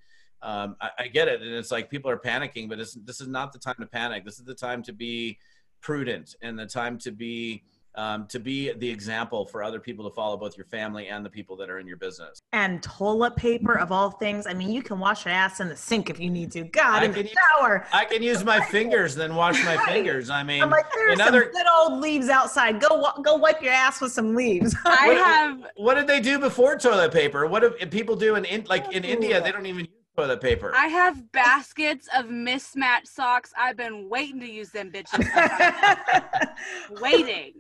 um, 0.44 0.76
I, 0.80 0.90
I, 1.00 1.08
get 1.08 1.28
it. 1.28 1.42
And 1.42 1.52
it's 1.52 1.72
like 1.72 1.90
people 1.90 2.12
are 2.12 2.20
panicking 2.20 2.70
but 2.70 2.78
this 2.78 2.96
is 3.20 3.28
not 3.28 3.52
the 3.52 3.58
time 3.58 3.76
to 3.80 3.88
panic. 3.88 4.24
This 4.24 4.38
is 4.38 4.46
the 4.46 4.54
time 4.54 4.84
to 4.84 4.94
be 4.94 5.40
prudent 5.82 6.36
and 6.44 6.58
the 6.58 6.68
time 6.68 7.00
to 7.00 7.12
be 7.12 7.64
um, 7.98 8.28
to 8.28 8.40
be 8.40 8.72
the 8.72 8.90
example 8.90 9.46
for 9.46 9.64
other 9.64 9.80
people 9.80 10.08
to 10.08 10.16
follow, 10.16 10.38
both 10.38 10.56
your 10.56 10.68
family 10.68 11.08
and 11.08 11.26
the 11.26 11.30
people 11.30 11.58
that 11.58 11.70
are 11.70 11.80
in 11.80 11.88
your 11.88 11.98
business. 11.98 12.40
And 12.54 12.82
toilet 12.84 13.36
paper 13.36 13.78
of 13.78 13.92
all 13.92 14.12
things. 14.12 14.46
I 14.48 14.54
mean, 14.54 14.70
you 14.70 14.84
can 14.84 15.00
wash 15.00 15.26
your 15.26 15.34
ass 15.34 15.60
in 15.60 15.68
the 15.68 15.76
sink 15.76 16.10
if 16.10 16.20
you 16.20 16.30
need 16.30 16.52
to. 16.52 16.64
God, 16.66 17.02
I 17.02 17.06
in 17.06 17.12
the 17.12 17.28
shower. 17.28 17.86
I 17.92 18.06
can 18.06 18.22
use 18.22 18.44
my 18.44 18.64
fingers, 18.66 19.16
then 19.16 19.36
wash 19.36 19.64
my 19.66 19.76
right. 19.76 19.90
fingers. 19.90 20.30
I 20.30 20.44
mean, 20.44 20.62
I'm 20.62 20.70
like, 20.70 20.86
there's 20.94 21.18
some 21.18 21.34
good 21.34 21.68
old 21.76 22.00
leaves 22.00 22.30
outside. 22.30 22.80
Go 22.80 23.12
go 23.24 23.36
wipe 23.36 23.62
your 23.62 23.74
ass 23.74 24.00
with 24.00 24.12
some 24.12 24.36
leaves. 24.36 24.76
I 24.86 25.08
what, 25.08 25.18
have. 25.18 25.68
What 25.76 25.94
did 25.96 26.08
they 26.08 26.20
do 26.20 26.40
before 26.40 26.78
toilet 26.78 27.12
paper? 27.12 27.48
What 27.48 27.64
if 27.64 27.90
people 27.90 28.16
do 28.16 28.36
in, 28.36 28.46
in 28.46 28.64
like 28.66 28.94
in 28.94 29.04
India? 29.04 29.42
They 29.42 29.52
don't 29.52 29.66
even 29.66 29.86
use 29.86 29.90
toilet 30.16 30.42
paper. 30.42 30.72
I 30.76 30.88
have 30.88 31.32
baskets 31.32 32.08
of 32.16 32.30
mismatched 32.30 33.08
socks. 33.08 33.54
I've 33.58 33.78
been 33.78 34.08
waiting 34.08 34.40
to 34.42 34.50
use 34.50 34.70
them 34.70 34.92
bitches. 34.92 35.26
waiting. 37.02 37.54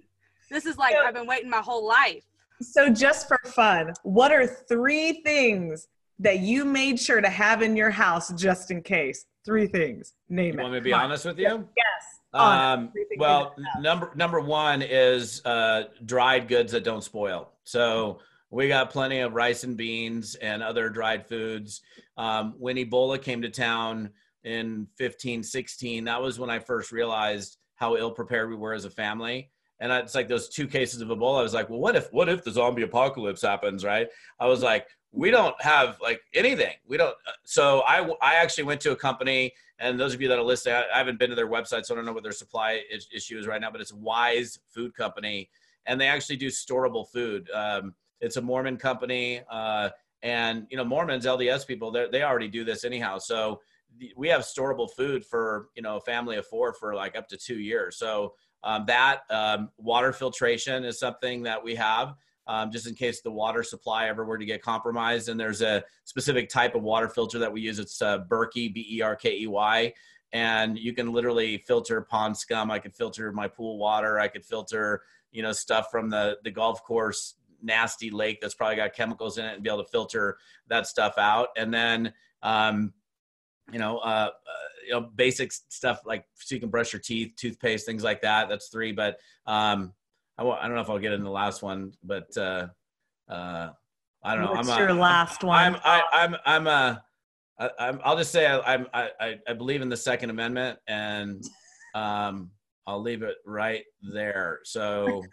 This 0.49 0.65
is 0.65 0.77
like 0.77 0.93
so, 0.93 0.99
I've 0.99 1.13
been 1.13 1.27
waiting 1.27 1.49
my 1.49 1.59
whole 1.59 1.85
life. 1.87 2.23
So 2.61 2.89
just 2.89 3.27
for 3.27 3.39
fun, 3.45 3.93
what 4.03 4.31
are 4.31 4.47
three 4.47 5.21
things 5.23 5.87
that 6.19 6.39
you 6.39 6.65
made 6.65 6.99
sure 6.99 7.21
to 7.21 7.29
have 7.29 7.61
in 7.61 7.75
your 7.75 7.91
house 7.91 8.33
just 8.33 8.71
in 8.71 8.81
case? 8.81 9.25
Three 9.45 9.67
things. 9.67 10.13
Name 10.29 10.53
you 10.55 10.59
it. 10.59 10.63
Want 10.63 10.73
me 10.73 10.79
to 10.79 10.83
be 10.83 10.91
Come 10.91 11.01
honest 11.01 11.25
on. 11.25 11.31
with 11.31 11.39
you? 11.39 11.67
Yes. 11.77 12.17
Um, 12.33 12.91
well, 13.17 13.55
number 13.79 14.11
number 14.15 14.39
one 14.39 14.81
is 14.81 15.43
uh, 15.45 15.85
dried 16.05 16.47
goods 16.47 16.71
that 16.73 16.83
don't 16.83 17.03
spoil. 17.03 17.51
So 17.63 18.19
we 18.49 18.67
got 18.67 18.89
plenty 18.89 19.19
of 19.19 19.33
rice 19.33 19.63
and 19.63 19.77
beans 19.77 20.35
and 20.35 20.61
other 20.61 20.89
dried 20.89 21.27
foods. 21.27 21.81
Um, 22.17 22.55
when 22.57 22.75
Ebola 22.77 23.21
came 23.21 23.41
to 23.41 23.49
town 23.49 24.11
in 24.43 24.87
15, 24.97 25.43
16, 25.43 26.05
that 26.05 26.21
was 26.21 26.39
when 26.39 26.49
I 26.49 26.59
first 26.59 26.91
realized 26.91 27.57
how 27.75 27.95
ill 27.95 28.11
prepared 28.11 28.49
we 28.49 28.55
were 28.55 28.73
as 28.73 28.85
a 28.85 28.89
family 28.89 29.51
and 29.79 29.91
it's 29.91 30.15
like 30.15 30.27
those 30.27 30.49
two 30.49 30.67
cases 30.67 31.01
of 31.01 31.09
Ebola. 31.09 31.39
I 31.39 31.43
was 31.43 31.53
like, 31.53 31.69
well, 31.69 31.79
what 31.79 31.95
if 31.95 32.11
what 32.11 32.29
if 32.29 32.43
the 32.43 32.51
zombie 32.51 32.83
apocalypse 32.83 33.41
happens, 33.41 33.83
right? 33.83 34.07
I 34.39 34.47
was 34.47 34.63
like, 34.63 34.87
we 35.11 35.31
don't 35.31 35.59
have 35.61 35.97
like 36.01 36.21
anything. 36.33 36.73
We 36.87 36.97
don't. 36.97 37.15
Uh, 37.27 37.31
so 37.43 37.81
I 37.81 38.07
I 38.21 38.35
actually 38.35 38.65
went 38.65 38.81
to 38.81 38.91
a 38.91 38.95
company, 38.95 39.53
and 39.79 39.99
those 39.99 40.13
of 40.13 40.21
you 40.21 40.27
that 40.27 40.37
are 40.37 40.43
listening, 40.43 40.75
I, 40.75 40.83
I 40.93 40.97
haven't 40.97 41.19
been 41.19 41.29
to 41.29 41.35
their 41.35 41.47
website, 41.47 41.85
so 41.85 41.93
I 41.93 41.97
don't 41.97 42.05
know 42.05 42.13
what 42.13 42.23
their 42.23 42.31
supply 42.31 42.81
is, 42.91 43.07
issue 43.13 43.37
is 43.37 43.47
right 43.47 43.61
now. 43.61 43.71
But 43.71 43.81
it's 43.81 43.93
Wise 43.93 44.59
Food 44.73 44.93
Company, 44.95 45.49
and 45.85 45.99
they 45.99 46.07
actually 46.07 46.37
do 46.37 46.47
storable 46.47 47.07
food. 47.07 47.49
Um, 47.51 47.93
it's 48.19 48.37
a 48.37 48.41
Mormon 48.41 48.77
company, 48.77 49.41
uh, 49.49 49.89
and 50.23 50.67
you 50.69 50.77
know 50.77 50.85
Mormons, 50.85 51.25
LDS 51.25 51.67
people, 51.67 51.91
they 51.91 52.23
already 52.23 52.47
do 52.47 52.63
this 52.63 52.83
anyhow. 52.83 53.19
So 53.19 53.61
we 54.15 54.27
have 54.27 54.41
storable 54.41 54.89
food 54.91 55.25
for 55.25 55.69
you 55.75 55.81
know 55.81 55.97
a 55.97 56.01
family 56.01 56.37
of 56.37 56.45
four 56.45 56.73
for 56.73 56.95
like 56.95 57.15
up 57.15 57.27
to 57.29 57.37
two 57.37 57.59
years. 57.59 57.97
So 57.97 58.33
um, 58.67 58.83
that 58.85 59.21
um, 59.29 59.69
water 59.77 60.11
filtration 60.11 60.83
is 60.83 60.99
something 60.99 61.43
that 61.43 61.63
we 61.63 61.73
have 61.75 62.15
um, 62.47 62.69
just 62.69 62.85
in 62.85 62.95
case 62.95 63.21
the 63.21 63.31
water 63.31 63.63
supply 63.63 64.07
ever 64.07 64.25
were 64.25 64.37
to 64.37 64.45
get 64.45 64.61
compromised. 64.61 65.29
And 65.29 65.39
there's 65.39 65.61
a 65.61 65.85
specific 66.03 66.49
type 66.49 66.75
of 66.75 66.83
water 66.83 67.07
filter 67.07 67.39
that 67.39 67.51
we 67.51 67.61
use. 67.61 67.79
It's 67.79 68.01
uh, 68.01 68.19
Berkey, 68.19 68.73
B 68.73 68.85
E 68.89 69.01
R 69.01 69.15
K 69.15 69.37
E 69.39 69.47
Y. 69.47 69.93
And 70.33 70.77
you 70.77 70.93
can 70.93 71.13
literally 71.13 71.59
filter 71.59 72.01
pond 72.01 72.35
scum. 72.35 72.69
I 72.69 72.79
could 72.79 72.93
filter 72.93 73.31
my 73.31 73.47
pool 73.47 73.77
water. 73.77 74.19
I 74.19 74.27
could 74.27 74.43
filter, 74.45 75.03
you 75.31 75.41
know, 75.41 75.53
stuff 75.53 75.87
from 75.89 76.09
the, 76.09 76.37
the 76.43 76.51
golf 76.51 76.83
course 76.83 77.35
nasty 77.61 78.09
lake 78.09 78.39
that's 78.41 78.53
probably 78.53 78.75
got 78.75 78.93
chemicals 78.93 79.37
in 79.37 79.45
it 79.45 79.53
and 79.53 79.63
be 79.63 79.69
able 79.69 79.83
to 79.83 79.89
filter 79.89 80.37
that 80.67 80.87
stuff 80.87 81.13
out. 81.17 81.47
And 81.55 81.73
then, 81.73 82.11
um, 82.43 82.93
you 83.71 83.79
know, 83.79 83.97
uh, 83.97 84.29
uh 84.31 84.31
you 84.85 84.93
know 84.93 85.01
basic 85.01 85.51
stuff 85.51 86.01
like 86.05 86.25
so 86.35 86.55
you 86.55 86.61
can 86.61 86.69
brush 86.69 86.93
your 86.93 87.01
teeth, 87.01 87.33
toothpaste, 87.35 87.85
things 87.85 88.03
like 88.03 88.21
that. 88.21 88.49
That's 88.49 88.69
three. 88.69 88.91
But 88.91 89.17
um, 89.45 89.93
I 90.37 90.43
w- 90.43 90.57
I 90.57 90.65
don't 90.65 90.75
know 90.75 90.81
if 90.81 90.89
I'll 90.89 90.99
get 90.99 91.13
in 91.13 91.23
the 91.23 91.29
last 91.29 91.61
one, 91.61 91.93
but 92.03 92.35
uh, 92.37 92.67
uh, 93.29 93.69
I 94.23 94.35
don't 94.35 94.45
know. 94.45 94.51
What's 94.51 94.69
I'm 94.69 94.79
your 94.79 94.89
a, 94.89 94.93
last 94.93 95.43
one? 95.43 95.57
I'm 95.57 95.81
I, 95.83 96.03
I'm 96.13 96.35
I'm 96.45 96.67
a 96.67 97.03
I, 97.59 97.69
I'm 97.79 97.99
I'll 98.03 98.17
just 98.17 98.31
say 98.31 98.45
I, 98.45 98.59
I'm 98.73 98.87
I 98.93 99.39
I 99.47 99.53
believe 99.53 99.81
in 99.81 99.89
the 99.89 99.97
Second 99.97 100.29
Amendment 100.29 100.79
and 100.87 101.43
um 101.95 102.51
I'll 102.85 103.01
leave 103.01 103.21
it 103.23 103.37
right 103.45 103.83
there. 104.01 104.59
So 104.63 105.27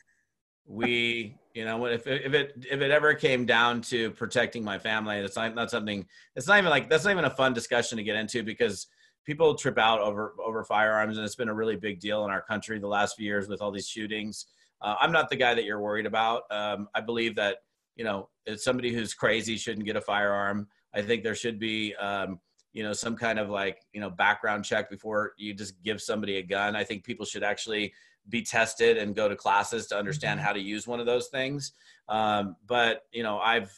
we 0.66 1.36
you 1.52 1.64
know 1.64 1.84
if 1.86 2.06
if 2.06 2.32
it 2.32 2.52
if 2.70 2.80
it 2.80 2.90
ever 2.90 3.14
came 3.14 3.44
down 3.44 3.80
to 3.80 4.10
protecting 4.12 4.64
my 4.64 4.78
family 4.78 5.16
it's 5.18 5.36
not, 5.36 5.54
not 5.54 5.70
something 5.70 6.06
it's 6.36 6.48
not 6.48 6.56
even 6.56 6.70
like 6.70 6.88
that's 6.88 7.04
not 7.04 7.10
even 7.10 7.26
a 7.26 7.30
fun 7.30 7.52
discussion 7.52 7.98
to 7.98 8.04
get 8.04 8.16
into 8.16 8.42
because 8.42 8.86
people 9.24 9.54
trip 9.54 9.78
out 9.78 10.00
over 10.00 10.34
over 10.44 10.64
firearms, 10.64 11.16
and 11.16 11.24
it's 11.24 11.34
been 11.34 11.48
a 11.48 11.54
really 11.54 11.76
big 11.76 12.00
deal 12.00 12.24
in 12.24 12.30
our 12.30 12.42
country 12.42 12.78
the 12.78 12.86
last 12.86 13.16
few 13.16 13.26
years 13.26 13.48
with 13.48 13.60
all 13.60 13.70
these 13.70 13.88
shootings. 13.88 14.46
Uh, 14.80 14.94
I'm 15.00 15.12
not 15.12 15.30
the 15.30 15.36
guy 15.36 15.54
that 15.54 15.64
you're 15.64 15.80
worried 15.80 16.06
about. 16.06 16.42
Um, 16.50 16.88
I 16.94 17.00
believe 17.00 17.36
that 17.36 17.58
you 17.96 18.04
know, 18.04 18.28
it's 18.44 18.64
somebody 18.64 18.92
who's 18.92 19.14
crazy 19.14 19.56
shouldn't 19.56 19.86
get 19.86 19.96
a 19.96 20.00
firearm. 20.00 20.66
I 20.94 21.02
think 21.02 21.22
there 21.22 21.36
should 21.36 21.60
be, 21.60 21.94
um, 21.94 22.40
you 22.72 22.82
know, 22.82 22.92
some 22.92 23.16
kind 23.16 23.38
of 23.38 23.50
like 23.50 23.78
you 23.92 24.00
know 24.00 24.10
background 24.10 24.64
check 24.64 24.90
before 24.90 25.32
you 25.38 25.54
just 25.54 25.80
give 25.82 26.00
somebody 26.02 26.36
a 26.36 26.42
gun. 26.42 26.76
I 26.76 26.84
think 26.84 27.04
people 27.04 27.24
should 27.24 27.44
actually 27.44 27.92
be 28.28 28.42
tested 28.42 28.96
and 28.96 29.14
go 29.14 29.28
to 29.28 29.36
classes 29.36 29.86
to 29.88 29.98
understand 29.98 30.38
mm-hmm. 30.38 30.46
how 30.46 30.52
to 30.52 30.60
use 30.60 30.86
one 30.86 31.00
of 31.00 31.06
those 31.06 31.28
things. 31.28 31.72
Um, 32.08 32.56
but 32.66 33.02
you 33.12 33.22
know, 33.22 33.38
I've 33.38 33.72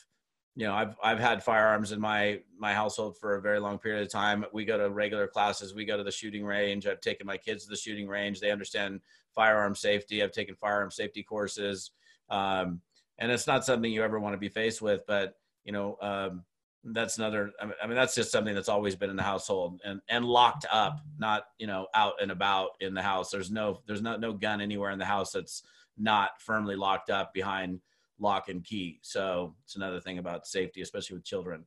you 0.56 0.66
know, 0.66 0.74
I've 0.74 0.96
I've 1.02 1.18
had 1.20 1.44
firearms 1.44 1.92
in 1.92 2.00
my 2.00 2.40
my 2.58 2.72
household 2.72 3.18
for 3.18 3.36
a 3.36 3.42
very 3.42 3.60
long 3.60 3.78
period 3.78 4.02
of 4.02 4.10
time. 4.10 4.44
We 4.54 4.64
go 4.64 4.78
to 4.78 4.88
regular 4.88 5.28
classes. 5.28 5.74
We 5.74 5.84
go 5.84 5.98
to 5.98 6.02
the 6.02 6.10
shooting 6.10 6.44
range. 6.44 6.86
I've 6.86 7.02
taken 7.02 7.26
my 7.26 7.36
kids 7.36 7.64
to 7.64 7.70
the 7.70 7.76
shooting 7.76 8.08
range. 8.08 8.40
They 8.40 8.50
understand 8.50 9.00
firearm 9.34 9.74
safety. 9.74 10.22
I've 10.22 10.32
taken 10.32 10.54
firearm 10.54 10.90
safety 10.90 11.22
courses, 11.22 11.90
um, 12.30 12.80
and 13.18 13.30
it's 13.30 13.46
not 13.46 13.66
something 13.66 13.92
you 13.92 14.02
ever 14.02 14.18
want 14.18 14.32
to 14.32 14.38
be 14.38 14.48
faced 14.48 14.80
with. 14.80 15.02
But 15.06 15.34
you 15.64 15.72
know, 15.72 15.98
um, 16.00 16.44
that's 16.92 17.18
another. 17.18 17.52
I 17.60 17.86
mean, 17.86 17.96
that's 17.96 18.14
just 18.14 18.30
something 18.30 18.54
that's 18.54 18.68
always 18.68 18.94
been 18.94 19.10
in 19.10 19.16
the 19.16 19.22
household 19.22 19.80
and 19.84 20.00
and 20.08 20.24
locked 20.24 20.66
up, 20.70 21.00
not 21.18 21.44
you 21.58 21.66
know 21.66 21.88
out 21.94 22.14
and 22.20 22.30
about 22.30 22.70
in 22.80 22.94
the 22.94 23.02
house. 23.02 23.30
There's 23.30 23.50
no 23.50 23.80
there's 23.86 24.02
not 24.02 24.20
no 24.20 24.32
gun 24.32 24.60
anywhere 24.60 24.90
in 24.90 24.98
the 24.98 25.04
house 25.04 25.32
that's 25.32 25.62
not 25.98 26.40
firmly 26.40 26.76
locked 26.76 27.10
up 27.10 27.34
behind 27.34 27.80
lock 28.18 28.48
and 28.48 28.64
key. 28.64 28.98
So 29.02 29.54
it's 29.64 29.76
another 29.76 30.00
thing 30.00 30.18
about 30.18 30.46
safety, 30.46 30.80
especially 30.80 31.16
with 31.16 31.24
children. 31.24 31.64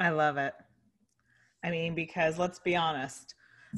I 0.00 0.10
love 0.10 0.38
it. 0.38 0.54
I 1.62 1.70
mean, 1.70 1.94
because 1.94 2.38
let's 2.38 2.58
be 2.58 2.74
honest, 2.74 3.34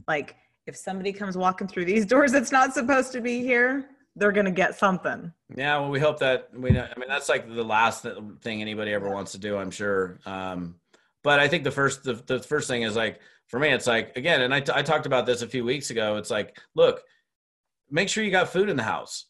like 0.08 0.36
if 0.66 0.76
somebody 0.76 1.12
comes 1.12 1.36
walking 1.36 1.68
through 1.68 1.84
these 1.84 2.06
doors 2.14 2.32
that's 2.32 2.52
not 2.52 2.74
supposed 2.74 3.12
to 3.12 3.20
be 3.20 3.42
here, 3.42 3.90
they're 4.16 4.32
going 4.32 4.46
to 4.46 4.50
get 4.50 4.78
something. 4.78 5.32
Yeah, 5.54 5.78
well, 5.78 5.90
we 5.90 6.00
hope 6.00 6.18
that 6.20 6.48
we. 6.52 6.70
I 6.70 6.88
mean, 6.96 7.08
that's 7.08 7.28
like 7.28 7.48
the 7.48 7.62
last 7.62 8.04
thing 8.40 8.60
anybody 8.60 8.92
ever 8.92 9.10
wants 9.10 9.32
to 9.32 9.38
do. 9.38 9.56
I'm 9.56 9.70
sure. 9.70 10.18
Um, 10.26 10.76
but 11.22 11.38
I 11.38 11.48
think 11.48 11.64
the 11.64 11.70
first 11.70 12.02
the, 12.02 12.14
the 12.14 12.40
first 12.40 12.66
thing 12.66 12.82
is 12.82 12.96
like 12.96 13.20
for 13.46 13.60
me, 13.60 13.68
it's 13.68 13.86
like 13.86 14.16
again, 14.16 14.42
and 14.42 14.52
I, 14.52 14.60
t- 14.60 14.72
I 14.74 14.82
talked 14.82 15.06
about 15.06 15.26
this 15.26 15.42
a 15.42 15.48
few 15.48 15.64
weeks 15.64 15.90
ago. 15.90 16.16
It's 16.16 16.30
like, 16.30 16.58
look, 16.74 17.02
make 17.90 18.08
sure 18.08 18.24
you 18.24 18.30
got 18.30 18.48
food 18.48 18.68
in 18.68 18.76
the 18.76 18.82
house. 18.82 19.26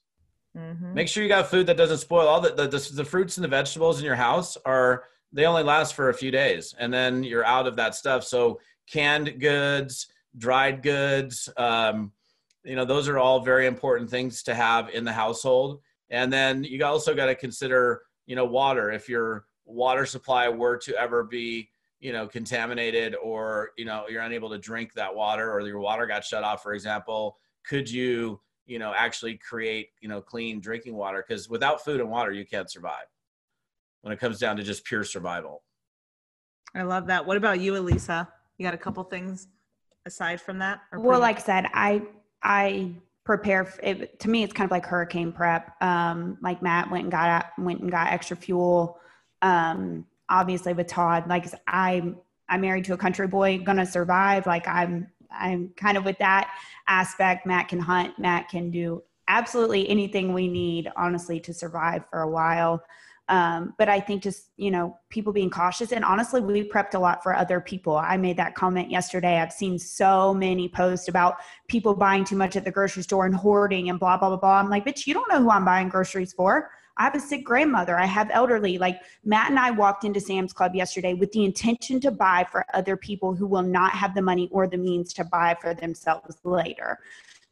Mm-hmm. 0.57 0.95
Make 0.95 1.09
sure 1.09 1.23
you 1.23 1.29
got 1.29 1.49
food 1.49 1.67
that 1.67 1.77
doesn't 1.77 1.99
spoil. 1.99 2.29
All 2.29 2.41
the, 2.41 2.51
the, 2.51 2.69
the 2.69 2.93
the 2.95 3.05
fruits 3.05 3.37
and 3.37 3.45
the 3.45 3.49
vegetables 3.49 3.99
in 3.99 4.05
your 4.05 4.15
house 4.15 4.57
are 4.65 5.05
they 5.33 5.45
only 5.45 5.65
last 5.65 5.95
for 5.95 6.09
a 6.09 6.15
few 6.15 6.31
days, 6.31 6.75
and 6.79 6.93
then 6.93 7.25
you're 7.25 7.45
out 7.45 7.67
of 7.67 7.77
that 7.77 7.95
stuff. 7.95 8.25
So 8.25 8.61
canned 8.91 9.41
goods, 9.41 10.07
dried 10.39 10.83
goods, 10.83 11.49
um, 11.57 12.13
you 12.67 12.75
know, 12.77 12.85
those 12.85 13.09
are 13.09 13.19
all 13.19 13.41
very 13.41 13.67
important 13.67 14.11
things 14.11 14.43
to 14.43 14.55
have 14.55 14.91
in 14.91 15.05
the 15.05 15.13
household. 15.13 15.81
And 16.11 16.33
then 16.33 16.65
you 16.65 16.85
also 16.85 17.15
got 17.15 17.27
to 17.27 17.35
consider, 17.35 18.03
you 18.27 18.37
know, 18.37 18.45
water. 18.45 18.91
If 18.91 19.09
your 19.09 19.47
water 19.65 20.05
supply 20.05 20.49
were 20.49 20.77
to 20.79 20.97
ever 20.97 21.25
be 21.25 21.71
you 21.99 22.13
know 22.13 22.29
contaminated 22.29 23.17
or 23.17 23.71
you 23.79 23.85
know 23.85 24.05
you're 24.09 24.23
unable 24.23 24.51
to 24.51 24.59
drink 24.59 24.93
that 24.93 25.13
water 25.15 25.51
or 25.51 25.61
your 25.63 25.81
water 25.81 26.07
got 26.07 26.23
shut 26.23 26.45
off 26.45 26.63
for 26.63 26.75
example 26.75 27.39
could 27.67 27.91
you 27.91 28.39
you 28.67 28.79
know 28.79 28.93
actually 28.95 29.37
create 29.37 29.89
you 30.01 30.09
know 30.09 30.21
clean 30.21 30.61
drinking 30.61 30.95
water? 30.95 31.25
Because 31.27 31.49
without 31.49 31.85
food 31.85 32.01
and 32.01 32.11
water 32.11 32.33
you 32.33 32.45
can't 32.45 32.71
survive 32.71 33.07
when 34.03 34.13
it 34.13 34.21
comes 34.21 34.39
down 34.39 34.57
to 34.57 34.63
just 34.63 34.85
pure 34.85 35.03
survival. 35.03 35.63
I 36.75 36.83
love 36.83 37.07
that. 37.07 37.27
What 37.27 37.37
about 37.39 37.59
you 37.61 37.77
elisa? 37.77 38.29
You 38.59 38.65
got 38.65 38.75
a 38.75 38.79
couple 38.79 39.03
things 39.05 39.49
aside 40.07 40.41
from 40.41 40.61
that 40.61 40.81
well 40.93 41.19
like 41.19 41.37
i 41.37 41.41
said 41.41 41.67
i 41.75 42.01
i 42.43 42.93
prepare 43.25 43.73
it, 43.83 44.21
to 44.21 44.31
me 44.31 44.43
it's 44.43 44.53
kind 44.53 44.67
of 44.67 44.71
like 44.71 44.87
hurricane 44.87 45.33
prep 45.33 45.81
um 45.83 46.39
like 46.43 46.63
matt 46.63 46.91
went 46.91 47.05
and 47.05 47.13
got 47.13 47.47
went 47.59 47.81
and 47.81 47.91
got 47.91 48.13
extra 48.13 48.37
fuel 48.37 48.99
um 49.43 50.05
obviously 50.29 50.73
with 50.73 50.87
todd 50.87 51.29
like 51.29 51.47
i'm 51.67 52.17
i'm 52.49 52.61
married 52.61 52.85
to 52.85 52.95
a 52.95 52.97
country 52.97 53.27
boy 53.27 53.59
gonna 53.59 53.87
survive 53.87 54.47
like 54.47 54.67
i'm 54.69 55.07
i'm 55.31 55.71
kind 55.77 55.97
of 55.97 56.05
with 56.05 56.19
that 56.19 56.51
aspect. 56.89 57.47
Matt 57.47 57.69
can 57.69 57.81
hunt. 57.81 58.19
Matt 58.19 58.49
can 58.49 58.71
do 58.71 59.03
absolutely 59.29 59.89
anything 59.89 60.33
we 60.33 60.49
need, 60.49 60.91
honestly, 60.97 61.41
to 61.41 61.55
survive 61.55 62.05
for 62.11 62.23
a 62.23 62.31
while. 62.31 62.83
Um, 63.29 63.75
but 63.77 63.89
I 63.89 63.99
think 63.99 64.23
just, 64.23 64.51
you 64.57 64.71
know, 64.71 64.97
people 65.11 65.33
being 65.33 65.51
cautious. 65.51 65.91
And 65.91 66.05
honestly, 66.05 66.41
we 66.41 66.69
prepped 66.69 66.95
a 66.95 66.99
lot 66.99 67.23
for 67.23 67.35
other 67.35 67.61
people. 67.61 67.97
I 67.97 68.17
made 68.17 68.37
that 68.37 68.55
comment 68.55 68.91
yesterday. 68.91 69.41
I've 69.41 69.53
seen 69.53 69.79
so 69.79 70.33
many 70.33 70.69
posts 70.69 71.09
about 71.09 71.37
people 71.67 71.95
buying 71.95 72.25
too 72.25 72.37
much 72.37 72.55
at 72.55 72.65
the 72.65 72.71
grocery 72.71 73.03
store 73.03 73.27
and 73.27 73.35
hoarding 73.35 73.91
and 73.91 73.99
blah, 73.99 74.17
blah, 74.17 74.29
blah, 74.29 74.39
blah. 74.39 74.59
I'm 74.61 74.71
like, 74.71 74.87
bitch, 74.87 75.07
you 75.07 75.15
don't 75.15 75.29
know 75.29 75.43
who 75.43 75.51
I'm 75.51 75.65
buying 75.65 75.89
groceries 75.89 76.33
for. 76.33 76.71
I 76.99 77.05
have 77.05 77.15
a 77.15 77.21
sick 77.21 77.45
grandmother. 77.45 77.99
I 77.99 78.07
have 78.07 78.31
elderly. 78.33 78.79
Like 78.79 79.01
Matt 79.25 79.51
and 79.51 79.59
I 79.59 79.71
walked 79.71 80.05
into 80.05 80.21
Sam's 80.21 80.53
Club 80.53 80.75
yesterday 80.75 81.15
with 81.15 81.33
the 81.33 81.45
intention 81.45 82.01
to 82.01 82.11
buy 82.11 82.47
for 82.51 82.65
other 82.75 82.97
people 82.97 83.35
who 83.35 83.47
will 83.47 83.63
not 83.63 83.93
have 83.93 84.15
the 84.15 84.23
money 84.23 84.49
or 84.51 84.67
the 84.67 84.79
means 84.79 85.13
to 85.15 85.25
buy 85.25 85.57
for 85.61 85.75
themselves 85.75 86.37
later. 86.45 86.99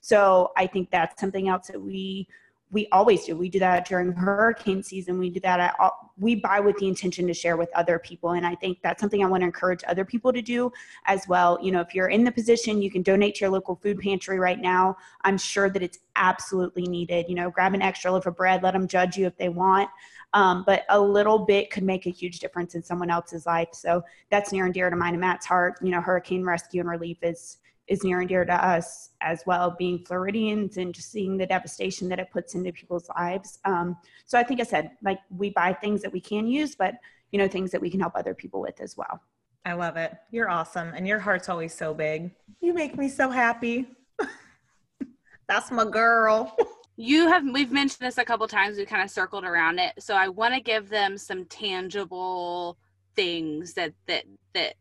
So 0.00 0.52
I 0.56 0.66
think 0.66 0.90
that's 0.90 1.20
something 1.20 1.48
else 1.48 1.66
that 1.66 1.80
we 1.80 2.28
we 2.74 2.88
always 2.90 3.24
do. 3.24 3.36
We 3.36 3.48
do 3.48 3.60
that 3.60 3.86
during 3.86 4.10
hurricane 4.10 4.82
season. 4.82 5.16
We 5.16 5.30
do 5.30 5.38
that. 5.40 5.60
At, 5.60 5.92
we 6.18 6.34
buy 6.34 6.58
with 6.58 6.76
the 6.78 6.88
intention 6.88 7.24
to 7.28 7.32
share 7.32 7.56
with 7.56 7.70
other 7.72 8.00
people, 8.00 8.32
and 8.32 8.44
I 8.44 8.56
think 8.56 8.78
that's 8.82 9.00
something 9.00 9.22
I 9.22 9.28
want 9.28 9.42
to 9.42 9.46
encourage 9.46 9.84
other 9.86 10.04
people 10.04 10.32
to 10.32 10.42
do 10.42 10.72
as 11.06 11.26
well. 11.28 11.56
You 11.62 11.70
know, 11.70 11.80
if 11.80 11.94
you're 11.94 12.08
in 12.08 12.24
the 12.24 12.32
position, 12.32 12.82
you 12.82 12.90
can 12.90 13.02
donate 13.02 13.36
to 13.36 13.44
your 13.44 13.50
local 13.50 13.76
food 13.76 14.00
pantry 14.00 14.40
right 14.40 14.60
now. 14.60 14.96
I'm 15.22 15.38
sure 15.38 15.70
that 15.70 15.84
it's 15.84 16.00
absolutely 16.16 16.82
needed. 16.88 17.26
You 17.28 17.36
know, 17.36 17.48
grab 17.48 17.74
an 17.74 17.82
extra 17.82 18.10
loaf 18.10 18.26
of 18.26 18.36
bread. 18.36 18.64
Let 18.64 18.72
them 18.72 18.88
judge 18.88 19.16
you 19.16 19.26
if 19.26 19.36
they 19.36 19.50
want, 19.50 19.88
um, 20.32 20.64
but 20.66 20.84
a 20.88 21.00
little 21.00 21.38
bit 21.38 21.70
could 21.70 21.84
make 21.84 22.06
a 22.06 22.10
huge 22.10 22.40
difference 22.40 22.74
in 22.74 22.82
someone 22.82 23.08
else's 23.08 23.46
life. 23.46 23.68
So 23.70 24.02
that's 24.30 24.50
near 24.50 24.64
and 24.64 24.74
dear 24.74 24.90
to 24.90 24.96
mine 24.96 25.14
and 25.14 25.20
Matt's 25.20 25.46
heart. 25.46 25.76
You 25.80 25.92
know, 25.92 26.00
hurricane 26.00 26.44
rescue 26.44 26.80
and 26.80 26.90
relief 26.90 27.18
is 27.22 27.58
is 27.86 28.02
near 28.02 28.20
and 28.20 28.28
dear 28.28 28.44
to 28.44 28.52
us 28.52 29.10
as 29.20 29.42
well, 29.46 29.74
being 29.78 30.04
Floridians 30.04 30.76
and 30.76 30.94
just 30.94 31.10
seeing 31.10 31.36
the 31.36 31.46
devastation 31.46 32.08
that 32.08 32.18
it 32.18 32.30
puts 32.32 32.54
into 32.54 32.72
people's 32.72 33.08
lives. 33.16 33.58
Um, 33.64 33.96
so 34.26 34.38
I 34.38 34.42
think 34.42 34.60
I 34.60 34.64
said, 34.64 34.92
like, 35.02 35.18
we 35.30 35.50
buy 35.50 35.74
things 35.74 36.00
that 36.02 36.12
we 36.12 36.20
can 36.20 36.46
use, 36.46 36.74
but 36.74 36.94
you 37.30 37.38
know, 37.38 37.48
things 37.48 37.70
that 37.72 37.80
we 37.80 37.90
can 37.90 38.00
help 38.00 38.14
other 38.14 38.34
people 38.34 38.60
with 38.60 38.80
as 38.80 38.96
well. 38.96 39.20
I 39.64 39.72
love 39.72 39.96
it. 39.96 40.14
You're 40.30 40.48
awesome. 40.50 40.92
And 40.94 41.06
your 41.06 41.18
heart's 41.18 41.48
always 41.48 41.74
so 41.74 41.92
big. 41.92 42.30
You 42.60 42.74
make 42.74 42.96
me 42.96 43.08
so 43.08 43.28
happy. 43.28 43.88
That's 45.48 45.70
my 45.70 45.84
girl. 45.84 46.56
you 46.96 47.26
have 47.28 47.42
we've 47.52 47.72
mentioned 47.72 48.06
this 48.06 48.18
a 48.18 48.24
couple 48.24 48.46
times 48.46 48.76
we 48.76 48.84
kind 48.84 49.02
of 49.02 49.10
circled 49.10 49.42
around 49.42 49.80
it 49.80 49.92
so 49.98 50.14
i 50.14 50.28
want 50.28 50.54
to 50.54 50.60
give 50.60 50.88
them 50.88 51.18
some 51.18 51.44
tangible 51.46 52.78
things 53.16 53.74
that 53.74 53.92
that 54.06 54.24
that 54.52 54.74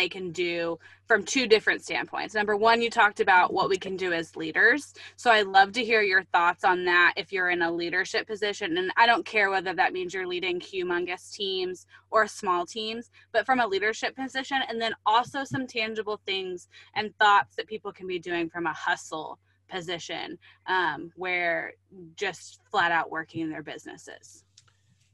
they 0.00 0.08
can 0.08 0.32
do 0.32 0.78
from 1.06 1.22
two 1.22 1.46
different 1.46 1.82
standpoints. 1.82 2.34
Number 2.34 2.56
one, 2.56 2.80
you 2.80 2.88
talked 2.88 3.20
about 3.20 3.52
what 3.52 3.68
we 3.68 3.76
can 3.76 3.98
do 3.98 4.14
as 4.14 4.34
leaders. 4.34 4.94
So 5.16 5.30
I 5.30 5.42
love 5.42 5.72
to 5.72 5.84
hear 5.84 6.00
your 6.00 6.22
thoughts 6.24 6.64
on 6.64 6.86
that 6.86 7.12
if 7.18 7.32
you're 7.32 7.50
in 7.50 7.60
a 7.60 7.70
leadership 7.70 8.26
position. 8.26 8.78
And 8.78 8.90
I 8.96 9.06
don't 9.06 9.26
care 9.26 9.50
whether 9.50 9.74
that 9.74 9.92
means 9.92 10.14
you're 10.14 10.26
leading 10.26 10.58
humongous 10.58 11.30
teams 11.32 11.86
or 12.10 12.26
small 12.26 12.64
teams, 12.64 13.10
but 13.32 13.44
from 13.44 13.60
a 13.60 13.66
leadership 13.66 14.16
position. 14.16 14.62
And 14.66 14.80
then 14.80 14.94
also 15.04 15.44
some 15.44 15.66
tangible 15.66 16.18
things 16.24 16.68
and 16.94 17.14
thoughts 17.18 17.56
that 17.56 17.66
people 17.66 17.92
can 17.92 18.06
be 18.06 18.18
doing 18.18 18.48
from 18.48 18.66
a 18.66 18.72
hustle 18.72 19.38
position 19.68 20.38
um, 20.66 21.12
where 21.14 21.74
just 22.16 22.60
flat 22.70 22.90
out 22.90 23.10
working 23.10 23.42
in 23.42 23.50
their 23.50 23.62
businesses. 23.62 24.44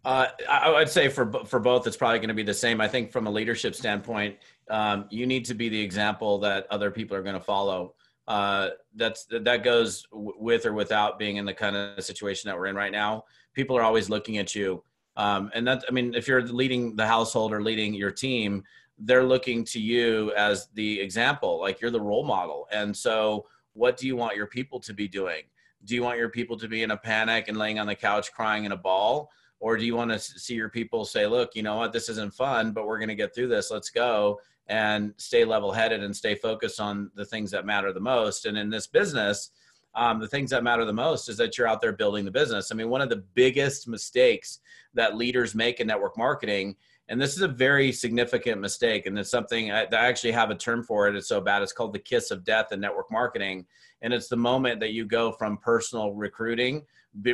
Uh, 0.06 0.28
I 0.48 0.70
would 0.70 0.88
say 0.88 1.08
for 1.08 1.32
for 1.46 1.58
both, 1.58 1.84
it's 1.88 1.96
probably 1.96 2.20
going 2.20 2.28
to 2.28 2.34
be 2.34 2.44
the 2.44 2.54
same. 2.54 2.80
I 2.80 2.86
think 2.86 3.10
from 3.10 3.26
a 3.26 3.30
leadership 3.30 3.74
standpoint, 3.74 4.36
um, 4.70 5.06
you 5.10 5.26
need 5.26 5.44
to 5.46 5.54
be 5.54 5.68
the 5.68 5.80
example 5.80 6.38
that 6.38 6.66
other 6.70 6.90
people 6.90 7.16
are 7.16 7.22
going 7.22 7.34
to 7.34 7.40
follow. 7.40 7.94
Uh, 8.26 8.70
that's 8.96 9.26
that 9.26 9.62
goes 9.62 10.04
w- 10.10 10.34
with 10.36 10.66
or 10.66 10.72
without 10.72 11.18
being 11.18 11.36
in 11.36 11.44
the 11.44 11.54
kind 11.54 11.76
of 11.76 12.02
situation 12.02 12.48
that 12.48 12.56
we're 12.56 12.66
in 12.66 12.74
right 12.74 12.90
now. 12.90 13.24
People 13.54 13.78
are 13.78 13.82
always 13.82 14.10
looking 14.10 14.38
at 14.38 14.54
you, 14.54 14.82
um, 15.16 15.50
and 15.54 15.66
that 15.68 15.84
I 15.88 15.92
mean, 15.92 16.14
if 16.14 16.26
you're 16.26 16.42
leading 16.42 16.96
the 16.96 17.06
household 17.06 17.52
or 17.52 17.62
leading 17.62 17.94
your 17.94 18.10
team, 18.10 18.64
they're 18.98 19.24
looking 19.24 19.64
to 19.66 19.80
you 19.80 20.32
as 20.36 20.68
the 20.74 21.00
example, 21.00 21.60
like 21.60 21.80
you're 21.80 21.92
the 21.92 22.00
role 22.00 22.24
model. 22.24 22.66
And 22.72 22.96
so, 22.96 23.46
what 23.74 23.96
do 23.96 24.08
you 24.08 24.16
want 24.16 24.36
your 24.36 24.48
people 24.48 24.80
to 24.80 24.92
be 24.92 25.06
doing? 25.06 25.42
Do 25.84 25.94
you 25.94 26.02
want 26.02 26.18
your 26.18 26.30
people 26.30 26.56
to 26.58 26.66
be 26.66 26.82
in 26.82 26.90
a 26.90 26.96
panic 26.96 27.46
and 27.46 27.56
laying 27.56 27.78
on 27.78 27.86
the 27.86 27.94
couch 27.94 28.32
crying 28.32 28.64
in 28.64 28.72
a 28.72 28.76
ball? 28.76 29.30
or 29.58 29.76
do 29.76 29.84
you 29.84 29.96
want 29.96 30.10
to 30.10 30.18
see 30.18 30.54
your 30.54 30.68
people 30.68 31.04
say 31.04 31.26
look 31.26 31.54
you 31.54 31.62
know 31.62 31.76
what 31.76 31.92
this 31.92 32.08
isn't 32.08 32.32
fun 32.32 32.72
but 32.72 32.86
we're 32.86 32.98
going 32.98 33.08
to 33.08 33.14
get 33.14 33.34
through 33.34 33.48
this 33.48 33.70
let's 33.70 33.90
go 33.90 34.38
and 34.68 35.14
stay 35.16 35.44
level 35.44 35.72
headed 35.72 36.02
and 36.02 36.14
stay 36.14 36.34
focused 36.34 36.80
on 36.80 37.10
the 37.14 37.24
things 37.24 37.50
that 37.50 37.66
matter 37.66 37.92
the 37.92 38.00
most. 38.00 38.46
And 38.46 38.58
in 38.58 38.70
this 38.70 38.86
business 38.86 39.50
um, 39.96 40.20
the 40.20 40.28
things 40.28 40.50
that 40.50 40.62
matter 40.62 40.84
the 40.84 40.92
most 40.92 41.28
is 41.28 41.38
that 41.38 41.56
you're 41.56 41.66
out 41.66 41.80
there 41.80 41.92
building 41.92 42.26
the 42.26 42.30
business. 42.30 42.70
I 42.70 42.74
mean 42.74 42.90
one 42.90 43.00
of 43.00 43.08
the 43.08 43.24
biggest 43.34 43.88
mistakes 43.88 44.60
that 44.94 45.16
leaders 45.16 45.54
make 45.54 45.80
in 45.80 45.86
network 45.86 46.16
marketing 46.18 46.76
and 47.08 47.20
this 47.20 47.36
is 47.36 47.42
a 47.42 47.48
very 47.48 47.92
significant 47.92 48.60
mistake 48.60 49.06
and 49.06 49.18
it's 49.18 49.30
something 49.30 49.70
I, 49.70 49.84
I 49.84 50.06
actually 50.06 50.32
have 50.32 50.50
a 50.50 50.54
term 50.54 50.82
for 50.82 51.08
it 51.08 51.16
it's 51.16 51.28
so 51.28 51.40
bad 51.40 51.62
it's 51.62 51.72
called 51.72 51.94
the 51.94 51.98
kiss 51.98 52.30
of 52.30 52.44
death 52.44 52.72
in 52.72 52.80
network 52.80 53.10
marketing. 53.10 53.66
And 54.02 54.12
it's 54.12 54.28
the 54.28 54.36
moment 54.36 54.80
that 54.80 54.92
you 54.92 55.06
go 55.06 55.32
from 55.32 55.56
personal 55.56 56.12
recruiting 56.12 56.84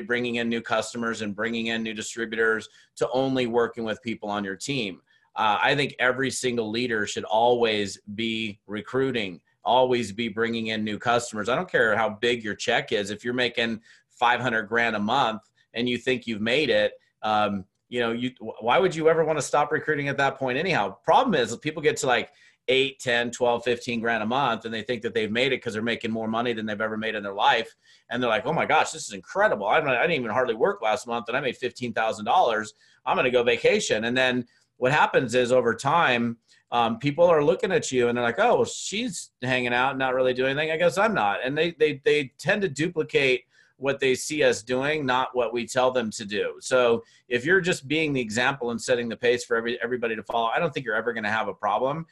bringing 0.06 0.36
in 0.36 0.48
new 0.48 0.60
customers 0.60 1.22
and 1.22 1.34
bringing 1.34 1.66
in 1.66 1.82
new 1.82 1.92
distributors 1.94 2.68
to 2.94 3.08
only 3.10 3.48
working 3.48 3.82
with 3.82 4.00
people 4.02 4.30
on 4.30 4.44
your 4.44 4.54
team. 4.54 5.00
Uh, 5.34 5.58
I 5.62 5.74
think 5.74 5.94
every 5.98 6.30
single 6.30 6.70
leader 6.70 7.06
should 7.06 7.24
always 7.24 7.98
be 8.14 8.60
recruiting, 8.66 9.40
always 9.64 10.12
be 10.12 10.28
bringing 10.28 10.68
in 10.68 10.84
new 10.84 10.98
customers. 10.98 11.48
I 11.48 11.56
don't 11.56 11.70
care 11.70 11.96
how 11.96 12.10
big 12.10 12.44
your 12.44 12.54
check 12.54 12.92
is. 12.92 13.10
If 13.10 13.24
you're 13.24 13.34
making 13.34 13.80
500 14.10 14.64
grand 14.64 14.96
a 14.96 15.00
month 15.00 15.42
and 15.74 15.88
you 15.88 15.96
think 15.96 16.26
you've 16.26 16.42
made 16.42 16.68
it, 16.70 16.92
um, 17.22 17.64
you 17.88 18.00
know, 18.00 18.12
you 18.12 18.30
why 18.60 18.78
would 18.78 18.94
you 18.94 19.08
ever 19.08 19.24
want 19.24 19.38
to 19.38 19.42
stop 19.42 19.70
recruiting 19.70 20.08
at 20.08 20.16
that 20.16 20.38
point 20.38 20.58
anyhow? 20.58 20.96
Problem 21.04 21.34
is 21.34 21.54
people 21.58 21.82
get 21.82 21.96
to 21.98 22.06
like 22.06 22.30
8, 22.68 22.98
10, 23.00 23.30
12, 23.32 23.64
15 23.64 24.00
grand 24.00 24.22
a 24.22 24.26
month 24.26 24.64
and 24.64 24.72
they 24.72 24.82
think 24.82 25.02
that 25.02 25.14
they've 25.14 25.30
made 25.30 25.48
it 25.48 25.56
because 25.56 25.74
they're 25.74 25.82
making 25.82 26.10
more 26.10 26.28
money 26.28 26.52
than 26.52 26.64
they've 26.64 26.80
ever 26.80 26.96
made 26.96 27.14
in 27.14 27.22
their 27.22 27.34
life. 27.34 27.74
And 28.08 28.22
they're 28.22 28.30
like, 28.30 28.46
oh 28.46 28.52
my 28.52 28.66
gosh, 28.66 28.92
this 28.92 29.06
is 29.06 29.12
incredible. 29.12 29.66
I, 29.66 29.78
I 29.78 30.02
didn't 30.02 30.12
even 30.12 30.30
hardly 30.30 30.54
work 30.54 30.80
last 30.80 31.06
month 31.06 31.28
and 31.28 31.36
I 31.36 31.40
made 31.40 31.58
$15,000. 31.58 32.72
I'm 33.04 33.16
going 33.16 33.24
to 33.24 33.30
go 33.30 33.42
vacation. 33.42 34.04
And 34.04 34.16
then 34.16 34.46
what 34.82 34.90
happens 34.90 35.36
is 35.36 35.52
over 35.52 35.76
time, 35.76 36.36
um, 36.72 36.98
people 36.98 37.24
are 37.24 37.44
looking 37.44 37.70
at 37.70 37.92
you 37.92 38.08
and 38.08 38.18
they're 38.18 38.24
like, 38.24 38.40
oh, 38.40 38.56
well, 38.56 38.64
she's 38.64 39.30
hanging 39.40 39.72
out, 39.72 39.96
not 39.96 40.12
really 40.12 40.34
doing 40.34 40.58
anything. 40.58 40.72
I 40.72 40.76
guess 40.76 40.98
I'm 40.98 41.14
not. 41.14 41.38
And 41.44 41.56
they, 41.56 41.70
they, 41.78 42.00
they 42.04 42.32
tend 42.36 42.62
to 42.62 42.68
duplicate 42.68 43.44
what 43.76 44.00
they 44.00 44.16
see 44.16 44.42
us 44.42 44.60
doing, 44.60 45.06
not 45.06 45.36
what 45.36 45.52
we 45.52 45.68
tell 45.68 45.92
them 45.92 46.10
to 46.10 46.24
do. 46.24 46.56
So 46.58 47.04
if 47.28 47.44
you're 47.44 47.60
just 47.60 47.86
being 47.86 48.12
the 48.12 48.20
example 48.20 48.72
and 48.72 48.82
setting 48.82 49.08
the 49.08 49.16
pace 49.16 49.44
for 49.44 49.56
every, 49.56 49.80
everybody 49.80 50.16
to 50.16 50.22
follow, 50.24 50.48
I 50.48 50.58
don't 50.58 50.74
think 50.74 50.84
you're 50.84 50.96
ever 50.96 51.12
going 51.12 51.22
to 51.22 51.30
have 51.30 51.46
a 51.46 51.54
problem. 51.54 52.04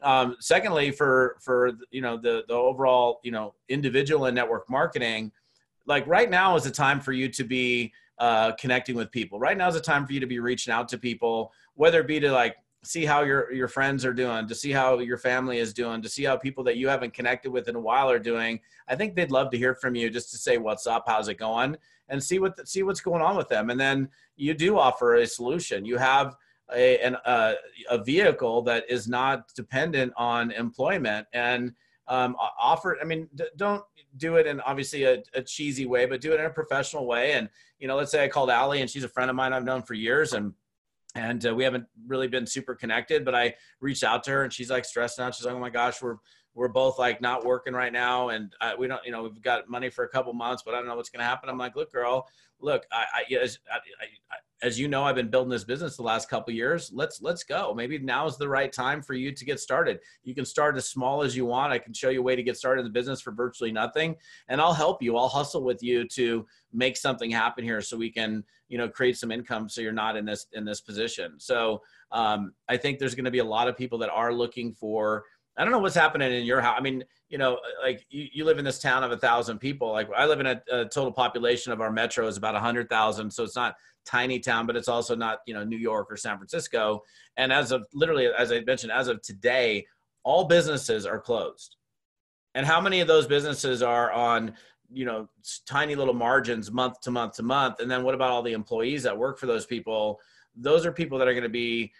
Um, 0.00 0.36
secondly, 0.38 0.92
for 0.92 1.38
for 1.40 1.72
you 1.90 2.02
know 2.02 2.16
the 2.16 2.42
the 2.48 2.54
overall 2.54 3.20
you 3.22 3.30
know 3.30 3.54
individual 3.68 4.26
and 4.26 4.34
network 4.34 4.68
marketing, 4.68 5.30
like 5.86 6.04
right 6.08 6.28
now 6.28 6.56
is 6.56 6.66
a 6.66 6.72
time 6.72 7.00
for 7.00 7.12
you 7.12 7.28
to 7.28 7.44
be 7.44 7.92
uh, 8.18 8.52
connecting 8.52 8.94
with 8.94 9.10
people. 9.10 9.40
Right 9.40 9.56
now 9.56 9.68
is 9.68 9.74
a 9.74 9.80
time 9.80 10.06
for 10.06 10.12
you 10.12 10.20
to 10.20 10.26
be 10.26 10.38
reaching 10.38 10.72
out 10.72 10.88
to 10.90 10.98
people, 10.98 11.52
whether 11.74 12.00
it 12.00 12.06
be 12.06 12.20
to 12.20 12.30
like 12.30 12.56
see 12.84 13.04
how 13.04 13.22
your 13.22 13.52
your 13.52 13.68
friends 13.68 14.04
are 14.04 14.12
doing, 14.12 14.46
to 14.48 14.54
see 14.54 14.72
how 14.72 14.98
your 14.98 15.18
family 15.18 15.58
is 15.58 15.72
doing, 15.72 16.02
to 16.02 16.08
see 16.08 16.24
how 16.24 16.36
people 16.36 16.64
that 16.64 16.76
you 16.76 16.88
haven't 16.88 17.14
connected 17.14 17.50
with 17.50 17.68
in 17.68 17.76
a 17.76 17.80
while 17.80 18.10
are 18.10 18.18
doing. 18.18 18.60
I 18.88 18.96
think 18.96 19.14
they'd 19.14 19.30
love 19.30 19.50
to 19.52 19.58
hear 19.58 19.74
from 19.74 19.94
you 19.94 20.10
just 20.10 20.30
to 20.32 20.38
say 20.38 20.58
what's 20.58 20.86
up, 20.86 21.04
how's 21.06 21.28
it 21.28 21.38
going, 21.38 21.76
and 22.08 22.22
see 22.22 22.38
what 22.38 22.68
see 22.68 22.82
what's 22.82 23.00
going 23.00 23.22
on 23.22 23.36
with 23.36 23.48
them. 23.48 23.70
And 23.70 23.78
then 23.78 24.08
you 24.36 24.54
do 24.54 24.78
offer 24.78 25.16
a 25.16 25.26
solution. 25.26 25.84
You 25.84 25.98
have 25.98 26.36
a, 26.74 26.98
an, 26.98 27.16
uh, 27.24 27.54
a 27.90 28.02
vehicle 28.02 28.62
that 28.62 28.84
is 28.88 29.08
not 29.08 29.52
dependent 29.54 30.12
on 30.16 30.50
employment 30.52 31.26
and 31.32 31.72
um, 32.08 32.36
offer 32.60 32.98
i 33.00 33.04
mean 33.04 33.28
d- 33.34 33.44
don't 33.56 33.84
do 34.16 34.36
it 34.36 34.46
in 34.46 34.60
obviously 34.62 35.04
a, 35.04 35.22
a, 35.34 35.42
cheesy 35.42 35.86
way 35.86 36.04
but 36.04 36.20
do 36.20 36.32
it 36.32 36.40
in 36.40 36.46
a 36.46 36.50
professional 36.50 37.06
way 37.06 37.32
and 37.32 37.48
you 37.78 37.86
know 37.86 37.96
let's 37.96 38.10
say 38.10 38.24
i 38.24 38.28
called 38.28 38.50
Allie 38.50 38.80
and 38.80 38.90
she's 38.90 39.04
a 39.04 39.08
friend 39.08 39.30
of 39.30 39.36
mine 39.36 39.52
i've 39.52 39.64
known 39.64 39.82
for 39.82 39.94
years 39.94 40.32
and 40.32 40.52
and 41.14 41.46
uh, 41.46 41.54
we 41.54 41.64
haven't 41.64 41.84
really 42.06 42.28
been 42.28 42.46
super 42.46 42.74
connected 42.74 43.24
but 43.24 43.34
i 43.34 43.54
reached 43.80 44.04
out 44.04 44.24
to 44.24 44.30
her 44.30 44.44
and 44.44 44.52
she's 44.52 44.70
like 44.70 44.84
stressed 44.84 45.18
out. 45.20 45.34
She's 45.34 45.44
like 45.44 45.54
oh 45.54 45.60
my 45.60 45.70
gosh 45.70 46.00
we're 46.02 46.16
we're 46.54 46.68
both 46.68 46.98
like 46.98 47.20
not 47.20 47.44
working 47.44 47.72
right 47.72 47.92
now 47.92 48.28
and 48.28 48.54
uh, 48.60 48.72
we 48.78 48.86
don't 48.86 49.04
you 49.04 49.12
know 49.12 49.22
we've 49.22 49.42
got 49.42 49.68
money 49.68 49.90
for 49.90 50.04
a 50.04 50.08
couple 50.08 50.32
months 50.32 50.62
but 50.64 50.74
i 50.74 50.78
don't 50.78 50.86
know 50.86 50.96
what's 50.96 51.10
going 51.10 51.20
to 51.20 51.24
happen. 51.24 51.48
I'm 51.48 51.58
like 51.58 51.76
look 51.76 51.92
girl 51.92 52.28
look 52.60 52.86
i 52.92 53.04
i, 53.14 53.34
as, 53.34 53.58
I, 53.70 53.78
as 54.62 54.78
you 54.78 54.86
know 54.88 55.02
i've 55.02 55.16
been 55.16 55.30
building 55.30 55.50
this 55.50 55.64
business 55.64 55.96
the 55.96 56.02
last 56.02 56.28
couple 56.28 56.52
years. 56.54 56.90
Let's 56.94 57.20
let's 57.20 57.42
go. 57.42 57.74
Maybe 57.74 57.98
now 57.98 58.26
is 58.26 58.36
the 58.36 58.48
right 58.48 58.72
time 58.72 59.02
for 59.02 59.14
you 59.14 59.32
to 59.32 59.44
get 59.44 59.58
started. 59.60 60.00
You 60.22 60.34
can 60.34 60.44
start 60.44 60.76
as 60.76 60.88
small 60.88 61.22
as 61.22 61.36
you 61.36 61.44
want. 61.46 61.72
I 61.72 61.78
can 61.78 61.92
show 61.92 62.10
you 62.10 62.20
a 62.20 62.22
way 62.22 62.36
to 62.36 62.42
get 62.42 62.56
started 62.56 62.80
in 62.80 62.86
the 62.86 62.92
business 62.92 63.20
for 63.20 63.32
virtually 63.32 63.72
nothing 63.72 64.16
and 64.48 64.60
i'll 64.60 64.74
help 64.74 65.02
you. 65.02 65.16
I'll 65.16 65.28
hustle 65.28 65.64
with 65.64 65.82
you 65.82 66.06
to 66.08 66.46
make 66.72 66.96
something 66.96 67.30
happen 67.30 67.64
here 67.64 67.80
so 67.80 67.96
we 67.96 68.10
can 68.10 68.44
you 68.68 68.78
know 68.78 68.88
create 68.88 69.18
some 69.18 69.32
income 69.32 69.68
so 69.68 69.80
you're 69.80 69.92
not 69.92 70.16
in 70.16 70.24
this 70.24 70.46
in 70.52 70.64
this 70.64 70.80
position. 70.80 71.34
So 71.38 71.82
um, 72.12 72.52
i 72.68 72.76
think 72.76 72.98
there's 72.98 73.14
going 73.14 73.24
to 73.24 73.30
be 73.30 73.38
a 73.38 73.44
lot 73.44 73.68
of 73.68 73.76
people 73.76 73.98
that 73.98 74.10
are 74.10 74.32
looking 74.32 74.74
for 74.74 75.24
I 75.56 75.64
don't 75.64 75.72
know 75.72 75.78
what's 75.78 75.94
happening 75.94 76.32
in 76.32 76.44
your 76.44 76.60
house. 76.60 76.76
I 76.78 76.82
mean, 76.82 77.04
you 77.28 77.36
know, 77.36 77.58
like 77.82 78.06
you, 78.08 78.26
you 78.32 78.44
live 78.44 78.58
in 78.58 78.64
this 78.64 78.78
town 78.78 79.04
of 79.04 79.12
a 79.12 79.16
thousand 79.16 79.58
people. 79.58 79.92
Like 79.92 80.08
I 80.16 80.24
live 80.24 80.40
in 80.40 80.46
a, 80.46 80.62
a 80.70 80.84
total 80.86 81.12
population 81.12 81.72
of 81.72 81.80
our 81.80 81.92
metro 81.92 82.26
is 82.26 82.36
about 82.36 82.54
a 82.54 82.60
hundred 82.60 82.88
thousand. 82.88 83.30
So 83.30 83.44
it's 83.44 83.56
not 83.56 83.74
tiny 84.04 84.38
town, 84.38 84.66
but 84.66 84.76
it's 84.76 84.88
also 84.88 85.14
not, 85.14 85.40
you 85.46 85.54
know, 85.54 85.62
New 85.62 85.76
York 85.76 86.10
or 86.10 86.16
San 86.16 86.36
Francisco. 86.38 87.02
And 87.36 87.52
as 87.52 87.70
of 87.70 87.86
literally, 87.92 88.26
as 88.26 88.50
I 88.50 88.60
mentioned, 88.60 88.92
as 88.92 89.08
of 89.08 89.20
today, 89.22 89.86
all 90.22 90.44
businesses 90.44 91.04
are 91.04 91.20
closed. 91.20 91.76
And 92.54 92.66
how 92.66 92.80
many 92.80 93.00
of 93.00 93.08
those 93.08 93.26
businesses 93.26 93.82
are 93.82 94.12
on, 94.12 94.54
you 94.92 95.04
know, 95.04 95.28
tiny 95.66 95.94
little 95.94 96.14
margins 96.14 96.70
month 96.70 97.00
to 97.02 97.10
month 97.10 97.34
to 97.34 97.42
month? 97.42 97.80
And 97.80 97.90
then 97.90 98.04
what 98.04 98.14
about 98.14 98.30
all 98.30 98.42
the 98.42 98.52
employees 98.52 99.02
that 99.02 99.16
work 99.16 99.38
for 99.38 99.46
those 99.46 99.66
people? 99.66 100.20
Those 100.54 100.84
are 100.84 100.92
people 100.92 101.18
that 101.18 101.28
are 101.28 101.32
going 101.32 101.42
to 101.44 101.48
be 101.48 101.92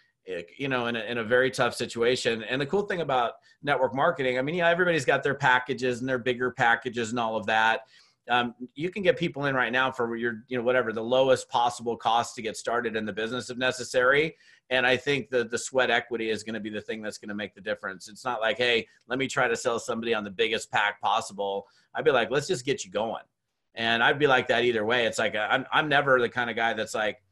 you 0.57 0.69
know, 0.69 0.87
in 0.87 0.97
a, 0.97 1.01
in 1.01 1.19
a 1.19 1.25
very 1.25 1.51
tough 1.51 1.75
situation. 1.75 2.43
And 2.45 2.61
the 2.61 2.67
cool 2.67 2.83
thing 2.83 3.01
about 3.01 3.33
network 3.63 3.95
marketing, 3.95 4.39
I 4.39 4.43
mean, 4.43 4.55
yeah, 4.55 4.69
everybody's 4.69 5.05
got 5.05 5.23
their 5.23 5.35
packages 5.35 6.01
and 6.01 6.09
their 6.09 6.19
bigger 6.19 6.51
packages 6.51 7.11
and 7.11 7.19
all 7.19 7.37
of 7.37 7.47
that. 7.47 7.81
Um, 8.31 8.55
you 8.75 8.91
can 8.91 9.03
get 9.03 9.17
people 9.17 9.47
in 9.47 9.55
right 9.57 9.73
now 9.73 9.91
for 9.91 10.15
your, 10.15 10.45
you 10.47 10.57
know, 10.57 10.63
whatever 10.63 10.93
the 10.93 11.03
lowest 11.03 11.49
possible 11.49 11.97
cost 11.97 12.37
to 12.37 12.43
get 12.43 12.57
started 12.57 12.95
in 12.95 13.05
the 13.05 13.13
business 13.13 13.51
if 13.51 13.59
necessary. 13.59 14.37
And 14.71 14.87
I 14.87 14.97
think 14.97 15.29
that 15.31 15.51
the 15.51 15.59
sweat 15.59 15.91
equity 15.91 16.31
is 16.31 16.45
going 16.45 16.55
to 16.55 16.61
be 16.61 16.71
the 16.71 16.81
thing 16.81 17.03
that's 17.03 17.19
going 17.19 17.31
to 17.31 17.35
make 17.35 17.53
the 17.55 17.61
difference. 17.61 18.09
It's 18.09 18.25
not 18.25 18.41
like, 18.41 18.59
hey, 18.59 18.87
let 19.09 19.19
me 19.19 19.27
try 19.27 19.49
to 19.49 19.57
sell 19.57 19.81
somebody 19.81 20.15
on 20.15 20.23
the 20.23 20.31
biggest 20.31 20.71
pack 20.71 21.01
possible. 21.01 21.67
I'd 21.95 22.05
be 22.05 22.13
like, 22.13 22.31
let's 22.31 22.47
just 22.47 22.65
get 22.65 22.85
you 22.85 22.93
going. 22.93 23.25
And 23.75 24.05
I'd 24.05 24.21
be 24.21 24.29
like 24.29 24.47
that 24.49 24.65
either 24.65 24.85
way. 24.85 25.05
It's 25.07 25.19
like 25.19 25.35
I'm 25.35 25.67
I'm 25.73 25.89
never 25.89 26.21
the 26.21 26.29
kind 26.29 26.49
of 26.49 26.55
guy 26.55 26.75
that's 26.75 26.95
like, 26.95 27.23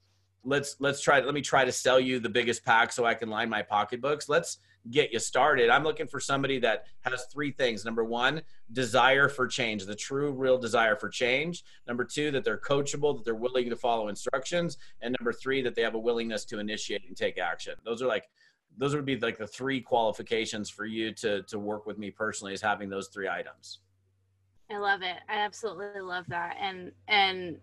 let's 0.44 0.76
let's 0.80 1.00
try 1.00 1.20
let 1.20 1.34
me 1.34 1.42
try 1.42 1.64
to 1.64 1.72
sell 1.72 2.00
you 2.00 2.18
the 2.18 2.28
biggest 2.28 2.64
pack 2.64 2.92
so 2.92 3.04
i 3.04 3.12
can 3.12 3.28
line 3.28 3.48
my 3.48 3.62
pocketbooks. 3.62 4.28
Let's 4.28 4.58
get 4.88 5.12
you 5.12 5.18
started. 5.18 5.68
I'm 5.68 5.84
looking 5.84 6.06
for 6.06 6.20
somebody 6.20 6.58
that 6.60 6.86
has 7.02 7.26
three 7.26 7.52
things. 7.52 7.84
Number 7.84 8.04
one 8.04 8.40
desire 8.72 9.28
for 9.28 9.46
change 9.46 9.84
the 9.84 9.94
true 9.94 10.32
real 10.32 10.58
desire 10.58 10.96
for 10.96 11.08
change. 11.08 11.64
Number 11.86 12.04
two 12.04 12.30
that 12.30 12.44
they're 12.44 12.58
coachable 12.58 13.16
that 13.16 13.24
they're 13.24 13.34
willing 13.34 13.68
to 13.68 13.76
follow 13.76 14.08
instructions. 14.08 14.78
And 15.02 15.14
number 15.20 15.32
three 15.32 15.60
that 15.62 15.74
they 15.74 15.82
have 15.82 15.94
a 15.94 15.98
willingness 15.98 16.44
to 16.46 16.58
initiate 16.58 17.06
and 17.06 17.16
take 17.16 17.38
action. 17.38 17.74
Those 17.84 18.00
are 18.02 18.06
like 18.06 18.28
those 18.78 18.94
would 18.94 19.04
be 19.04 19.18
like 19.18 19.36
the 19.36 19.46
three 19.46 19.80
qualifications 19.80 20.70
for 20.70 20.86
you 20.86 21.12
to 21.14 21.42
to 21.42 21.58
work 21.58 21.86
with 21.86 21.98
me 21.98 22.10
personally 22.10 22.54
is 22.54 22.62
having 22.62 22.88
those 22.88 23.08
three 23.08 23.28
items. 23.28 23.80
I 24.70 24.78
love 24.78 25.02
it. 25.02 25.16
I 25.28 25.38
absolutely 25.38 26.00
love 26.00 26.24
that. 26.28 26.56
And 26.60 26.92
and 27.08 27.58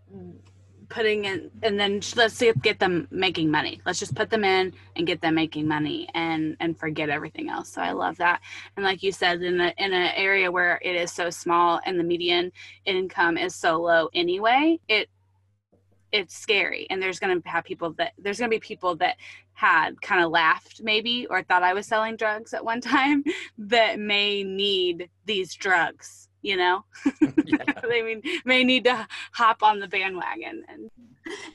putting 0.90 1.26
in 1.26 1.52
and 1.64 1.80
then 1.80 2.02
let's 2.16 2.42
get 2.62 2.80
them 2.80 3.08
making 3.12 3.52
money. 3.52 3.82
Let's 3.86 4.00
just 4.00 4.16
put 4.16 4.30
them 4.30 4.44
in 4.44 4.74
and 4.96 5.08
get 5.08 5.22
them 5.22 5.36
making 5.36 5.68
money 5.68 6.08
and 6.14 6.56
and 6.60 6.78
forget 6.78 7.10
everything 7.10 7.50
else. 7.50 7.70
So 7.70 7.82
i 7.82 7.92
love 7.92 8.18
that. 8.18 8.42
And 8.76 8.86
like 8.86 9.04
you 9.04 9.12
said 9.12 9.42
in 9.42 9.60
a 9.60 9.74
in 9.78 9.94
an 9.94 10.12
area 10.16 10.52
where 10.52 10.80
it 10.82 10.96
is 10.96 11.12
so 11.12 11.30
small 11.30 11.80
and 11.86 12.00
the 12.00 12.04
median 12.04 12.52
income 12.86 13.38
is 13.38 13.56
so 13.56 13.82
low 13.82 14.10
anyway 14.14 14.80
it 14.88 15.10
it's 16.14 16.38
scary. 16.38 16.88
And 16.90 17.02
there's 17.02 17.20
going 17.20 17.42
to 17.42 17.50
have 17.50 17.66
people 17.66 17.92
that 17.98 18.14
there's 18.18 18.40
going 18.40 18.50
to 18.50 18.56
be 18.56 18.60
people 18.60 18.96
that 18.98 19.18
had 19.54 20.00
kind 20.02 20.24
of 20.24 20.32
laughed 20.32 20.82
maybe 20.84 21.26
or 21.32 21.42
thought 21.42 21.64
i 21.64 21.74
was 21.74 21.88
selling 21.88 22.16
drugs 22.16 22.54
at 22.54 22.64
one 22.64 22.80
time 22.96 23.24
that 23.58 24.00
may 24.00 24.44
need 24.44 25.10
these 25.26 25.56
drugs 25.56 26.27
you 26.42 26.58
know? 26.58 26.84
They 27.88 28.02
mean 28.02 28.22
may 28.44 28.64
need 28.64 28.84
to 28.84 29.08
hop 29.32 29.64
on 29.64 29.80
the 29.80 29.88
bandwagon 29.88 30.64
and 30.68 30.92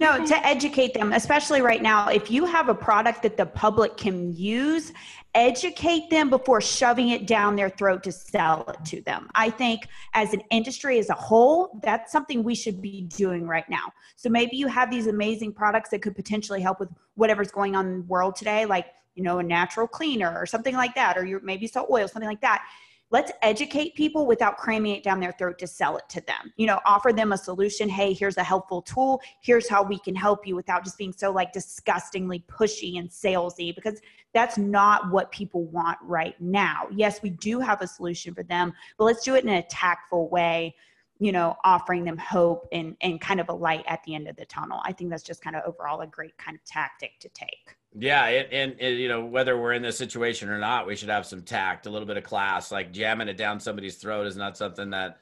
no 0.01 0.25
to 0.25 0.47
educate 0.47 0.95
them 0.95 1.13
especially 1.13 1.61
right 1.61 1.83
now 1.83 2.09
if 2.09 2.31
you 2.31 2.45
have 2.47 2.69
a 2.69 2.75
product 2.75 3.23
that 3.23 3.37
the 3.37 3.47
public 3.47 3.97
can 3.97 4.33
use 4.35 4.93
educate 5.35 6.11
them 6.11 6.29
before 6.29 6.61
shoving 6.61 7.09
it 7.09 7.27
down 7.27 7.57
their 7.57 7.71
throat 7.71 8.03
to 8.03 8.13
sell 8.13 8.69
it 8.69 8.85
to 8.85 9.01
them. 9.03 9.29
I 9.35 9.49
think 9.49 9.89
as 10.13 10.35
an 10.35 10.43
industry 10.51 10.99
as 10.99 11.09
a 11.09 11.15
whole 11.15 11.81
that's 11.83 12.13
something 12.13 12.43
we 12.43 12.55
should 12.55 12.83
be 12.83 13.03
doing 13.03 13.47
right 13.47 13.69
now. 13.69 13.93
So 14.17 14.29
maybe 14.29 14.57
you 14.57 14.67
have 14.67 14.91
these 14.91 15.07
amazing 15.07 15.55
products 15.55 15.91
that 15.91 16.03
could 16.03 16.15
potentially 16.15 16.61
help 16.61 16.81
with 16.81 16.91
whatever's 17.15 17.51
going 17.51 17.75
on 17.77 17.87
in 17.87 17.99
the 18.01 18.07
world 18.07 18.37
today 18.37 18.67
like 18.67 18.87
you 19.15 19.23
know 19.23 19.39
a 19.39 19.43
natural 19.43 19.87
cleaner 19.87 20.35
or 20.37 20.47
something 20.47 20.75
like 20.75 20.95
that 20.95 21.17
or 21.17 21.25
you 21.25 21.41
maybe 21.43 21.67
sell 21.67 21.87
oil 21.91 22.09
something 22.09 22.29
like 22.29 22.41
that 22.41 22.65
let's 23.13 23.31
educate 23.43 23.95
people 23.95 24.27
without 24.27 24.57
cramming 24.57 24.97
it 24.97 25.05
down 25.05 25.21
their 25.21 25.33
throat 25.33 25.59
to 25.59 25.67
sell 25.67 25.99
it 25.99 26.09
to 26.09 26.21
them. 26.23 26.53
You 26.57 26.67
know 26.67 26.81
offer 26.85 27.13
them 27.13 27.33
a 27.33 27.39
solution. 27.39 27.89
Hey 27.89 28.13
here's 28.13 28.39
a 28.39 28.43
helpful 28.43 28.83
tool. 28.83 29.21
Here's 29.41 29.69
how 29.69 29.83
we 29.83 29.99
can 29.99 30.17
help 30.17 30.47
you 30.47 30.57
without 30.57 30.83
just 30.83 30.99
being 30.99 31.13
so 31.13 31.31
like 31.31 31.53
disgustingly 31.53 32.45
pushy 32.49 32.99
and 32.99 33.09
salesy 33.09 33.75
because 33.75 34.01
that's 34.33 34.57
not 34.57 35.11
what 35.11 35.31
people 35.31 35.67
want 35.67 35.99
right 36.03 36.35
now. 36.41 36.89
Yes 36.91 37.23
we 37.23 37.31
do 37.31 37.61
have 37.61 37.83
a 37.83 37.87
solution 37.87 38.35
for 38.35 38.43
them 38.43 38.73
but 38.97 39.05
let's 39.05 39.23
do 39.23 39.37
it 39.37 39.45
in 39.45 39.51
a 39.51 39.63
tactful 39.63 40.29
way 40.31 40.75
you 41.19 41.31
know 41.31 41.55
offering 41.65 42.05
them 42.05 42.17
hope 42.17 42.67
and 42.73 42.97
and 43.03 43.21
kind 43.21 43.41
of 43.41 43.49
a 43.51 43.53
light 43.53 43.85
at 43.87 44.03
the 44.05 44.15
end 44.15 44.27
of 44.27 44.37
the 44.37 44.47
tunnel. 44.47 44.81
I 44.85 44.93
think 44.93 45.11
that's 45.11 45.23
just 45.23 45.43
kind 45.43 45.55
of 45.55 45.63
overall 45.67 46.01
a 46.01 46.07
great 46.07 46.37
kind 46.39 46.57
of 46.57 46.65
tactic 46.65 47.21
to 47.21 47.29
take 47.29 47.77
yeah, 47.99 48.25
and, 48.25 48.77
and, 48.81 48.99
you 48.99 49.09
know 49.09 49.25
whether 49.25 49.61
we're 49.61 49.75
in 49.75 49.83
this 49.83 49.99
situation 49.99 50.49
or 50.49 50.59
not, 50.59 50.87
we 50.87 50.97
should 50.97 51.11
have 51.11 51.27
some 51.27 51.43
tact, 51.43 51.87
a 51.87 51.91
little 51.91 52.07
bit 52.07 52.17
of 52.17 52.25
class. 52.25 52.73
Like 52.73 52.93
jamming 52.93 53.29
it 53.29 53.37
down 53.37 53.61
somebody's 53.61 53.97
throat 53.97 54.27
is 54.27 54.37
not 54.37 54.57
something 54.57 54.91
that 54.91 55.19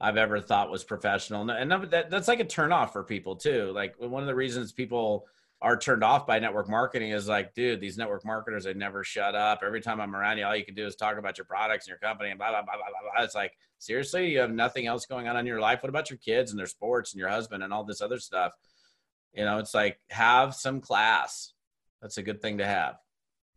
I've 0.00 0.16
ever 0.16 0.40
thought 0.40 0.70
was 0.70 0.84
professional, 0.84 1.48
and 1.50 1.70
that, 1.90 2.10
that's 2.10 2.28
like 2.28 2.40
a 2.40 2.44
turn 2.44 2.72
off 2.72 2.92
for 2.92 3.02
people 3.02 3.36
too. 3.36 3.70
Like 3.74 3.94
one 3.98 4.22
of 4.22 4.26
the 4.26 4.34
reasons 4.34 4.72
people 4.72 5.26
are 5.62 5.76
turned 5.76 6.04
off 6.04 6.26
by 6.26 6.38
network 6.38 6.68
marketing 6.68 7.10
is 7.10 7.28
like, 7.28 7.54
dude, 7.54 7.80
these 7.80 7.96
network 7.96 8.24
marketers 8.24 8.64
they 8.64 8.74
never 8.74 9.02
shut 9.02 9.34
up. 9.34 9.60
Every 9.64 9.80
time 9.80 10.00
I'm 10.00 10.14
around 10.14 10.38
you, 10.38 10.44
all 10.44 10.54
you 10.54 10.64
can 10.64 10.74
do 10.74 10.86
is 10.86 10.96
talk 10.96 11.16
about 11.16 11.38
your 11.38 11.46
products 11.46 11.86
and 11.86 11.90
your 11.90 11.98
company 11.98 12.30
and 12.30 12.38
blah 12.38 12.50
blah 12.50 12.62
blah 12.62 12.74
blah. 12.76 13.12
blah. 13.14 13.24
It's 13.24 13.34
like 13.34 13.52
seriously, 13.78 14.30
you 14.30 14.40
have 14.40 14.50
nothing 14.50 14.86
else 14.86 15.06
going 15.06 15.28
on 15.28 15.36
in 15.36 15.46
your 15.46 15.60
life. 15.60 15.82
What 15.82 15.88
about 15.88 16.10
your 16.10 16.18
kids 16.18 16.50
and 16.50 16.58
their 16.58 16.66
sports 16.66 17.12
and 17.12 17.20
your 17.20 17.30
husband 17.30 17.62
and 17.62 17.72
all 17.72 17.84
this 17.84 18.02
other 18.02 18.18
stuff? 18.18 18.52
You 19.32 19.44
know, 19.44 19.58
it's 19.58 19.74
like 19.74 19.98
have 20.10 20.54
some 20.54 20.80
class. 20.80 21.52
That's 22.06 22.18
a 22.18 22.22
good 22.22 22.40
thing 22.40 22.56
to 22.58 22.64
have. 22.64 23.00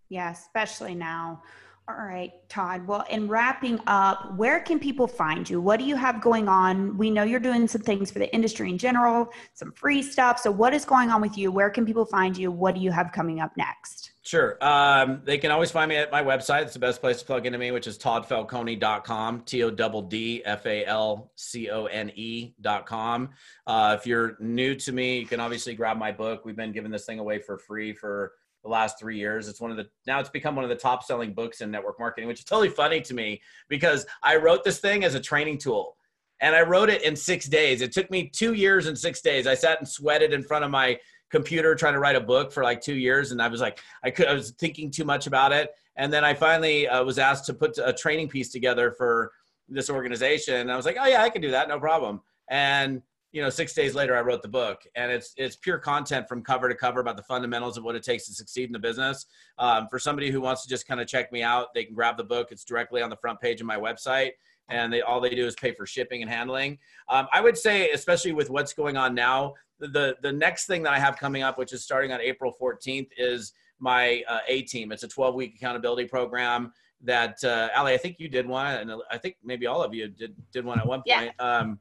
Yeah, 0.10 0.32
especially 0.32 0.96
now. 0.96 1.44
All 1.88 2.04
right, 2.04 2.32
Todd. 2.50 2.88
Well, 2.88 3.06
in 3.12 3.28
wrapping 3.28 3.80
up, 3.86 4.36
where 4.38 4.60
can 4.60 4.80
people 4.80 5.06
find 5.06 5.48
you? 5.48 5.62
What 5.62 5.78
do 5.78 5.86
you 5.86 5.96
have 5.96 6.20
going 6.20 6.48
on? 6.48 6.98
We 6.98 7.12
know 7.12 7.22
you're 7.22 7.40
doing 7.40 7.68
some 7.68 7.82
things 7.82 8.10
for 8.10 8.18
the 8.18 8.34
industry 8.34 8.72
in 8.72 8.80
general, 8.80 9.30
some 9.54 9.72
free 9.74 10.02
stuff. 10.02 10.40
So, 10.40 10.50
what 10.50 10.74
is 10.74 10.84
going 10.84 11.12
on 11.12 11.22
with 11.22 11.38
you? 11.38 11.52
Where 11.52 11.70
can 11.70 11.86
people 11.86 12.06
find 12.06 12.36
you? 12.36 12.52
What 12.52 12.74
do 12.74 12.82
you 12.82 12.90
have 12.90 13.12
coming 13.12 13.40
up 13.40 13.56
next? 13.56 14.14
Sure. 14.22 14.64
Um, 14.64 15.22
they 15.24 15.40
can 15.40 15.50
always 15.50 15.72
find 15.72 15.90
me 15.90 15.96
at 15.96 16.12
my 16.12 16.22
website. 16.22 16.62
It's 16.62 16.74
the 16.74 16.80
best 16.80 17.02
place 17.02 17.18
to 17.18 17.26
plug 17.26 17.48
into 17.48 17.58
me, 17.58 17.72
which 17.72 17.88
is 17.88 17.98
toddfalcone.com, 17.98 19.42
T 19.42 19.64
O 19.64 19.72
D 19.72 20.02
D 20.08 20.46
F 20.46 20.68
A 20.68 20.86
L 20.86 21.32
C 21.36 21.72
O 21.72 21.86
N 21.86 22.12
E.com. 22.14 23.30
Uh, 23.66 23.98
if 24.00 24.06
you're 24.06 24.38
new 24.40 24.76
to 24.76 24.92
me, 24.92 25.20
you 25.20 25.26
can 25.26 25.40
obviously 25.40 25.74
grab 25.74 25.98
my 25.98 26.12
book. 26.12 26.46
We've 26.46 26.56
been 26.56 26.72
giving 26.72 26.92
this 26.92 27.06
thing 27.06 27.18
away 27.18 27.40
for 27.40 27.58
free 27.58 27.94
for 27.94 28.34
the 28.64 28.70
last 28.70 29.00
three 29.00 29.18
years. 29.18 29.48
It's 29.48 29.62
one 29.62 29.72
of 29.72 29.78
the 29.78 29.88
now 30.06 30.20
it's 30.20 30.30
become 30.30 30.56
one 30.56 30.66
of 30.66 30.70
the 30.70 30.76
top 30.76 31.04
selling 31.04 31.34
books 31.34 31.62
in 31.62 31.72
network 31.72 32.00
marketing, 32.00 32.28
which 32.28 32.40
is 32.40 32.46
totally 32.46 32.70
funny 32.70 33.02
to 33.02 33.14
me 33.14 33.42
because 33.70 34.06
I 34.24 34.36
wrote 34.36 34.64
this 34.64 34.80
thing 34.80 35.04
as 35.04 35.16
a 35.16 35.20
training 35.20 35.58
tool. 35.58 35.96
And 36.42 36.56
I 36.56 36.62
wrote 36.62 36.90
it 36.90 37.02
in 37.02 37.18
six 37.18 37.48
days. 37.48 37.82
It 37.82 37.92
took 37.92 38.10
me 38.10 38.30
two 38.30 38.54
years 38.54 38.88
and 38.88 38.98
six 38.98 39.20
days. 39.20 39.46
I 39.46 39.56
sat 39.56 39.80
and 39.80 39.88
sweated 39.88 40.32
in 40.32 40.42
front 40.42 40.64
of 40.64 40.72
my 40.72 40.98
computer 41.30 41.76
trying 41.76 41.94
to 41.94 42.00
write 42.00 42.16
a 42.16 42.22
book 42.22 42.52
for 42.52 42.64
like 42.64 42.82
two 42.82 42.96
years, 42.96 43.32
and 43.32 43.42
I 43.42 43.48
was 43.48 43.62
like, 43.62 43.80
I 44.04 44.10
could, 44.10 44.28
I 44.28 44.34
was 44.34 44.52
thinking 44.52 44.90
too 44.90 45.04
much 45.04 45.28
about 45.28 45.52
it. 45.52 45.72
And 45.98 46.12
then 46.12 46.24
I 46.24 46.34
finally 46.34 46.88
uh, 46.88 47.04
was 47.04 47.20
asked 47.20 47.46
to 47.48 47.54
put 47.54 47.78
a 47.84 47.92
training 47.92 48.30
piece 48.30 48.52
together 48.52 48.92
for 48.92 49.34
this 49.68 49.90
organization. 49.90 50.56
And 50.56 50.72
I 50.72 50.78
was 50.78 50.86
like, 50.86 50.98
oh 51.00 51.06
yeah, 51.06 51.22
I 51.22 51.30
can 51.30 51.42
do 51.42 51.52
that, 51.52 51.68
no 51.68 51.80
problem. 51.80 52.22
And 52.50 53.02
you 53.32 53.42
know, 53.42 53.50
six 53.50 53.74
days 53.74 53.94
later, 53.94 54.18
I 54.18 54.22
wrote 54.22 54.42
the 54.42 54.48
book, 54.48 54.82
and 54.96 55.12
it's 55.12 55.34
it's 55.38 55.56
pure 55.56 55.78
content 55.78 56.28
from 56.28 56.42
cover 56.42 56.68
to 56.68 56.76
cover 56.76 57.00
about 57.00 57.16
the 57.16 57.24
fundamentals 57.24 57.78
of 57.78 57.84
what 57.84 57.96
it 57.96 58.04
takes 58.04 58.26
to 58.26 58.34
succeed 58.34 58.66
in 58.66 58.74
the 58.74 58.80
business. 58.80 59.28
Um, 59.60 59.88
for 59.90 60.00
somebody 60.00 60.32
who 60.32 60.42
wants 60.42 60.64
to 60.64 60.70
just 60.70 60.88
kind 60.88 61.00
of 61.00 61.08
check 61.08 61.32
me 61.32 61.44
out, 61.44 61.74
they 61.74 61.84
can 61.84 61.94
grab 61.94 62.18
the 62.18 62.24
book. 62.24 62.48
It's 62.52 62.64
directly 62.64 63.02
on 63.02 63.10
the 63.10 63.18
front 63.18 63.40
page 63.40 63.62
of 63.62 63.68
my 63.68 63.78
website, 63.78 64.32
and 64.70 64.92
they 64.92 65.02
all 65.02 65.22
they 65.22 65.36
do 65.36 65.46
is 65.46 65.56
pay 65.56 65.74
for 65.74 65.86
shipping 65.86 66.24
and 66.24 66.32
handling. 66.32 66.80
Um, 67.08 67.28
I 67.32 67.42
would 67.42 67.58
say, 67.58 67.92
especially 67.92 68.32
with 68.32 68.50
what's 68.50 68.74
going 68.74 68.98
on 68.98 69.14
now, 69.14 69.54
the 69.80 70.18
the 70.24 70.32
next 70.32 70.66
thing 70.66 70.82
that 70.84 70.94
I 70.94 71.00
have 71.00 71.18
coming 71.18 71.44
up, 71.44 71.60
which 71.60 71.72
is 71.72 71.84
starting 71.84 72.12
on 72.12 72.22
April 72.22 72.54
14th, 72.60 73.10
is 73.18 73.54
my 73.80 74.24
uh, 74.28 74.40
A 74.48 74.64
team. 74.64 74.92
It's 74.92 75.04
a 75.04 75.08
12 75.08 75.36
week 75.36 75.56
accountability 75.56 76.08
program 76.08 76.74
that 77.02 77.38
uh, 77.44 77.70
Allie, 77.74 77.94
I 77.94 77.98
think 77.98 78.20
you 78.20 78.28
did 78.28 78.48
one, 78.48 78.76
and 78.76 78.92
I 79.12 79.18
think 79.20 79.38
maybe 79.44 79.68
all 79.68 79.84
of 79.84 79.94
you 79.94 80.08
did 80.08 80.36
did 80.52 80.66
one 80.66 80.80
at 80.80 80.88
one 80.88 81.00
point. 81.00 81.32
Yeah. 81.40 81.58
Um, 81.58 81.80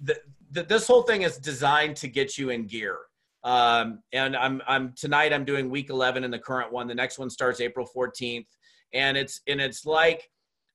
the, 0.00 0.16
this 0.50 0.86
whole 0.86 1.02
thing 1.02 1.22
is 1.22 1.38
designed 1.38 1.96
to 1.96 2.08
get 2.08 2.38
you 2.38 2.50
in 2.50 2.66
gear. 2.66 2.98
Um, 3.44 4.02
and 4.12 4.36
I'm, 4.36 4.60
I'm 4.66 4.92
tonight 4.94 5.32
I'm 5.32 5.44
doing 5.44 5.70
week 5.70 5.90
11 5.90 6.24
in 6.24 6.30
the 6.30 6.38
current 6.38 6.72
one. 6.72 6.88
The 6.88 6.94
next 6.94 7.18
one 7.18 7.30
starts 7.30 7.60
April 7.60 7.88
14th. 7.94 8.46
And 8.92 9.16
it's, 9.16 9.40
and 9.46 9.60
it's 9.60 9.86
like 9.86 10.28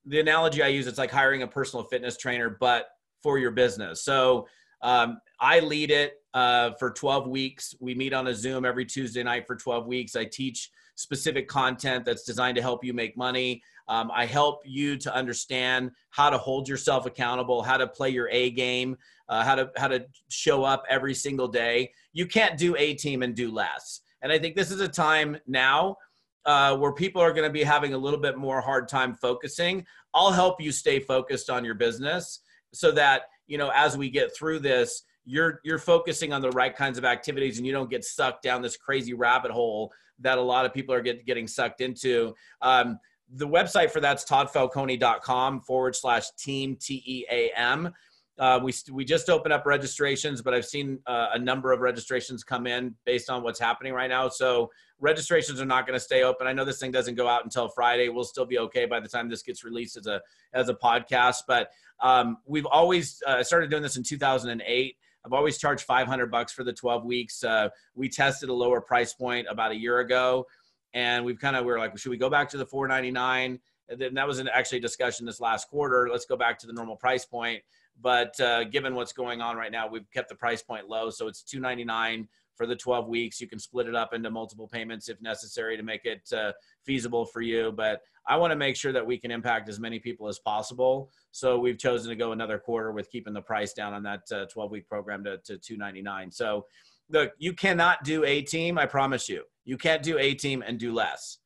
the 0.06 0.20
analogy 0.20 0.62
I 0.62 0.68
use, 0.68 0.86
it's 0.86 0.98
like 0.98 1.10
hiring 1.10 1.42
a 1.42 1.46
personal 1.46 1.84
fitness 1.84 2.16
trainer, 2.16 2.56
but 2.60 2.86
for 3.22 3.38
your 3.38 3.50
business. 3.50 4.02
So 4.02 4.46
um, 4.82 5.20
I 5.40 5.60
lead 5.60 5.90
it 5.90 6.14
uh, 6.34 6.72
for 6.78 6.90
12 6.90 7.28
weeks. 7.28 7.74
We 7.80 7.94
meet 7.94 8.12
on 8.12 8.26
a 8.26 8.34
Zoom 8.34 8.64
every 8.64 8.84
Tuesday 8.84 9.22
night 9.22 9.46
for 9.46 9.54
12 9.54 9.86
weeks. 9.86 10.16
I 10.16 10.24
teach 10.24 10.70
specific 10.94 11.48
content 11.48 12.04
that's 12.04 12.24
designed 12.24 12.56
to 12.56 12.62
help 12.62 12.84
you 12.84 12.92
make 12.92 13.16
money. 13.16 13.62
Um, 13.88 14.10
I 14.12 14.26
help 14.26 14.62
you 14.64 14.96
to 14.98 15.14
understand 15.14 15.90
how 16.10 16.30
to 16.30 16.38
hold 16.38 16.68
yourself 16.68 17.06
accountable, 17.06 17.62
how 17.62 17.76
to 17.76 17.86
play 17.86 18.10
your 18.10 18.28
A 18.30 18.50
game, 18.50 18.96
uh, 19.28 19.44
how 19.44 19.54
to 19.54 19.70
how 19.76 19.88
to 19.88 20.06
show 20.28 20.64
up 20.64 20.84
every 20.88 21.14
single 21.14 21.48
day. 21.48 21.92
You 22.12 22.26
can't 22.26 22.58
do 22.58 22.76
A 22.76 22.94
team 22.94 23.22
and 23.22 23.34
do 23.34 23.50
less. 23.50 24.00
And 24.22 24.30
I 24.30 24.38
think 24.38 24.54
this 24.54 24.70
is 24.70 24.80
a 24.80 24.88
time 24.88 25.36
now 25.46 25.96
uh, 26.44 26.76
where 26.76 26.92
people 26.92 27.20
are 27.20 27.32
going 27.32 27.48
to 27.48 27.52
be 27.52 27.62
having 27.62 27.94
a 27.94 27.98
little 27.98 28.20
bit 28.20 28.36
more 28.36 28.60
hard 28.60 28.88
time 28.88 29.14
focusing. 29.14 29.84
I'll 30.14 30.32
help 30.32 30.60
you 30.60 30.72
stay 30.72 31.00
focused 31.00 31.50
on 31.50 31.64
your 31.64 31.74
business 31.74 32.40
so 32.72 32.92
that 32.92 33.22
you 33.46 33.58
know 33.58 33.70
as 33.74 33.96
we 33.96 34.10
get 34.10 34.34
through 34.34 34.60
this 34.60 35.02
you're 35.24 35.60
you're 35.64 35.78
focusing 35.78 36.32
on 36.32 36.40
the 36.40 36.50
right 36.50 36.74
kinds 36.74 36.98
of 36.98 37.04
activities 37.04 37.58
and 37.58 37.66
you 37.66 37.72
don't 37.72 37.90
get 37.90 38.04
sucked 38.04 38.42
down 38.42 38.62
this 38.62 38.76
crazy 38.76 39.14
rabbit 39.14 39.50
hole 39.50 39.92
that 40.18 40.38
a 40.38 40.42
lot 40.42 40.64
of 40.64 40.72
people 40.72 40.94
are 40.94 41.00
get, 41.00 41.26
getting 41.26 41.46
sucked 41.46 41.80
into 41.80 42.34
um, 42.60 42.98
the 43.32 43.48
website 43.48 43.90
for 43.90 44.00
that's 44.00 44.24
toddfalcone.com 44.24 45.60
forward 45.62 45.96
slash 45.96 46.30
team 46.38 46.76
t-e-a-m 46.76 47.92
uh, 48.38 48.58
we, 48.62 48.72
we 48.90 49.04
just 49.04 49.28
opened 49.28 49.52
up 49.52 49.66
registrations, 49.66 50.40
but 50.40 50.54
I've 50.54 50.64
seen 50.64 50.98
uh, 51.06 51.28
a 51.34 51.38
number 51.38 51.72
of 51.72 51.80
registrations 51.80 52.42
come 52.42 52.66
in 52.66 52.94
based 53.04 53.28
on 53.28 53.42
what's 53.42 53.60
happening 53.60 53.92
right 53.92 54.08
now. 54.08 54.28
So 54.28 54.70
registrations 55.00 55.60
are 55.60 55.66
not 55.66 55.86
going 55.86 55.98
to 55.98 56.04
stay 56.04 56.22
open. 56.22 56.46
I 56.46 56.52
know 56.52 56.64
this 56.64 56.78
thing 56.78 56.90
doesn't 56.90 57.14
go 57.14 57.28
out 57.28 57.44
until 57.44 57.68
Friday. 57.68 58.08
We'll 58.08 58.24
still 58.24 58.46
be 58.46 58.58
okay 58.58 58.86
by 58.86 59.00
the 59.00 59.08
time 59.08 59.28
this 59.28 59.42
gets 59.42 59.64
released 59.64 59.96
as 59.96 60.06
a 60.06 60.20
as 60.54 60.68
a 60.68 60.74
podcast. 60.74 61.42
But 61.46 61.70
um, 62.00 62.38
we've 62.46 62.66
always 62.66 63.22
uh, 63.26 63.42
started 63.42 63.70
doing 63.70 63.82
this 63.82 63.96
in 63.96 64.02
2008. 64.02 64.96
I've 65.24 65.32
always 65.32 65.58
charged 65.58 65.84
500 65.84 66.30
bucks 66.30 66.52
for 66.52 66.64
the 66.64 66.72
12 66.72 67.04
weeks. 67.04 67.44
Uh, 67.44 67.68
we 67.94 68.08
tested 68.08 68.48
a 68.48 68.54
lower 68.54 68.80
price 68.80 69.12
point 69.12 69.46
about 69.48 69.70
a 69.70 69.76
year 69.76 70.00
ago, 70.00 70.46
and 70.94 71.24
we've 71.24 71.38
kind 71.38 71.56
of 71.56 71.64
we 71.64 71.72
are 71.72 71.78
like, 71.78 71.96
should 71.98 72.10
we 72.10 72.16
go 72.16 72.30
back 72.30 72.48
to 72.50 72.56
the 72.56 72.66
499? 72.66 73.58
And 73.88 74.00
then 74.00 74.14
that 74.14 74.26
was 74.26 74.38
an 74.38 74.48
actually 74.52 74.80
discussion 74.80 75.26
this 75.26 75.40
last 75.40 75.68
quarter. 75.68 76.08
Let's 76.10 76.24
go 76.24 76.36
back 76.36 76.58
to 76.60 76.66
the 76.66 76.72
normal 76.72 76.96
price 76.96 77.24
point. 77.24 77.62
But 78.00 78.38
uh, 78.40 78.64
given 78.64 78.94
what's 78.94 79.12
going 79.12 79.40
on 79.40 79.56
right 79.56 79.72
now, 79.72 79.86
we've 79.88 80.10
kept 80.12 80.28
the 80.28 80.34
price 80.34 80.62
point 80.62 80.88
low, 80.88 81.10
so 81.10 81.28
it's 81.28 81.42
299 81.42 82.28
for 82.56 82.66
the 82.66 82.76
12 82.76 83.08
weeks. 83.08 83.40
You 83.40 83.48
can 83.48 83.58
split 83.58 83.86
it 83.86 83.94
up 83.94 84.14
into 84.14 84.30
multiple 84.30 84.68
payments 84.68 85.08
if 85.08 85.20
necessary 85.20 85.76
to 85.76 85.82
make 85.82 86.04
it 86.04 86.22
uh, 86.32 86.52
feasible 86.84 87.24
for 87.24 87.40
you. 87.40 87.72
But 87.72 88.00
I 88.26 88.36
want 88.36 88.50
to 88.52 88.56
make 88.56 88.76
sure 88.76 88.92
that 88.92 89.06
we 89.06 89.18
can 89.18 89.30
impact 89.30 89.68
as 89.68 89.80
many 89.80 89.98
people 89.98 90.28
as 90.28 90.38
possible. 90.38 91.10
So 91.32 91.58
we've 91.58 91.78
chosen 91.78 92.08
to 92.10 92.16
go 92.16 92.32
another 92.32 92.58
quarter 92.58 92.92
with 92.92 93.10
keeping 93.10 93.34
the 93.34 93.42
price 93.42 93.72
down 93.72 93.94
on 93.94 94.02
that 94.04 94.20
12 94.28 94.56
uh, 94.56 94.66
week 94.70 94.88
program 94.88 95.24
to, 95.24 95.38
to 95.38 95.58
299. 95.58 96.30
So 96.30 96.66
look, 97.10 97.32
you 97.38 97.52
cannot 97.52 98.04
do 98.04 98.24
a 98.24 98.42
team. 98.42 98.78
I 98.78 98.86
promise 98.86 99.28
you, 99.28 99.44
you 99.64 99.76
can't 99.76 100.02
do 100.02 100.18
a 100.18 100.34
team 100.34 100.62
and 100.66 100.78
do 100.78 100.92
less. 100.92 101.38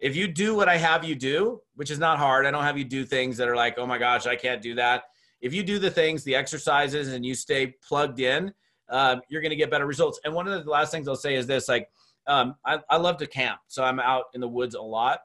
If 0.00 0.14
you 0.14 0.28
do 0.28 0.54
what 0.54 0.68
I 0.68 0.76
have 0.76 1.04
you 1.04 1.14
do, 1.14 1.60
which 1.74 1.90
is 1.90 1.98
not 1.98 2.18
hard, 2.18 2.46
I 2.46 2.50
don't 2.50 2.62
have 2.62 2.78
you 2.78 2.84
do 2.84 3.04
things 3.04 3.36
that 3.38 3.48
are 3.48 3.56
like, 3.56 3.78
oh 3.78 3.86
my 3.86 3.98
gosh, 3.98 4.26
I 4.26 4.36
can't 4.36 4.62
do 4.62 4.74
that. 4.76 5.04
If 5.40 5.52
you 5.52 5.62
do 5.62 5.78
the 5.78 5.90
things, 5.90 6.24
the 6.24 6.34
exercises, 6.34 7.12
and 7.12 7.24
you 7.24 7.34
stay 7.34 7.74
plugged 7.82 8.20
in, 8.20 8.52
um, 8.90 9.20
you're 9.28 9.42
going 9.42 9.50
to 9.50 9.56
get 9.56 9.70
better 9.70 9.86
results. 9.86 10.20
And 10.24 10.34
one 10.34 10.48
of 10.48 10.64
the 10.64 10.70
last 10.70 10.92
things 10.92 11.08
I'll 11.08 11.16
say 11.16 11.34
is 11.34 11.46
this: 11.46 11.68
like, 11.68 11.88
um, 12.26 12.54
I, 12.64 12.78
I 12.90 12.96
love 12.96 13.16
to 13.18 13.26
camp, 13.26 13.60
so 13.66 13.84
I'm 13.84 14.00
out 14.00 14.24
in 14.34 14.40
the 14.40 14.48
woods 14.48 14.74
a 14.74 14.80
lot. 14.80 15.20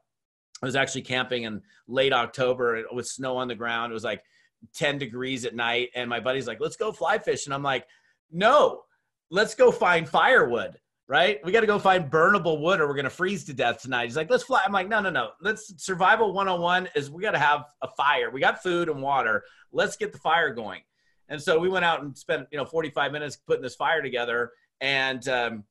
I 0.61 0.65
was 0.65 0.75
actually 0.75 1.01
camping 1.01 1.43
in 1.43 1.61
late 1.87 2.13
October 2.13 2.83
with 2.91 3.07
snow 3.07 3.37
on 3.37 3.47
the 3.47 3.55
ground. 3.55 3.91
It 3.91 3.93
was 3.93 4.03
like 4.03 4.23
10 4.75 4.97
degrees 4.97 5.45
at 5.45 5.55
night, 5.55 5.89
and 5.95 6.09
my 6.09 6.19
buddy's 6.19 6.47
like, 6.47 6.59
"Let's 6.59 6.77
go 6.77 6.91
fly 6.91 7.17
fish," 7.17 7.45
and 7.45 7.53
I'm 7.53 7.63
like, 7.63 7.85
"No, 8.31 8.83
let's 9.29 9.55
go 9.55 9.71
find 9.71 10.07
firewood." 10.07 10.79
Right? 11.07 11.39
We 11.43 11.51
got 11.51 11.61
to 11.61 11.67
go 11.67 11.79
find 11.79 12.09
burnable 12.09 12.61
wood 12.61 12.79
or 12.79 12.87
we're 12.87 12.95
going 12.95 13.03
to 13.03 13.09
freeze 13.09 13.43
to 13.45 13.53
death 13.53 13.81
tonight. 13.81 14.05
He's 14.05 14.15
like, 14.15 14.29
let's 14.29 14.43
fly. 14.43 14.61
I'm 14.65 14.71
like, 14.71 14.87
no, 14.87 15.01
no, 15.01 15.09
no. 15.09 15.31
Let's 15.41 15.83
survival 15.83 16.33
101 16.33 16.89
is 16.95 17.11
we 17.11 17.21
got 17.21 17.31
to 17.31 17.39
have 17.39 17.65
a 17.81 17.89
fire. 17.89 18.31
We 18.31 18.39
got 18.39 18.63
food 18.63 18.87
and 18.87 19.01
water. 19.01 19.43
Let's 19.73 19.97
get 19.97 20.13
the 20.13 20.19
fire 20.19 20.53
going. 20.53 20.81
And 21.27 21.41
so 21.41 21.59
we 21.59 21.67
went 21.67 21.83
out 21.83 22.03
and 22.03 22.17
spent, 22.17 22.47
you 22.51 22.57
know, 22.57 22.65
45 22.65 23.11
minutes 23.11 23.35
putting 23.35 23.61
this 23.61 23.75
fire 23.75 24.01
together. 24.01 24.51
And 24.79 25.27
um, 25.27 25.63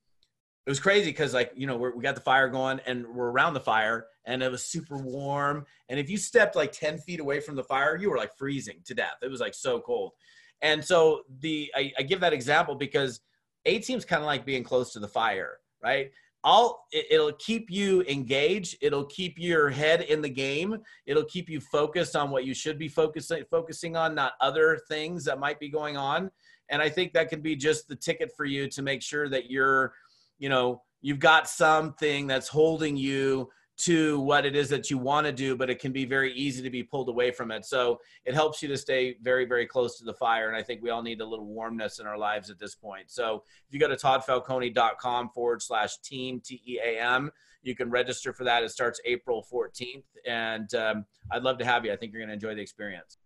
it 0.66 0.70
was 0.70 0.80
crazy 0.80 1.10
because, 1.10 1.34
like, 1.34 1.52
you 1.56 1.66
know, 1.66 1.76
we 1.76 2.02
got 2.02 2.14
the 2.14 2.20
fire 2.20 2.48
going 2.48 2.80
and 2.86 3.06
we're 3.06 3.30
around 3.30 3.54
the 3.54 3.60
fire 3.60 4.06
and 4.24 4.42
it 4.42 4.50
was 4.50 4.64
super 4.64 4.98
warm. 4.98 5.66
And 5.88 5.98
if 5.98 6.08
you 6.08 6.16
stepped 6.16 6.56
like 6.56 6.72
10 6.72 6.98
feet 6.98 7.20
away 7.20 7.40
from 7.40 7.56
the 7.56 7.64
fire, 7.64 7.96
you 7.96 8.10
were 8.10 8.16
like 8.16 8.36
freezing 8.36 8.80
to 8.84 8.94
death. 8.94 9.16
It 9.22 9.30
was 9.30 9.40
like 9.40 9.54
so 9.54 9.80
cold. 9.80 10.12
And 10.60 10.84
so 10.84 11.22
the 11.40 11.72
I, 11.74 11.92
I 11.98 12.02
give 12.02 12.20
that 12.20 12.32
example 12.32 12.76
because 12.76 13.20
A 13.66 13.78
team's 13.78 14.04
kind 14.04 14.22
of 14.22 14.26
like 14.26 14.44
being 14.44 14.64
close 14.64 14.92
to 14.92 15.00
the 15.00 15.08
fire, 15.08 15.58
right? 15.82 16.10
It'll 16.44 17.32
keep 17.38 17.70
you 17.70 18.02
engaged. 18.02 18.76
It'll 18.80 19.06
keep 19.06 19.38
your 19.38 19.70
head 19.70 20.02
in 20.02 20.20
the 20.20 20.28
game. 20.28 20.78
It'll 21.06 21.24
keep 21.24 21.48
you 21.48 21.60
focused 21.60 22.16
on 22.16 22.30
what 22.30 22.44
you 22.44 22.52
should 22.52 22.78
be 22.78 22.88
focusing 22.88 23.44
focusing 23.50 23.96
on, 23.96 24.14
not 24.14 24.32
other 24.40 24.80
things 24.88 25.24
that 25.24 25.38
might 25.38 25.60
be 25.60 25.68
going 25.68 25.96
on. 25.96 26.30
And 26.68 26.82
I 26.82 26.88
think 26.88 27.12
that 27.12 27.28
can 27.28 27.42
be 27.42 27.54
just 27.54 27.86
the 27.86 27.94
ticket 27.94 28.32
for 28.36 28.44
you 28.44 28.68
to 28.70 28.82
make 28.82 29.02
sure 29.02 29.28
that 29.28 29.50
you're, 29.50 29.92
you 30.38 30.48
know, 30.48 30.82
you've 31.00 31.20
got 31.20 31.48
something 31.48 32.26
that's 32.26 32.48
holding 32.48 32.96
you 32.96 33.48
to 33.78 34.20
what 34.20 34.44
it 34.44 34.54
is 34.54 34.68
that 34.68 34.90
you 34.90 34.98
want 34.98 35.26
to 35.26 35.32
do, 35.32 35.56
but 35.56 35.70
it 35.70 35.78
can 35.78 35.92
be 35.92 36.04
very 36.04 36.32
easy 36.34 36.62
to 36.62 36.70
be 36.70 36.82
pulled 36.82 37.08
away 37.08 37.30
from 37.30 37.50
it. 37.50 37.64
So 37.64 38.00
it 38.24 38.34
helps 38.34 38.62
you 38.62 38.68
to 38.68 38.76
stay 38.76 39.16
very, 39.22 39.44
very 39.44 39.66
close 39.66 39.98
to 39.98 40.04
the 40.04 40.14
fire. 40.14 40.48
And 40.48 40.56
I 40.56 40.62
think 40.62 40.82
we 40.82 40.90
all 40.90 41.02
need 41.02 41.20
a 41.20 41.26
little 41.26 41.46
warmness 41.46 41.98
in 41.98 42.06
our 42.06 42.18
lives 42.18 42.50
at 42.50 42.58
this 42.58 42.74
point. 42.74 43.10
So 43.10 43.42
if 43.66 43.74
you 43.74 43.80
go 43.80 43.88
to 43.88 43.96
toddfalcone.com 43.96 45.30
forward 45.30 45.62
slash 45.62 45.98
team, 45.98 46.40
T 46.44 46.62
E 46.66 46.78
A 46.84 47.00
M, 47.00 47.30
you 47.62 47.74
can 47.74 47.90
register 47.90 48.32
for 48.32 48.44
that. 48.44 48.62
It 48.62 48.70
starts 48.70 49.00
April 49.04 49.44
14th. 49.50 50.04
And 50.26 50.72
um, 50.74 51.06
I'd 51.30 51.42
love 51.42 51.58
to 51.58 51.64
have 51.64 51.84
you. 51.84 51.92
I 51.92 51.96
think 51.96 52.12
you're 52.12 52.20
going 52.20 52.28
to 52.28 52.34
enjoy 52.34 52.54
the 52.54 52.62
experience. 52.62 53.18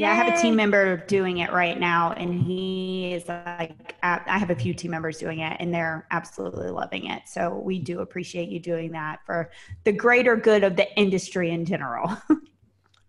Yeah, 0.00 0.12
I 0.12 0.14
have 0.14 0.28
a 0.28 0.40
team 0.40 0.56
member 0.56 0.96
doing 0.96 1.38
it 1.38 1.52
right 1.52 1.78
now, 1.78 2.12
and 2.12 2.32
he 2.42 3.12
is 3.12 3.28
like, 3.28 3.96
I 4.02 4.18
I 4.26 4.38
have 4.38 4.48
a 4.48 4.54
few 4.54 4.72
team 4.72 4.92
members 4.92 5.18
doing 5.18 5.40
it, 5.40 5.58
and 5.60 5.74
they're 5.74 6.06
absolutely 6.10 6.70
loving 6.70 7.08
it. 7.08 7.24
So 7.26 7.58
we 7.58 7.78
do 7.78 8.00
appreciate 8.00 8.48
you 8.48 8.60
doing 8.60 8.92
that 8.92 9.18
for 9.26 9.50
the 9.84 9.92
greater 9.92 10.36
good 10.36 10.64
of 10.64 10.74
the 10.74 10.90
industry 10.98 11.50
in 11.50 11.66
general. 11.66 12.16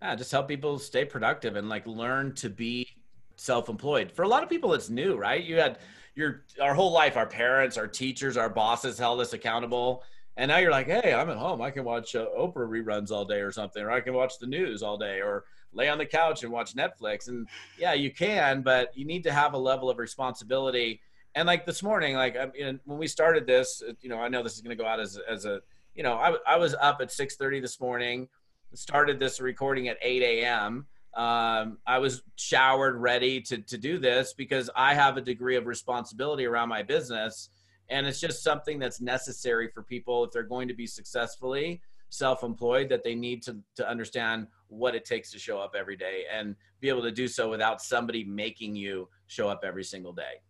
Yeah, 0.02 0.16
just 0.16 0.32
help 0.32 0.48
people 0.48 0.80
stay 0.80 1.06
productive 1.06 1.56
and 1.56 1.70
like 1.70 1.86
learn 1.86 2.34
to 2.34 2.50
be 2.50 2.88
self-employed. 3.36 4.12
For 4.12 4.24
a 4.24 4.28
lot 4.28 4.42
of 4.42 4.50
people, 4.50 4.74
it's 4.74 4.90
new, 4.90 5.16
right? 5.16 5.44
You 5.44 5.58
had 5.58 5.78
your 6.16 6.42
our 6.60 6.74
whole 6.74 6.92
life, 6.92 7.18
our 7.18 7.28
parents, 7.28 7.78
our 7.78 7.88
teachers, 7.88 8.36
our 8.36 8.50
bosses 8.50 8.98
held 8.98 9.22
us 9.22 9.34
accountable, 9.34 10.04
and 10.38 10.50
now 10.50 10.58
you're 10.58 10.72
like, 10.72 10.88
hey, 10.88 11.14
I'm 11.14 11.30
at 11.30 11.38
home. 11.38 11.62
I 11.62 11.70
can 11.70 11.84
watch 11.84 12.16
uh, 12.16 12.26
Oprah 12.38 12.68
reruns 12.68 13.12
all 13.12 13.26
day 13.26 13.42
or 13.42 13.52
something, 13.52 13.84
or 13.84 13.92
I 13.92 14.02
can 14.02 14.16
watch 14.16 14.40
the 14.40 14.48
news 14.48 14.82
all 14.82 14.98
day, 14.98 15.22
or 15.22 15.46
lay 15.74 15.90
on 15.90 15.98
the 15.98 16.06
couch 16.06 16.44
and 16.44 16.52
watch 16.52 16.76
Netflix. 16.76 17.28
And 17.28 17.48
yeah, 17.78 17.94
you 17.94 18.12
can, 18.12 18.62
but 18.62 18.96
you 18.96 19.06
need 19.06 19.24
to 19.24 19.32
have 19.32 19.54
a 19.54 19.58
level 19.58 19.90
of 19.90 19.98
responsibility. 19.98 21.02
And 21.36 21.48
like 21.48 21.66
this 21.66 21.82
morning, 21.82 22.16
like 22.16 22.38
I 22.38 22.48
mean, 22.48 22.80
when 22.86 22.98
we 22.98 23.08
started 23.08 23.48
this, 23.48 23.82
you 24.02 24.10
know, 24.10 24.20
I 24.20 24.28
know 24.28 24.44
this 24.44 24.56
is 24.56 24.62
going 24.62 24.76
to 24.76 24.82
go 24.82 24.88
out 24.88 25.00
as 25.00 25.18
as 25.30 25.46
a, 25.46 25.62
you 25.96 26.04
know, 26.04 26.14
I 26.14 26.36
I 26.48 26.58
was 26.58 26.76
up 26.76 27.00
at 27.02 27.10
6:30 27.10 27.62
this 27.62 27.80
morning 27.80 28.28
started 28.74 29.20
this 29.20 29.40
recording 29.40 29.88
at 29.88 29.98
8 30.02 30.22
a.m. 30.22 30.86
Um, 31.14 31.78
I 31.86 31.98
was 32.00 32.24
showered, 32.38 32.96
ready 32.98 33.42
to 33.42 33.58
to 33.58 33.78
do 33.78 33.98
this 33.98 34.34
because 34.34 34.70
I 34.76 34.94
have 34.94 35.18
a 35.18 35.22
degree 35.22 35.58
of 35.58 35.68
responsibility 35.68 36.46
around 36.46 36.70
my 36.70 36.84
business, 36.84 37.50
and 37.90 38.08
it's 38.08 38.20
just 38.20 38.44
something 38.44 38.80
that's 38.80 39.02
necessary 39.02 39.70
for 39.74 39.84
people 39.84 40.24
if 40.24 40.32
they're 40.32 40.44
going 40.44 40.68
to 40.70 40.74
be 40.74 40.88
successfully 40.88 41.82
self-employed 42.14 42.90
that 42.90 43.04
they 43.04 43.16
need 43.16 43.42
to 43.42 43.58
to 43.76 43.90
understand 43.90 44.48
what 44.72 44.96
it 44.96 45.06
takes 45.06 45.32
to 45.32 45.40
show 45.40 45.60
up 45.60 45.76
every 45.78 45.96
day 45.96 46.24
and 46.32 46.56
be 46.80 46.90
able 46.90 47.02
to 47.04 47.12
do 47.12 47.28
so 47.28 47.50
without 47.50 47.82
somebody 47.82 48.24
making 48.24 48.76
you 48.76 49.08
show 49.28 49.50
up 49.50 49.62
every 49.64 49.84
single 49.84 50.14
day. 50.14 50.42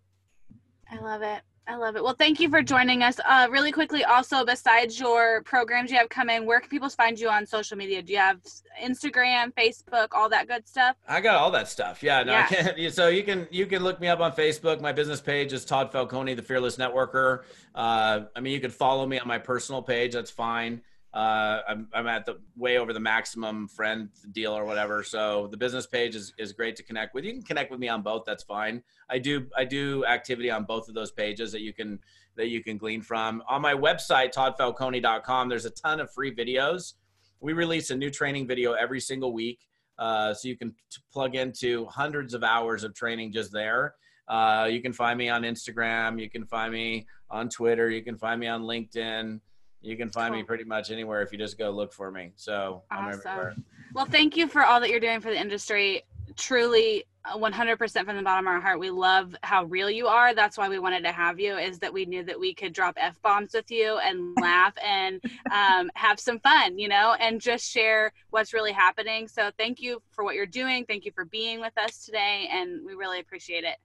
I 0.90 1.00
love 1.00 1.22
it. 1.22 1.42
I 1.68 1.76
love 1.76 1.96
it. 1.96 2.04
Well, 2.04 2.16
thank 2.16 2.40
you 2.40 2.50
for 2.50 2.62
joining 2.62 3.04
us. 3.04 3.20
Uh, 3.24 3.48
really 3.50 3.72
quickly, 3.72 4.04
also, 4.04 4.44
besides 4.44 5.00
your 5.00 5.42
programs 5.44 5.92
you 5.92 5.98
have 5.98 6.10
coming, 6.10 6.46
where 6.46 6.60
can 6.60 6.70
people 6.70 6.90
find 6.90 7.20
you 7.20 7.30
on 7.30 7.46
social 7.46 7.78
media? 7.78 8.02
Do 8.02 8.12
you 8.12 8.20
have 8.20 8.40
Instagram, 8.84 9.54
Facebook, 9.54 10.08
all 10.12 10.28
that 10.30 10.48
good 10.48 10.68
stuff? 10.68 10.98
I 11.08 11.22
got 11.22 11.36
all 11.36 11.52
that 11.52 11.70
stuff. 11.70 12.02
Yeah, 12.02 12.24
no, 12.24 12.34
Yeah. 12.34 12.48
I 12.50 12.54
can't. 12.54 12.78
So 12.94 13.08
you 13.10 13.24
can 13.24 13.48
you 13.52 13.68
can 13.68 13.84
look 13.84 14.02
me 14.02 14.08
up 14.08 14.20
on 14.20 14.34
Facebook. 14.34 14.82
My 14.82 14.92
business 14.92 15.22
page 15.22 15.54
is 15.54 15.64
Todd 15.64 15.92
Falcone, 15.92 16.34
the 16.34 16.42
Fearless 16.42 16.78
Networker. 16.78 17.44
Uh, 17.76 18.22
I 18.36 18.40
mean, 18.40 18.54
you 18.54 18.60
can 18.60 18.72
follow 18.72 19.06
me 19.06 19.20
on 19.20 19.28
my 19.28 19.38
personal 19.38 19.82
page. 19.82 20.14
That's 20.14 20.32
fine. 20.32 20.82
Uh, 21.14 21.60
I'm 21.68 21.88
I'm 21.94 22.08
at 22.08 22.26
the 22.26 22.38
way 22.56 22.78
over 22.78 22.94
the 22.94 23.00
maximum 23.00 23.68
friend 23.68 24.10
deal 24.32 24.54
or 24.54 24.64
whatever. 24.64 25.04
So 25.04 25.48
the 25.52 25.58
business 25.58 25.86
page 25.86 26.16
is 26.16 26.34
is 26.38 26.54
great 26.54 26.76
to 26.78 26.84
connect 26.84 27.14
with. 27.14 27.26
You 27.26 27.34
can 27.34 27.42
connect 27.42 27.70
with 27.70 27.82
me 27.82 27.90
on 27.90 28.02
both. 28.02 28.24
That's 28.26 28.44
fine. 28.44 28.82
I 29.10 29.20
do 29.20 29.48
I 29.58 29.66
do 29.66 30.06
activity 30.06 30.50
on 30.50 30.64
both 30.64 30.88
of 30.88 30.96
those 30.96 31.12
pages 31.12 31.52
that 31.52 31.62
you 31.62 31.74
can 31.74 32.00
that 32.38 32.48
you 32.48 32.64
can 32.64 32.78
glean 32.78 33.02
from. 33.02 33.44
On 33.50 33.62
my 33.62 33.74
website, 33.74 34.34
toddfalcone.com, 34.34 35.50
there's 35.50 35.66
a 35.66 35.72
ton 35.72 36.00
of 36.00 36.12
free 36.14 36.34
videos. 36.34 36.94
We 37.42 37.52
release 37.54 37.90
a 37.90 37.96
new 37.96 38.10
training 38.10 38.48
video 38.48 38.74
every 38.74 39.02
single 39.02 39.34
week. 39.34 39.68
Uh, 40.00 40.34
so 40.34 40.48
you 40.48 40.58
can 40.58 40.72
t- 40.90 41.02
plug 41.12 41.36
into 41.36 41.86
hundreds 41.88 42.34
of 42.34 42.44
hours 42.44 42.84
of 42.84 42.96
training 42.96 43.32
just 43.34 43.52
there. 43.52 43.96
Uh, 44.28 44.68
you 44.72 44.82
can 44.82 44.94
find 44.94 45.18
me 45.18 45.28
on 45.30 45.42
Instagram. 45.42 46.20
You 46.20 46.30
can 46.30 46.46
find 46.46 46.72
me 46.72 47.06
on 47.30 47.50
Twitter. 47.50 47.90
You 47.90 48.02
can 48.02 48.18
find 48.18 48.40
me 48.40 48.48
on 48.48 48.64
LinkedIn. 48.64 49.42
You 49.82 49.98
can 49.98 50.10
find 50.10 50.34
me 50.34 50.44
pretty 50.44 50.64
much 50.64 50.92
anywhere 50.92 51.22
if 51.22 51.32
you 51.32 51.38
just 51.38 51.58
go 51.58 51.72
look 51.72 51.92
for 51.92 52.12
me. 52.12 52.32
So 52.36 52.84
I'm 52.92 53.12
everywhere. 53.12 53.56
Well, 53.94 54.06
thank 54.06 54.38
you 54.38 54.48
for 54.48 54.64
all 54.64 54.80
that 54.80 54.90
you're 54.90 55.00
doing 55.00 55.22
for 55.22 55.30
the 55.32 55.40
industry. 55.40 56.04
Truly, 56.38 57.06
uh, 57.26 57.38
100% 57.38 58.06
from 58.06 58.16
the 58.16 58.22
bottom 58.22 58.48
of 58.48 58.54
our 58.54 58.62
heart, 58.62 58.80
we 58.80 58.90
love 58.90 59.36
how 59.44 59.66
real 59.66 59.90
you 59.90 60.08
are. 60.08 60.34
That's 60.34 60.58
why 60.58 60.70
we 60.70 60.80
wanted 60.80 61.04
to 61.04 61.12
have 61.12 61.40
you. 61.40 61.58
Is 61.58 61.80
that 61.80 61.92
we 61.92 62.06
knew 62.06 62.24
that 62.24 62.40
we 62.40 62.54
could 62.54 62.74
drop 62.74 62.96
f 62.98 63.22
bombs 63.22 63.54
with 63.54 63.70
you 63.70 63.98
and 63.98 64.36
laugh 64.42 64.74
and 64.84 65.20
um, 65.52 65.92
have 65.96 66.20
some 66.20 66.40
fun, 66.40 66.78
you 66.80 66.88
know, 66.88 67.16
and 67.20 67.42
just 67.42 67.70
share 67.70 68.14
what's 68.30 68.54
really 68.54 68.72
happening. 68.72 69.28
So, 69.28 69.52
thank 69.58 69.82
you 69.82 70.02
for 70.12 70.24
what 70.24 70.36
you're 70.36 70.46
doing. 70.46 70.86
Thank 70.86 71.06
you 71.06 71.12
for 71.12 71.26
being 71.26 71.60
with 71.60 71.78
us 71.78 72.06
today, 72.06 72.48
and 72.52 72.86
we 72.86 72.94
really 72.94 73.20
appreciate 73.20 73.64
it. 73.64 73.76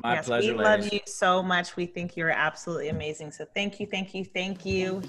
My 0.00 0.14
yes, 0.14 0.26
pleasure, 0.26 0.52
we 0.52 0.58
ladies. 0.62 0.84
love 0.84 0.92
you 0.92 1.00
so 1.06 1.42
much. 1.42 1.74
We 1.74 1.84
think 1.86 2.16
you're 2.16 2.30
absolutely 2.30 2.88
amazing. 2.88 3.32
So 3.32 3.44
thank 3.52 3.80
you, 3.80 3.86
thank 3.86 4.14
you, 4.14 4.24
thank 4.24 4.64
you. 4.64 5.02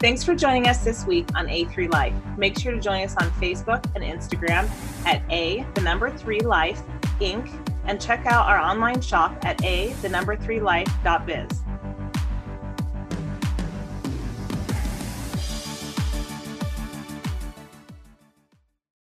Thanks 0.00 0.24
for 0.24 0.34
joining 0.34 0.66
us 0.66 0.84
this 0.84 1.06
week 1.06 1.28
on 1.36 1.46
A3 1.46 1.92
Life. 1.92 2.14
Make 2.36 2.58
sure 2.58 2.72
to 2.72 2.80
join 2.80 3.04
us 3.04 3.16
on 3.16 3.30
Facebook 3.32 3.84
and 3.94 4.02
Instagram 4.02 4.68
at 5.06 5.22
A, 5.30 5.64
the 5.74 5.82
number 5.82 6.10
three 6.10 6.40
life, 6.40 6.82
Inc., 7.20 7.48
and 7.84 8.00
check 8.00 8.26
out 8.26 8.46
our 8.46 8.58
online 8.58 9.00
shop 9.00 9.38
at 9.42 9.62
A, 9.64 9.92
the 10.02 10.08
number 10.08 10.36
three 10.36 10.60
life.biz. 10.60 11.62